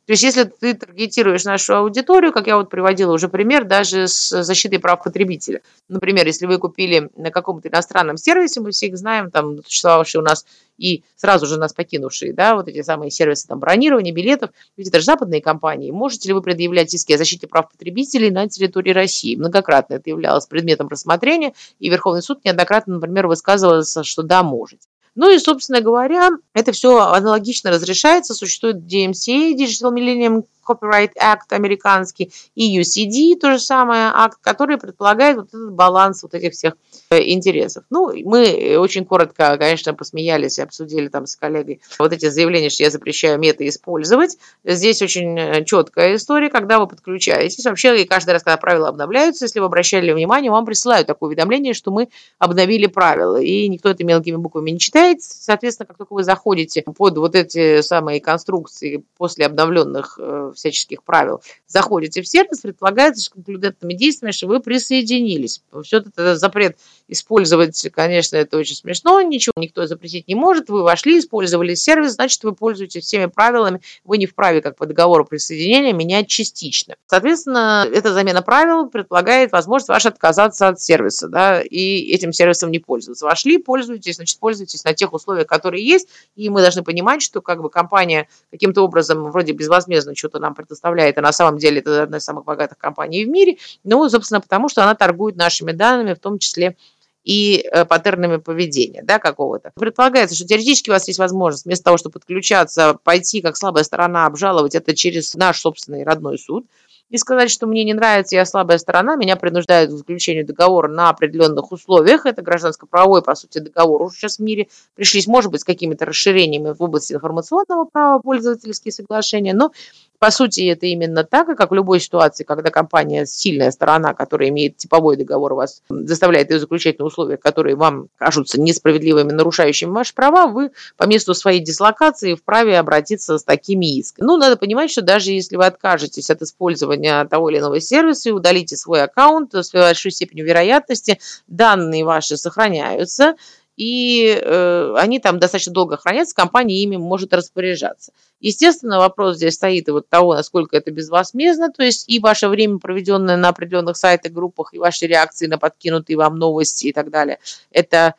То 0.09 0.13
есть 0.13 0.23
если 0.23 0.45
ты 0.45 0.73
таргетируешь 0.73 1.45
нашу 1.45 1.77
аудиторию, 1.77 2.33
как 2.33 2.47
я 2.47 2.57
вот 2.57 2.71
приводила 2.71 3.13
уже 3.13 3.29
пример, 3.29 3.65
даже 3.65 4.09
с 4.09 4.43
защитой 4.43 4.79
прав 4.79 5.05
потребителя. 5.05 5.61
Например, 5.89 6.27
если 6.27 6.47
вы 6.47 6.57
купили 6.57 7.11
на 7.15 7.31
каком-то 7.31 7.69
иностранном 7.69 8.17
сервисе, 8.17 8.63
мы 8.63 8.71
все 8.71 8.87
их 8.87 8.97
знаем, 8.97 9.31
там 9.31 9.63
существовавшие 9.63 10.23
у 10.23 10.25
нас 10.25 10.47
и 10.79 11.03
сразу 11.17 11.45
же 11.45 11.59
нас 11.59 11.75
покинувшие, 11.75 12.33
да, 12.33 12.55
вот 12.55 12.69
эти 12.69 12.81
самые 12.81 13.11
сервисы 13.11 13.47
там 13.47 13.59
бронирования 13.59 14.15
билетов, 14.15 14.51
ведь 14.79 14.89
это 14.89 15.01
же 15.01 15.05
западные 15.05 15.43
компании. 15.43 15.91
Можете 15.91 16.29
ли 16.29 16.35
вы 16.35 16.41
предъявлять 16.41 16.95
иски 16.95 17.13
о 17.13 17.19
защите 17.19 17.47
прав 17.47 17.71
потребителей 17.71 18.31
на 18.31 18.49
территории 18.49 18.93
России? 18.93 19.37
Многократно 19.37 19.95
это 19.95 20.09
являлось 20.09 20.47
предметом 20.47 20.88
рассмотрения, 20.89 21.55
и 21.79 21.89
Верховный 21.89 22.23
суд 22.23 22.45
неоднократно, 22.45 22.95
например, 22.95 23.27
высказывался, 23.27 24.05
что 24.05 24.23
да, 24.23 24.43
можете. 24.43 24.89
Ну 25.15 25.31
и, 25.31 25.39
собственно 25.39 25.81
говоря, 25.81 26.31
это 26.55 26.71
все 26.71 26.97
аналогично 26.99 27.71
разрешается. 27.71 28.35
Существует 28.35 28.77
DMCA, 28.77 29.53
Digital 29.53 29.93
Millennium 29.93 30.45
Copyright 30.69 31.13
Act 31.21 31.51
американский, 31.51 32.33
и 32.55 32.79
UCD, 32.81 33.39
то 33.39 33.53
же 33.53 33.59
самое, 33.59 34.11
акт, 34.13 34.39
который 34.41 34.79
предполагает 34.79 35.37
вот 35.37 35.49
этот 35.49 35.73
баланс 35.73 36.23
вот 36.23 36.35
этих 36.35 36.53
всех 36.53 36.75
э, 37.11 37.23
интересов. 37.23 37.85
Ну, 37.91 38.13
мы 38.25 38.77
очень 38.79 39.05
коротко, 39.05 39.57
конечно, 39.59 39.95
посмеялись 39.95 40.59
и 40.59 40.63
обсудили 40.63 41.09
там 41.09 41.27
с 41.27 41.37
коллегой 41.37 41.81
вот 41.99 42.13
эти 42.13 42.29
заявления, 42.29 42.71
что 42.71 42.85
я 42.85 42.91
запрещаю 42.91 43.39
мета 43.39 43.67
использовать. 43.67 44.39
Здесь 44.65 45.03
очень 45.03 45.39
э, 45.39 45.65
четкая 45.65 46.17
история, 46.17 46.51
когда 46.51 46.79
вы 46.79 46.87
подключаетесь. 46.87 47.65
Вообще, 47.65 48.03
и 48.03 48.07
каждый 48.07 48.31
раз, 48.31 48.43
когда 48.43 48.57
правила 48.57 48.89
обновляются, 48.89 49.45
если 49.45 49.61
вы 49.61 49.67
обращали 49.67 50.13
внимание, 50.13 50.51
вам 50.51 50.67
присылают 50.67 51.07
такое 51.07 51.29
уведомление, 51.29 51.75
что 51.75 51.91
мы 51.91 52.09
обновили 52.39 52.87
правила. 52.87 53.41
И 53.41 53.69
никто 53.69 53.89
это 53.89 54.05
мелкими 54.05 54.37
буквами 54.37 54.71
не 54.71 54.79
читает. 54.79 55.23
Соответственно, 55.23 55.87
как 55.87 55.99
только 55.99 56.15
вы 56.15 56.23
заходите 56.23 56.83
под 56.83 57.19
вот 57.19 57.35
эти 57.35 57.81
самые 57.81 58.21
конструкции 58.21 59.05
после 59.17 59.47
обновленных 59.47 60.19
э, 60.21 60.53
всяческих 60.59 61.03
правил, 61.03 61.43
заходите 61.67 62.23
в 62.23 62.29
сервис, 62.29 62.61
предполагается, 62.61 63.25
что 63.25 63.35
конклюдентными 63.35 63.95
действиями, 63.95 64.33
что 64.33 64.47
вы 64.47 64.61
присоединились. 64.61 65.63
Все 65.83 65.99
это 65.99 66.37
запрет 66.37 66.77
использовать, 67.09 67.89
конечно, 67.93 68.37
это 68.37 68.59
очень 68.59 68.77
смешно, 68.77 69.21
ничего 69.23 69.55
никто 69.57 69.87
запретить 69.87 70.29
не 70.29 70.35
может. 70.35 70.69
Вы 70.69 70.83
вошли, 70.83 71.19
использовали 71.19 71.75
сервис, 71.75 72.13
значит, 72.13 72.45
вы 72.45 72.55
пользуетесь 72.55 73.05
всеми 73.05 73.27
правилами. 73.27 73.81
Вы 74.05 74.19
не 74.19 74.27
вправе, 74.27 74.61
как 74.61 74.77
по 74.77 74.87
договору 74.87 75.25
присоединения, 75.25 75.93
менять 75.93 76.29
частично. 76.29 76.97
Соответственно, 77.07 77.87
эта 77.91 78.13
замена 78.13 78.43
правил 78.43 78.89
предполагает 78.89 79.53
возможность 79.53 79.89
ваша 79.89 80.11
отказаться 80.11 80.69
от 80.69 80.81
сервиса, 80.81 81.29
да, 81.29 81.63
и 81.63 82.13
этим 82.13 82.33
сервисом 82.33 82.71
не 82.71 82.79
пользоваться. 82.79 83.25
Вошли, 83.25 83.59
пользуетесь, 83.59 84.17
значит, 84.17 84.39
пользуйтесь 84.39 84.85
на 84.85 84.93
тех 84.93 85.13
условиях, 85.13 85.47
которые 85.47 85.85
есть, 85.87 86.09
и 86.37 86.51
мы 86.51 86.61
должны 86.61 86.83
понимать, 86.83 87.23
что 87.23 87.41
как 87.41 87.63
бы 87.63 87.71
компания 87.71 88.29
каким-то 88.51 88.83
образом 88.83 89.31
вроде 89.31 89.53
безвозмездно 89.53 90.15
что-то 90.15 90.39
нам 90.39 90.55
предоставляет, 90.55 91.17
а 91.19 91.23
на 91.23 91.33
самом 91.33 91.59
деле 91.59 91.81
это 91.81 92.03
одна 92.03 92.19
из 92.19 92.25
самых 92.25 92.45
богатых 92.45 92.77
компаний 92.77 93.25
в 93.25 93.29
мире, 93.29 93.57
ну, 93.85 94.09
собственно, 94.09 94.41
потому 94.41 94.69
что 94.69 94.83
она 94.83 94.95
торгует 94.95 95.37
нашими 95.37 95.73
данными, 95.73 96.15
в 96.15 96.19
том 96.19 96.39
числе 96.39 96.77
и 97.25 97.59
э, 97.59 97.85
паттернами 97.85 98.37
поведения 98.37 99.03
да, 99.03 99.19
какого-то. 99.19 99.73
Предполагается, 99.75 100.37
что 100.37 100.47
теоретически 100.47 100.91
у 100.91 100.93
вас 100.93 101.07
есть 101.09 101.19
возможность 101.19 101.67
вместо 101.67 101.85
того, 101.85 101.97
чтобы 101.97 102.15
подключаться, 102.15 102.99
пойти 103.03 103.41
как 103.41 103.57
слабая 103.57 103.85
сторона, 103.85 104.27
обжаловать 104.27 104.75
это 104.75 104.95
через 104.95 105.35
наш 105.35 105.61
собственный 105.61 106.05
родной 106.05 106.39
суд– 106.39 106.67
и 107.11 107.17
сказать, 107.17 107.51
что 107.51 107.67
мне 107.67 107.85
не 107.85 107.95
нравится, 107.95 108.37
я 108.37 108.45
слабая 108.45 108.77
сторона, 108.77 109.17
меня 109.17 109.37
принуждают 109.37 109.91
к 109.91 109.95
заключению 109.95 110.47
договора 110.47 110.89
на 110.89 111.09
определенных 111.09 111.73
условиях. 111.73 112.27
Это 112.27 112.43
гражданско-правовой, 112.43 113.23
по 113.23 113.35
сути, 113.35 113.59
договор 113.59 114.03
уже 114.03 114.17
сейчас 114.17 114.37
в 114.37 114.43
мире. 114.43 114.69
Пришлись, 114.95 115.27
может 115.27 115.51
быть, 115.51 115.63
с 115.63 115.65
какими-то 115.65 116.05
расширениями 116.05 116.75
в 116.75 116.83
области 116.83 117.15
информационного 117.15 117.87
права, 117.87 118.19
пользовательские 118.19 118.93
соглашения, 118.93 119.55
но 119.55 119.73
по 120.19 120.31
сути, 120.31 120.69
это 120.69 120.87
именно 120.87 121.25
так, 121.25 121.49
и 121.49 121.55
как 121.55 121.71
в 121.71 121.75
любой 121.75 122.01
ситуации, 122.01 122.45
когда 122.45 122.71
компания 122.71 123.25
сильная 123.27 123.71
сторона, 123.71 124.15
которая 124.15 124.49
имеет 124.49 124.77
типовой 124.77 125.17
договор, 125.17 125.55
вас 125.55 125.83
заставляет 125.89 126.51
ее 126.51 126.59
заключать 126.59 126.99
на 126.99 127.05
условиях, 127.05 127.41
которые 127.41 127.77
вам 127.77 128.09
кажутся 128.17 128.61
несправедливыми, 128.61 129.33
нарушающими 129.33 129.91
ваши 129.91 130.15
права, 130.15 130.47
вы 130.47 130.71
по 130.97 131.05
месту 131.05 131.35
своей 131.35 131.61
дислокации 131.61 132.35
вправе 132.35 132.79
обратиться 132.79 133.39
с 133.39 133.45
такими 133.45 133.99
исками. 133.99 134.27
Ну, 134.27 134.37
надо 134.37 134.57
понимать, 134.57 134.91
что 134.91 135.03
даже 135.03 135.33
если 135.33 135.57
вы 135.57 135.67
откажетесь 135.67 136.31
от 136.31 136.43
использования 136.43 137.25
того 137.27 137.51
или 137.51 137.59
иного 137.59 137.81
сервиса 137.81 138.31
и 138.31 138.33
удалите 138.33 138.77
свой 138.77 139.03
аккаунт, 139.03 139.55
с 139.55 139.73
большой 139.73 140.11
степенью 140.11 140.47
вероятности 140.47 141.21
данные 141.47 142.05
ваши 142.05 142.37
сохраняются, 142.37 143.37
и 143.79 144.37
э, 144.43 144.95
они 144.97 145.21
там 145.21 145.39
достаточно 145.39 145.73
долго 145.73 145.97
хранятся, 145.97 146.35
компания 146.35 146.83
ими 146.83 146.97
может 146.97 147.33
распоряжаться. 147.33 148.13
Естественно, 148.41 148.99
вопрос 148.99 149.37
здесь 149.37 149.55
стоит 149.55 149.87
и 149.87 149.93
вот 149.93 150.09
того, 150.09 150.35
насколько 150.35 150.77
это 150.77 150.91
безвозмездно, 150.91 151.71
то 151.71 151.85
есть 151.85 152.09
и 152.09 152.19
ваше 152.19 152.49
время, 152.49 152.79
проведенное 152.79 153.37
на 153.37 153.49
определенных 153.49 153.97
сайтах, 153.97 154.33
группах, 154.33 154.75
и 154.75 154.79
ваши 154.79 155.07
реакции 155.07 155.47
на 155.47 155.59
подкинутые 155.59 156.17
вам 156.17 156.39
новости 156.39 156.89
и 156.89 156.93
так 156.93 157.11
далее, 157.11 157.39
это 157.71 158.15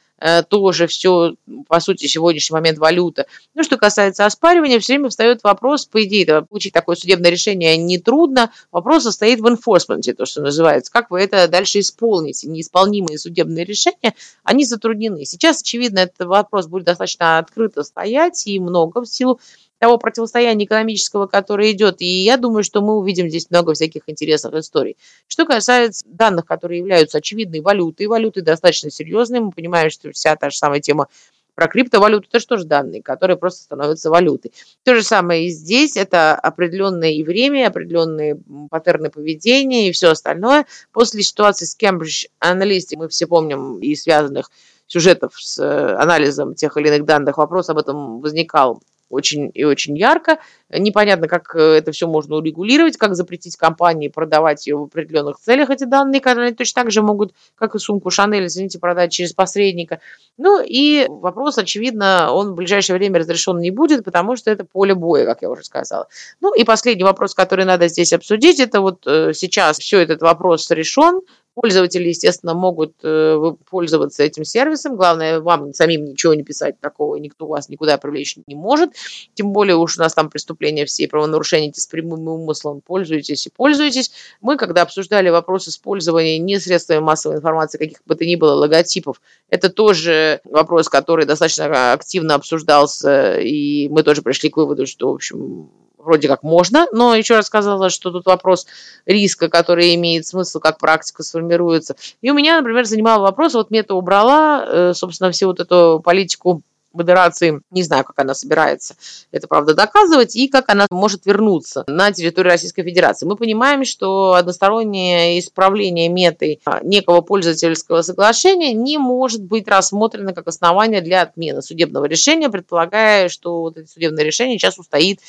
тоже 0.49 0.87
все, 0.87 1.35
по 1.67 1.79
сути, 1.79 2.07
сегодняшний 2.07 2.53
момент 2.53 2.77
валюта. 2.77 3.25
Ну, 3.53 3.63
что 3.63 3.77
касается 3.77 4.25
оспаривания, 4.25 4.79
все 4.79 4.93
время 4.93 5.09
встает 5.09 5.43
вопрос, 5.43 5.85
по 5.85 6.03
идее, 6.03 6.23
это, 6.23 6.41
получить 6.41 6.73
такое 6.73 6.95
судебное 6.95 7.31
решение 7.31 7.77
нетрудно, 7.77 8.51
вопрос 8.71 9.03
состоит 9.03 9.39
в 9.39 9.45
enforcement, 9.45 10.13
то, 10.13 10.25
что 10.25 10.41
называется, 10.41 10.91
как 10.91 11.11
вы 11.11 11.21
это 11.21 11.47
дальше 11.47 11.79
исполните. 11.79 12.47
Неисполнимые 12.47 13.17
судебные 13.17 13.65
решения, 13.65 14.15
они 14.43 14.65
затруднены. 14.65 15.25
Сейчас, 15.25 15.61
очевидно, 15.61 15.99
этот 15.99 16.27
вопрос 16.27 16.67
будет 16.67 16.85
достаточно 16.85 17.37
открыто 17.37 17.83
стоять 17.83 18.45
и 18.47 18.59
много 18.59 19.01
в 19.01 19.05
силу 19.07 19.39
того 19.79 19.97
противостояния 19.97 20.65
экономического, 20.65 21.25
которое 21.27 21.71
идет. 21.71 22.01
И 22.01 22.23
я 22.23 22.37
думаю, 22.37 22.63
что 22.63 22.81
мы 22.81 22.97
увидим 22.97 23.29
здесь 23.29 23.49
много 23.49 23.73
всяких 23.73 24.03
интересных 24.07 24.53
историй. 24.53 24.97
Что 25.27 25.45
касается 25.45 26.05
данных, 26.07 26.45
которые 26.45 26.79
являются 26.79 27.17
очевидной 27.17 27.61
валютой, 27.61 28.07
валюты 28.07 28.41
достаточно 28.41 28.91
серьезные, 28.91 29.41
мы 29.41 29.51
понимаем, 29.51 29.89
что 29.89 30.11
вся 30.11 30.35
та 30.35 30.49
же 30.49 30.57
самая 30.57 30.81
тема 30.81 31.07
про 31.55 31.67
криптовалюту, 31.67 32.27
это 32.29 32.39
же 32.39 32.47
тоже 32.47 32.63
данные, 32.63 33.01
которые 33.03 33.35
просто 33.35 33.63
становятся 33.63 34.09
валютой. 34.09 34.53
То 34.83 34.95
же 34.95 35.03
самое 35.03 35.47
и 35.47 35.49
здесь, 35.49 35.97
это 35.97 36.33
определенное 36.35 37.11
и 37.11 37.21
время, 37.21 37.67
определенные 37.67 38.39
паттерны 38.69 39.09
поведения 39.09 39.89
и 39.89 39.91
все 39.91 40.11
остальное. 40.11 40.65
После 40.93 41.21
ситуации 41.21 41.65
с 41.65 41.77
Cambridge 41.77 42.27
Analytica, 42.41 42.95
мы 42.95 43.09
все 43.09 43.27
помним 43.27 43.79
и 43.79 43.93
связанных 43.95 44.49
сюжетов 44.87 45.33
с 45.35 45.59
э, 45.59 45.95
анализом 45.95 46.55
тех 46.55 46.77
или 46.77 46.87
иных 46.87 47.03
данных, 47.03 47.37
вопрос 47.37 47.69
об 47.69 47.77
этом 47.77 48.21
возникал 48.21 48.81
очень 49.09 49.51
и 49.53 49.63
очень 49.63 49.97
ярко. 49.97 50.39
Непонятно, 50.69 51.27
как 51.27 51.55
э, 51.55 51.59
это 51.59 51.91
все 51.91 52.07
можно 52.07 52.35
урегулировать, 52.35 52.97
как 52.97 53.15
запретить 53.15 53.57
компании 53.57 54.07
продавать 54.07 54.67
ее 54.67 54.77
в 54.77 54.83
определенных 54.83 55.37
целях, 55.39 55.69
эти 55.69 55.83
данные, 55.85 56.21
которые 56.21 56.47
они 56.47 56.55
точно 56.55 56.83
так 56.83 56.91
же 56.91 57.01
могут, 57.01 57.33
как 57.55 57.75
и 57.75 57.79
сумку 57.79 58.11
Шанель, 58.11 58.45
извините, 58.45 58.79
продать 58.79 59.11
через 59.11 59.33
посредника. 59.33 59.99
Ну 60.37 60.61
и 60.63 61.07
вопрос, 61.09 61.57
очевидно, 61.57 62.31
он 62.31 62.51
в 62.51 62.55
ближайшее 62.55 62.97
время 62.97 63.19
разрешен 63.19 63.59
не 63.59 63.71
будет, 63.71 64.03
потому 64.03 64.35
что 64.35 64.51
это 64.51 64.63
поле 64.63 64.93
боя, 64.93 65.25
как 65.25 65.41
я 65.41 65.49
уже 65.49 65.63
сказала. 65.63 66.07
Ну 66.39 66.53
и 66.53 66.63
последний 66.63 67.03
вопрос, 67.03 67.33
который 67.33 67.65
надо 67.65 67.87
здесь 67.87 68.13
обсудить, 68.13 68.59
это 68.59 68.81
вот 68.81 69.07
э, 69.07 69.33
сейчас 69.33 69.79
все 69.79 69.99
этот 69.99 70.21
вопрос 70.21 70.69
решен, 70.71 71.21
Пользователи, 71.61 72.07
естественно, 72.07 72.53
могут 72.53 72.93
э, 73.03 73.37
пользоваться 73.69 74.23
этим 74.23 74.45
сервисом. 74.45 74.95
Главное, 74.95 75.41
вам 75.41 75.73
самим 75.73 76.05
ничего 76.05 76.33
не 76.33 76.43
писать 76.43 76.79
такого, 76.79 77.17
никто 77.17 77.47
вас 77.47 77.67
никуда 77.67 77.97
привлечь 77.97 78.37
не 78.47 78.55
может. 78.55 78.91
Тем 79.33 79.51
более 79.51 79.75
уж 79.75 79.97
у 79.97 80.01
нас 80.01 80.13
там 80.13 80.29
преступления 80.29 80.85
все 80.85 81.05
правонарушения 81.09 81.73
с 81.75 81.85
прямым 81.85 82.25
умыслом. 82.29 82.79
Пользуйтесь 82.79 83.47
и 83.47 83.49
пользуйтесь. 83.49 84.11
Мы, 84.39 84.55
когда 84.55 84.83
обсуждали 84.83 85.27
вопрос 85.27 85.67
использования 85.67 86.37
не 86.37 86.59
средствами 86.59 86.99
массовой 86.99 87.35
информации, 87.35 87.77
каких 87.77 87.99
бы 88.05 88.15
то 88.15 88.25
ни 88.25 88.37
было 88.37 88.53
логотипов, 88.53 89.21
это 89.49 89.69
тоже 89.69 90.39
вопрос, 90.45 90.87
который 90.87 91.25
достаточно 91.25 91.91
активно 91.91 92.35
обсуждался, 92.35 93.37
и 93.37 93.89
мы 93.89 94.03
тоже 94.03 94.21
пришли 94.21 94.49
к 94.49 94.55
выводу, 94.55 94.87
что, 94.87 95.11
в 95.11 95.15
общем, 95.15 95.69
вроде 95.99 96.27
как 96.27 96.43
можно, 96.43 96.87
но 96.91 97.15
еще 97.15 97.35
раз 97.35 97.45
сказала, 97.45 97.89
что 97.89 98.11
тут 98.11 98.25
вопрос 98.25 98.65
риска, 99.05 99.49
который 99.49 99.95
имеет 99.95 100.25
смысл, 100.25 100.59
как 100.59 100.77
практика 100.77 101.23
сформируется. 101.23 101.95
И 102.21 102.31
у 102.31 102.33
меня, 102.33 102.57
например, 102.57 102.85
занимал 102.85 103.21
вопрос, 103.21 103.53
вот 103.53 103.69
мета 103.71 103.95
убрала, 103.95 104.65
э, 104.65 104.93
собственно, 104.93 105.31
всю 105.31 105.47
вот 105.47 105.59
эту 105.59 106.01
политику 106.03 106.63
модерации, 106.93 107.61
не 107.71 107.83
знаю, 107.83 108.03
как 108.03 108.17
она 108.19 108.33
собирается 108.33 108.95
это, 109.31 109.47
правда, 109.47 109.73
доказывать, 109.73 110.35
и 110.35 110.47
как 110.47 110.65
она 110.69 110.87
может 110.89 111.25
вернуться 111.25 111.83
на 111.87 112.11
территорию 112.11 112.51
Российской 112.51 112.83
Федерации. 112.83 113.25
Мы 113.25 113.35
понимаем, 113.35 113.85
что 113.85 114.33
одностороннее 114.33 115.39
исправление 115.39 116.09
метой 116.09 116.59
некого 116.83 117.21
пользовательского 117.21 118.01
соглашения 118.01 118.73
не 118.73 118.97
может 118.97 119.43
быть 119.43 119.67
рассмотрено 119.67 120.33
как 120.33 120.47
основание 120.47 121.01
для 121.01 121.21
отмены 121.21 121.61
судебного 121.61 122.05
решения, 122.05 122.49
предполагая, 122.49 123.29
что 123.29 123.61
вот 123.61 123.77
это 123.77 123.87
судебное 123.87 124.23
решение 124.23 124.57
сейчас 124.57 124.79
устоит 124.79 125.19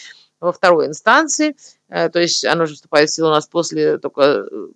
во 0.41 0.53
второй 0.53 0.86
инстанции, 0.86 1.57
э, 1.88 2.09
то 2.09 2.18
есть 2.18 2.45
оно 2.45 2.66
же 2.66 2.74
вступает 2.74 3.11
в 3.11 3.14
силу 3.14 3.28
у 3.28 3.32
нас 3.32 3.47
после 3.47 3.99
только 3.99 4.22
э, 4.22 4.66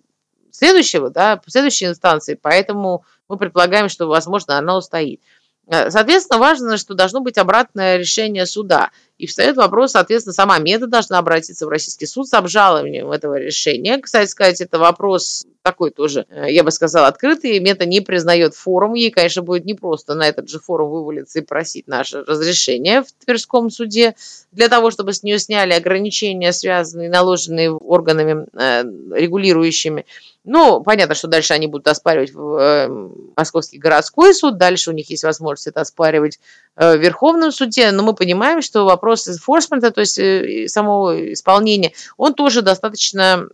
следующего, 0.51 1.09
да, 1.09 1.41
следующей 1.47 1.85
инстанции, 1.85 2.39
поэтому 2.39 3.03
мы 3.27 3.37
предполагаем, 3.37 3.89
что, 3.89 4.07
возможно, 4.07 4.57
оно 4.57 4.77
устоит. 4.77 5.21
Э, 5.67 5.89
соответственно, 5.89 6.39
важно, 6.39 6.77
что 6.77 6.93
должно 6.93 7.21
быть 7.21 7.37
обратное 7.37 7.97
решение 7.97 8.45
суда. 8.45 8.91
И 9.17 9.27
встает 9.27 9.55
вопрос, 9.55 9.91
соответственно, 9.91 10.33
сама 10.33 10.59
Мета 10.59 10.87
должна 10.87 11.19
обратиться 11.19 11.65
в 11.65 11.69
российский 11.69 12.05
суд 12.05 12.27
с 12.27 12.33
обжалованием 12.33 13.11
этого 13.11 13.39
решения. 13.39 13.97
Кстати 13.97 14.29
сказать, 14.29 14.59
это 14.59 14.77
вопрос 14.77 15.45
такой 15.61 15.91
тоже, 15.91 16.25
э, 16.29 16.51
я 16.51 16.63
бы 16.63 16.71
сказала, 16.71 17.07
открытый. 17.07 17.59
Мета 17.61 17.85
не 17.85 18.01
признает 18.01 18.55
форум. 18.55 18.93
Ей, 18.93 19.11
конечно, 19.11 19.41
будет 19.41 19.63
непросто 19.63 20.15
на 20.15 20.27
этот 20.27 20.49
же 20.49 20.59
форум 20.59 20.89
вывалиться 20.91 21.39
и 21.39 21.43
просить 21.43 21.87
наше 21.87 22.23
разрешение 22.23 23.03
в 23.03 23.11
Тверском 23.25 23.69
суде 23.69 24.15
для 24.51 24.67
того, 24.67 24.91
чтобы 24.91 25.13
с 25.13 25.23
нее 25.23 25.39
сняли 25.39 25.71
ограничения, 25.71 26.51
связанные, 26.51 27.09
наложенные 27.09 27.71
органами 27.71 28.45
э, 28.53 28.83
регулирующими. 29.17 30.05
Ну, 30.43 30.83
понятно, 30.83 31.15
что 31.15 31.27
дальше 31.27 31.53
они 31.53 31.65
будут 31.65 31.87
оспаривать 31.87 32.31
в 32.31 32.57
э, 32.57 32.87
Московский 33.35 33.79
городской 33.79 34.33
суд, 34.35 34.57
дальше 34.57 34.91
у 34.91 34.93
них 34.93 35.09
есть 35.09 35.23
возможность 35.23 35.67
это 35.67 35.81
оспаривать 35.81 36.39
в 36.75 36.95
Верховном 36.97 37.51
суде, 37.51 37.91
но 37.91 38.03
мы 38.03 38.13
понимаем, 38.13 38.61
что 38.61 38.85
вопрос 38.85 39.27
enforcement, 39.27 39.89
то 39.91 40.01
есть 40.01 40.19
э, 40.19 40.67
самого 40.67 41.33
исполнения, 41.33 41.93
он 42.17 42.33
тоже 42.33 42.61
достаточно 42.61 43.47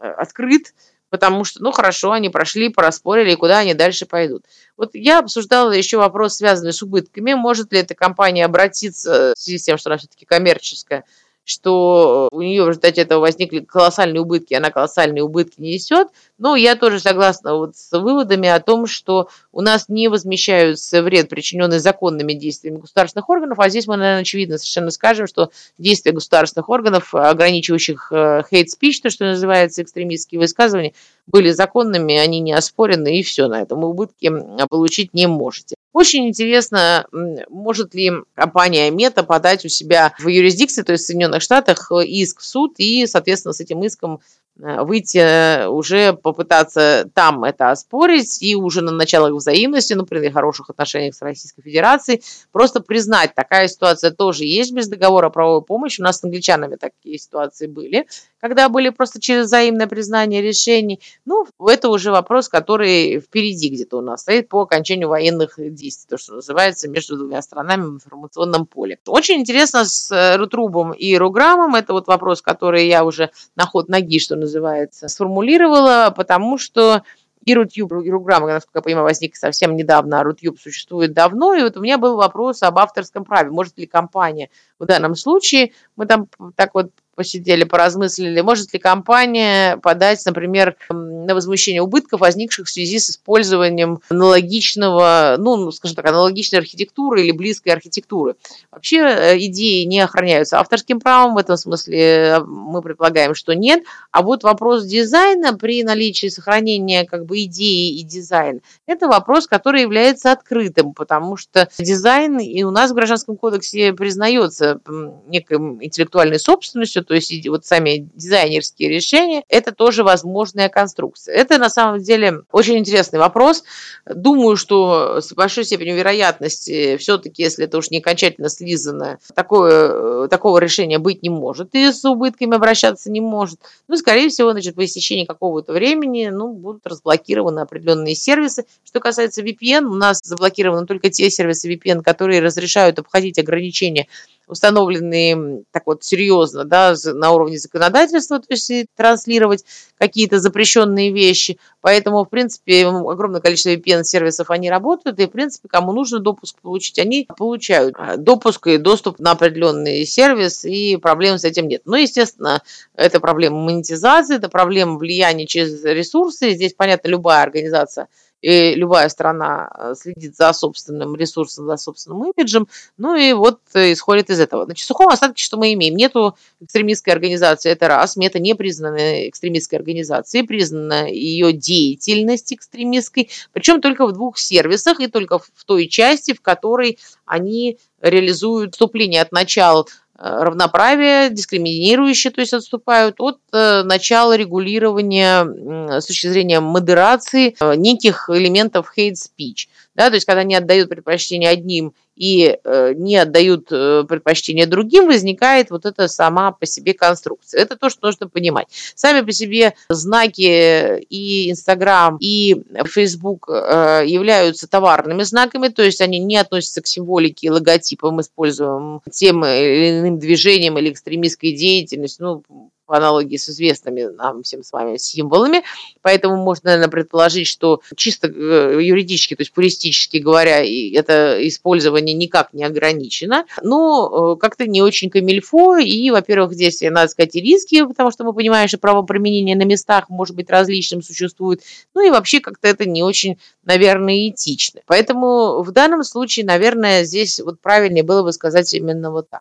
открыт, 0.00 0.72
потому 1.12 1.44
что, 1.44 1.62
ну 1.62 1.72
хорошо, 1.72 2.12
они 2.12 2.30
прошли, 2.30 2.70
проспорили, 2.70 3.34
куда 3.34 3.58
они 3.58 3.74
дальше 3.74 4.06
пойдут. 4.06 4.44
Вот 4.78 4.92
я 4.94 5.18
обсуждала 5.18 5.70
еще 5.70 5.98
вопрос, 5.98 6.36
связанный 6.36 6.72
с 6.72 6.82
убытками. 6.82 7.34
Может 7.34 7.70
ли 7.72 7.80
эта 7.80 7.94
компания 7.94 8.46
обратиться 8.46 9.34
в 9.36 9.38
связи 9.38 9.58
с 9.58 9.64
тем, 9.64 9.76
что 9.76 9.90
она 9.90 9.98
все-таки 9.98 10.24
коммерческая, 10.24 11.04
что 11.44 12.30
у 12.32 12.40
нее 12.40 12.64
в 12.64 12.68
результате 12.68 13.02
этого 13.02 13.20
возникли 13.20 13.60
колоссальные 13.60 14.22
убытки, 14.22 14.54
она 14.54 14.70
колоссальные 14.70 15.22
убытки 15.22 15.60
несет. 15.60 16.08
Но 16.42 16.56
я 16.56 16.74
тоже 16.74 16.98
согласна 16.98 17.54
вот 17.54 17.76
с 17.76 17.96
выводами 17.96 18.48
о 18.48 18.58
том, 18.58 18.88
что 18.88 19.28
у 19.52 19.60
нас 19.60 19.88
не 19.88 20.08
возмещаются 20.08 21.00
вред, 21.00 21.28
причиненный 21.28 21.78
законными 21.78 22.32
действиями 22.32 22.78
государственных 22.78 23.30
органов, 23.30 23.60
а 23.60 23.68
здесь 23.68 23.86
мы, 23.86 23.96
наверное, 23.96 24.22
очевидно 24.22 24.58
совершенно 24.58 24.90
скажем, 24.90 25.28
что 25.28 25.52
действия 25.78 26.10
государственных 26.10 26.68
органов, 26.68 27.14
ограничивающих 27.14 28.08
э, 28.10 28.42
hate 28.50 28.66
speech, 28.76 29.02
то, 29.04 29.10
что 29.10 29.24
называется 29.24 29.82
экстремистские 29.84 30.40
высказывания, 30.40 30.94
были 31.28 31.52
законными, 31.52 32.16
они 32.16 32.40
не 32.40 32.54
оспорены, 32.54 33.20
и 33.20 33.22
все, 33.22 33.46
на 33.46 33.62
этом 33.62 33.84
убытки 33.84 34.32
получить 34.68 35.14
не 35.14 35.28
можете. 35.28 35.76
Очень 35.92 36.26
интересно, 36.26 37.06
может 37.50 37.94
ли 37.94 38.10
компания 38.34 38.90
Мета 38.90 39.22
подать 39.22 39.64
у 39.64 39.68
себя 39.68 40.12
в 40.18 40.26
юрисдикции, 40.26 40.82
то 40.82 40.90
есть 40.90 41.04
в 41.04 41.06
Соединенных 41.06 41.42
Штатах, 41.42 41.92
иск 42.04 42.40
в 42.40 42.44
суд 42.44 42.74
и, 42.78 43.06
соответственно, 43.06 43.52
с 43.52 43.60
этим 43.60 43.84
иском 43.84 44.20
Э, 44.60 44.82
выйти, 44.82 45.18
э, 45.18 45.66
уже 45.66 46.12
попытаться 46.32 47.08
там 47.14 47.44
это 47.44 47.70
оспорить 47.70 48.42
и 48.42 48.56
уже 48.56 48.80
на 48.80 48.90
началах 48.90 49.32
взаимности, 49.32 49.92
ну, 49.92 50.06
при 50.06 50.30
хороших 50.30 50.70
отношениях 50.70 51.14
с 51.14 51.22
Российской 51.22 51.62
Федерацией, 51.62 52.22
просто 52.52 52.80
признать, 52.80 53.34
такая 53.34 53.68
ситуация 53.68 54.10
тоже 54.10 54.44
есть 54.44 54.72
без 54.72 54.88
договора 54.88 55.26
о 55.26 55.30
правовой 55.30 55.62
помощи. 55.62 56.00
У 56.00 56.04
нас 56.04 56.20
с 56.20 56.24
англичанами 56.24 56.76
такие 56.76 57.18
ситуации 57.18 57.66
были, 57.66 58.06
когда 58.40 58.68
были 58.68 58.88
просто 58.88 59.20
через 59.20 59.46
взаимное 59.46 59.86
признание 59.86 60.42
решений. 60.42 61.00
Ну, 61.24 61.46
это 61.66 61.88
уже 61.90 62.10
вопрос, 62.10 62.48
который 62.48 63.20
впереди 63.20 63.68
где-то 63.68 63.98
у 63.98 64.00
нас 64.00 64.22
стоит 64.22 64.48
по 64.48 64.62
окончанию 64.62 65.08
военных 65.08 65.54
действий, 65.58 66.06
то, 66.08 66.16
что 66.16 66.34
называется, 66.34 66.88
между 66.88 67.16
двумя 67.16 67.42
странами 67.42 67.82
в 67.82 67.94
информационном 67.94 68.66
поле. 68.66 68.98
Очень 69.06 69.40
интересно 69.40 69.84
с 69.84 70.10
э, 70.10 70.36
Рутрубом 70.36 70.92
и 70.92 71.16
Руграмом, 71.16 71.74
это 71.74 71.92
вот 71.92 72.06
вопрос, 72.06 72.42
который 72.42 72.88
я 72.88 73.04
уже 73.04 73.30
на 73.54 73.66
ход 73.66 73.88
ноги, 73.88 74.18
что 74.18 74.36
называется, 74.36 75.08
сформулировала, 75.08 76.12
потому 76.22 76.56
что 76.56 77.02
и 77.44 77.54
Рутюб, 77.54 77.92
и 77.92 78.10
Руграм, 78.10 78.46
насколько 78.46 78.78
я 78.78 78.82
понимаю, 78.82 79.04
возник 79.04 79.34
совсем 79.34 79.74
недавно, 79.74 80.20
а 80.20 80.22
Рутюб 80.22 80.60
существует 80.60 81.12
давно. 81.12 81.54
И 81.54 81.62
вот 81.62 81.76
у 81.76 81.80
меня 81.80 81.98
был 81.98 82.16
вопрос 82.16 82.62
об 82.62 82.78
авторском 82.78 83.24
праве. 83.24 83.50
Может 83.50 83.78
ли 83.78 83.86
компания 83.86 84.48
в 84.78 84.86
данном 84.86 85.16
случае, 85.16 85.72
мы 85.96 86.06
там 86.06 86.28
так 86.54 86.74
вот 86.74 86.92
посидели, 87.14 87.64
поразмыслили, 87.64 88.40
может 88.40 88.72
ли 88.72 88.78
компания 88.78 89.76
подать, 89.78 90.24
например, 90.24 90.76
на 90.88 91.34
возмущение 91.34 91.82
убытков, 91.82 92.20
возникших 92.20 92.66
в 92.66 92.70
связи 92.70 92.98
с 92.98 93.10
использованием 93.10 94.00
аналогичного, 94.08 95.36
ну, 95.38 95.70
скажем 95.70 95.96
так, 95.96 96.06
аналогичной 96.06 96.60
архитектуры 96.60 97.22
или 97.22 97.32
близкой 97.32 97.70
архитектуры. 97.70 98.36
Вообще 98.70 98.98
э, 98.98 99.38
идеи 99.46 99.84
не 99.84 100.00
охраняются 100.00 100.58
авторским 100.58 101.00
правом, 101.00 101.34
в 101.34 101.38
этом 101.38 101.56
смысле 101.56 101.98
э, 101.98 102.40
мы 102.40 102.82
предполагаем, 102.82 103.34
что 103.34 103.54
нет. 103.54 103.84
А 104.10 104.22
вот 104.22 104.42
вопрос 104.42 104.84
дизайна 104.84 105.54
при 105.54 105.82
наличии 105.84 106.28
сохранения 106.28 107.04
как 107.04 107.26
бы 107.26 107.44
идеи 107.44 107.98
и 107.98 108.02
дизайна, 108.02 108.60
это 108.86 109.08
вопрос, 109.08 109.46
который 109.46 109.82
является 109.82 110.32
открытым, 110.32 110.94
потому 110.94 111.36
что 111.36 111.68
дизайн 111.78 112.38
и 112.38 112.62
у 112.62 112.70
нас 112.70 112.90
в 112.90 112.94
Гражданском 112.94 113.36
кодексе 113.36 113.92
признается 113.92 114.80
некой 115.26 115.58
интеллектуальной 115.58 116.38
собственностью, 116.38 117.02
то 117.12 117.16
есть 117.16 117.46
вот 117.46 117.66
сами 117.66 118.08
дизайнерские 118.14 118.88
решения, 118.88 119.44
это 119.50 119.72
тоже 119.72 120.02
возможная 120.02 120.70
конструкция. 120.70 121.34
Это 121.34 121.58
на 121.58 121.68
самом 121.68 122.00
деле 122.00 122.44
очень 122.50 122.78
интересный 122.78 123.18
вопрос. 123.18 123.64
Думаю, 124.06 124.56
что 124.56 125.20
с 125.20 125.30
большой 125.34 125.66
степенью 125.66 125.94
вероятности 125.94 126.96
все-таки, 126.96 127.42
если 127.42 127.66
это 127.66 127.76
уж 127.76 127.90
не 127.90 127.98
окончательно 127.98 128.48
слизано, 128.48 129.18
такое, 129.34 130.26
такого 130.28 130.56
решения 130.56 130.98
быть 130.98 131.22
не 131.22 131.28
может 131.28 131.74
и 131.74 131.92
с 131.92 132.02
убытками 132.06 132.56
обращаться 132.56 133.10
не 133.10 133.20
может. 133.20 133.60
Ну, 133.88 133.98
скорее 133.98 134.30
всего, 134.30 134.52
значит, 134.52 134.74
по 134.74 134.82
истечении 134.82 135.26
какого-то 135.26 135.74
времени 135.74 136.30
ну, 136.32 136.54
будут 136.54 136.86
разблокированы 136.86 137.60
определенные 137.60 138.14
сервисы. 138.14 138.64
Что 138.86 139.00
касается 139.00 139.42
VPN, 139.42 139.84
у 139.84 139.94
нас 139.96 140.20
заблокированы 140.24 140.86
только 140.86 141.10
те 141.10 141.28
сервисы 141.28 141.70
VPN, 141.70 142.02
которые 142.02 142.40
разрешают 142.40 142.98
обходить 142.98 143.38
ограничения 143.38 144.08
установленные 144.52 145.64
так 145.72 145.82
вот 145.86 146.04
серьезно, 146.04 146.64
да, 146.64 146.94
на 147.04 147.32
уровне 147.32 147.58
законодательства, 147.58 148.38
то 148.38 148.46
есть 148.50 148.70
транслировать 148.96 149.64
какие-то 149.98 150.38
запрещенные 150.38 151.12
вещи. 151.12 151.58
Поэтому, 151.80 152.24
в 152.24 152.28
принципе, 152.28 152.86
огромное 152.86 153.40
количество 153.40 153.70
VPN-сервисов, 153.70 154.50
они 154.50 154.70
работают, 154.70 155.18
и, 155.18 155.26
в 155.26 155.30
принципе, 155.30 155.68
кому 155.68 155.92
нужно 155.92 156.20
допуск 156.20 156.60
получить, 156.60 156.98
они 156.98 157.28
получают 157.36 157.94
а, 157.98 158.16
допуск 158.16 158.66
и 158.68 158.78
доступ 158.78 159.18
на 159.18 159.32
определенный 159.32 160.04
сервис, 160.06 160.64
и 160.64 160.96
проблем 160.96 161.38
с 161.38 161.44
этим 161.44 161.66
нет. 161.66 161.82
Но, 161.84 161.96
естественно, 161.96 162.62
это 162.94 163.18
проблема 163.18 163.58
монетизации, 163.58 164.36
это 164.36 164.48
проблема 164.48 164.98
влияния 164.98 165.46
через 165.46 165.82
ресурсы. 165.84 166.50
Здесь, 166.50 166.74
понятно, 166.74 167.08
любая 167.08 167.42
организация– 167.42 168.08
и 168.42 168.74
любая 168.74 169.08
страна 169.08 169.70
э, 169.78 169.94
следит 169.96 170.36
за 170.36 170.52
собственным 170.52 171.14
ресурсом, 171.16 171.66
за 171.66 171.76
собственным 171.76 172.32
имиджем, 172.32 172.68
ну 172.98 173.14
и 173.14 173.32
вот 173.32 173.60
э, 173.74 173.92
исходит 173.92 174.30
из 174.30 174.40
этого. 174.40 174.64
Значит, 174.64 174.84
в 174.84 174.88
сухом 174.88 175.08
остатке 175.08 175.42
что 175.42 175.56
мы 175.56 175.72
имеем? 175.72 175.96
Нету 175.96 176.36
экстремистской 176.60 177.14
организации, 177.14 177.70
это 177.70 177.88
раз, 177.88 178.16
мета 178.16 178.40
не 178.40 178.54
признана 178.54 179.28
экстремистской 179.28 179.78
организацией, 179.78 180.44
признана 180.44 181.08
ее 181.08 181.52
деятельность 181.52 182.52
экстремистской, 182.52 183.30
причем 183.52 183.80
только 183.80 184.06
в 184.06 184.12
двух 184.12 184.38
сервисах 184.38 185.00
и 185.00 185.06
только 185.06 185.38
в 185.38 185.64
той 185.64 185.86
части, 185.86 186.34
в 186.34 186.40
которой 186.40 186.98
они 187.24 187.78
реализуют 188.00 188.74
вступление 188.74 189.22
от 189.22 189.30
начала 189.30 189.86
Равноправия, 190.24 191.30
дискриминирующие, 191.30 192.32
то 192.32 192.40
есть 192.40 192.52
отступают 192.52 193.16
от 193.18 193.40
э, 193.52 193.82
начала 193.82 194.36
регулирования 194.36 195.98
с 196.00 196.06
точки 196.06 196.28
зрения 196.28 196.60
модерации 196.60 197.56
э, 197.58 197.74
неких 197.74 198.30
элементов 198.32 198.92
hate 198.96 199.14
speech. 199.14 199.66
Да, 199.96 200.10
то 200.10 200.14
есть 200.14 200.24
когда 200.24 200.42
они 200.42 200.54
отдают 200.54 200.88
предпочтение 200.88 201.50
одним 201.50 201.92
и 202.22 202.56
э, 202.62 202.92
не 202.94 203.16
отдают 203.16 203.72
э, 203.72 204.04
предпочтение 204.08 204.66
другим, 204.66 205.08
возникает 205.08 205.70
вот 205.70 205.86
эта 205.86 206.06
сама 206.06 206.52
по 206.52 206.66
себе 206.66 206.94
конструкция. 206.94 207.60
Это 207.60 207.76
то, 207.76 207.90
что 207.90 208.06
нужно 208.06 208.28
понимать. 208.28 208.68
Сами 208.94 209.22
по 209.22 209.32
себе 209.32 209.74
знаки 209.88 211.00
и 211.00 211.50
Инстаграм, 211.50 212.16
и 212.20 212.62
Фейсбук 212.84 213.48
э, 213.48 214.04
являются 214.06 214.68
товарными 214.68 215.24
знаками, 215.24 215.66
то 215.66 215.82
есть 215.82 216.00
они 216.00 216.20
не 216.20 216.36
относятся 216.36 216.80
к 216.80 216.86
символике 216.86 217.48
и 217.48 217.50
логотипам, 217.50 218.20
используемым 218.20 219.00
тем 219.10 219.44
или 219.44 219.98
иным 219.98 220.20
движением 220.20 220.78
или 220.78 220.92
экстремистской 220.92 221.50
деятельностью. 221.50 222.44
Ну, 222.46 222.70
по 222.92 222.98
аналогии 222.98 223.38
с 223.38 223.48
известными 223.48 224.02
нам 224.02 224.42
всем 224.42 224.62
с 224.62 224.70
вами 224.70 224.98
символами. 224.98 225.62
Поэтому 226.02 226.36
можно, 226.36 226.72
наверное, 226.72 226.90
предположить, 226.90 227.46
что 227.46 227.80
чисто 227.96 228.28
э, 228.28 228.80
юридически, 228.82 229.34
то 229.34 229.40
есть 229.40 229.52
пуристически 229.54 230.18
говоря, 230.18 230.58
это 230.60 231.38
использование 231.48 232.14
никак 232.14 232.52
не 232.52 232.64
ограничено. 232.64 233.46
Но 233.62 234.34
э, 234.34 234.38
как-то 234.38 234.66
не 234.66 234.82
очень 234.82 235.08
камильфо. 235.08 235.78
И, 235.78 236.10
во-первых, 236.10 236.52
здесь, 236.52 236.82
надо 236.82 237.08
сказать, 237.08 237.34
и 237.34 237.40
риски, 237.40 237.82
потому 237.86 238.10
что 238.10 238.24
мы 238.24 238.34
понимаем, 238.34 238.68
что 238.68 238.76
правоприменение 238.76 239.56
на 239.56 239.64
местах 239.64 240.10
может 240.10 240.36
быть 240.36 240.50
различным, 240.50 241.00
существует. 241.00 241.62
Ну 241.94 242.06
и 242.06 242.10
вообще 242.10 242.40
как-то 242.40 242.68
это 242.68 242.84
не 242.84 243.02
очень, 243.02 243.38
наверное, 243.64 244.28
этично. 244.28 244.82
Поэтому 244.84 245.62
в 245.62 245.70
данном 245.70 246.04
случае, 246.04 246.44
наверное, 246.44 247.04
здесь 247.04 247.40
вот 247.40 247.58
правильнее 247.58 248.02
было 248.02 248.22
бы 248.22 248.34
сказать 248.34 248.74
именно 248.74 249.10
вот 249.10 249.30
так. 249.30 249.40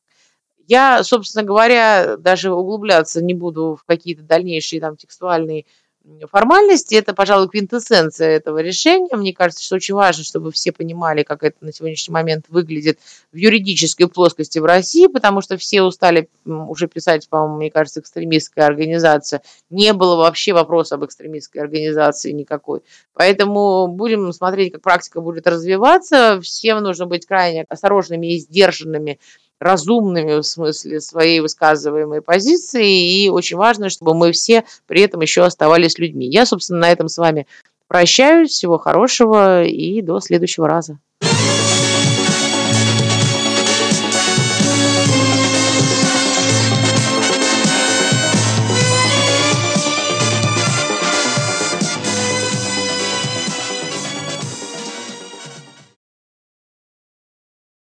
Я, 0.71 1.03
собственно 1.03 1.43
говоря, 1.43 2.15
даже 2.15 2.53
углубляться 2.53 3.21
не 3.21 3.33
буду 3.33 3.77
в 3.77 3.83
какие-то 3.83 4.23
дальнейшие 4.23 4.79
там 4.79 4.95
текстуальные 4.95 5.65
формальности. 6.29 6.95
Это, 6.95 7.13
пожалуй, 7.13 7.49
квинтэссенция 7.49 8.29
этого 8.29 8.59
решения. 8.59 9.13
Мне 9.17 9.33
кажется, 9.33 9.65
что 9.65 9.75
очень 9.75 9.95
важно, 9.95 10.23
чтобы 10.23 10.53
все 10.53 10.71
понимали, 10.71 11.23
как 11.23 11.43
это 11.43 11.57
на 11.59 11.73
сегодняшний 11.73 12.13
момент 12.13 12.45
выглядит 12.47 12.99
в 13.33 13.35
юридической 13.35 14.05
плоскости 14.05 14.59
в 14.59 14.63
России, 14.63 15.07
потому 15.07 15.41
что 15.41 15.57
все 15.57 15.81
устали 15.81 16.29
уже 16.45 16.87
писать, 16.87 17.27
по-моему, 17.27 17.57
мне 17.57 17.69
кажется, 17.69 17.99
экстремистская 17.99 18.65
организация. 18.65 19.41
Не 19.69 19.91
было 19.91 20.15
вообще 20.15 20.53
вопроса 20.53 20.95
об 20.95 21.03
экстремистской 21.03 21.61
организации 21.61 22.31
никакой. 22.31 22.79
Поэтому 23.13 23.89
будем 23.89 24.31
смотреть, 24.31 24.71
как 24.71 24.83
практика 24.83 25.19
будет 25.19 25.47
развиваться. 25.47 26.39
Всем 26.41 26.81
нужно 26.81 27.07
быть 27.07 27.25
крайне 27.25 27.65
осторожными 27.67 28.35
и 28.35 28.39
сдержанными 28.39 29.19
разумными 29.61 30.39
в 30.39 30.43
смысле 30.43 30.99
своей 30.99 31.39
высказываемой 31.39 32.21
позиции, 32.21 33.23
и 33.23 33.29
очень 33.29 33.57
важно, 33.57 33.89
чтобы 33.89 34.15
мы 34.15 34.31
все 34.31 34.65
при 34.87 35.01
этом 35.01 35.21
еще 35.21 35.43
оставались 35.43 35.99
людьми. 35.99 36.27
Я, 36.27 36.45
собственно, 36.45 36.79
на 36.79 36.91
этом 36.91 37.07
с 37.07 37.17
вами 37.17 37.47
прощаюсь. 37.87 38.51
Всего 38.51 38.77
хорошего 38.77 39.63
и 39.63 40.01
до 40.01 40.19
следующего 40.19 40.67
раза. 40.67 40.97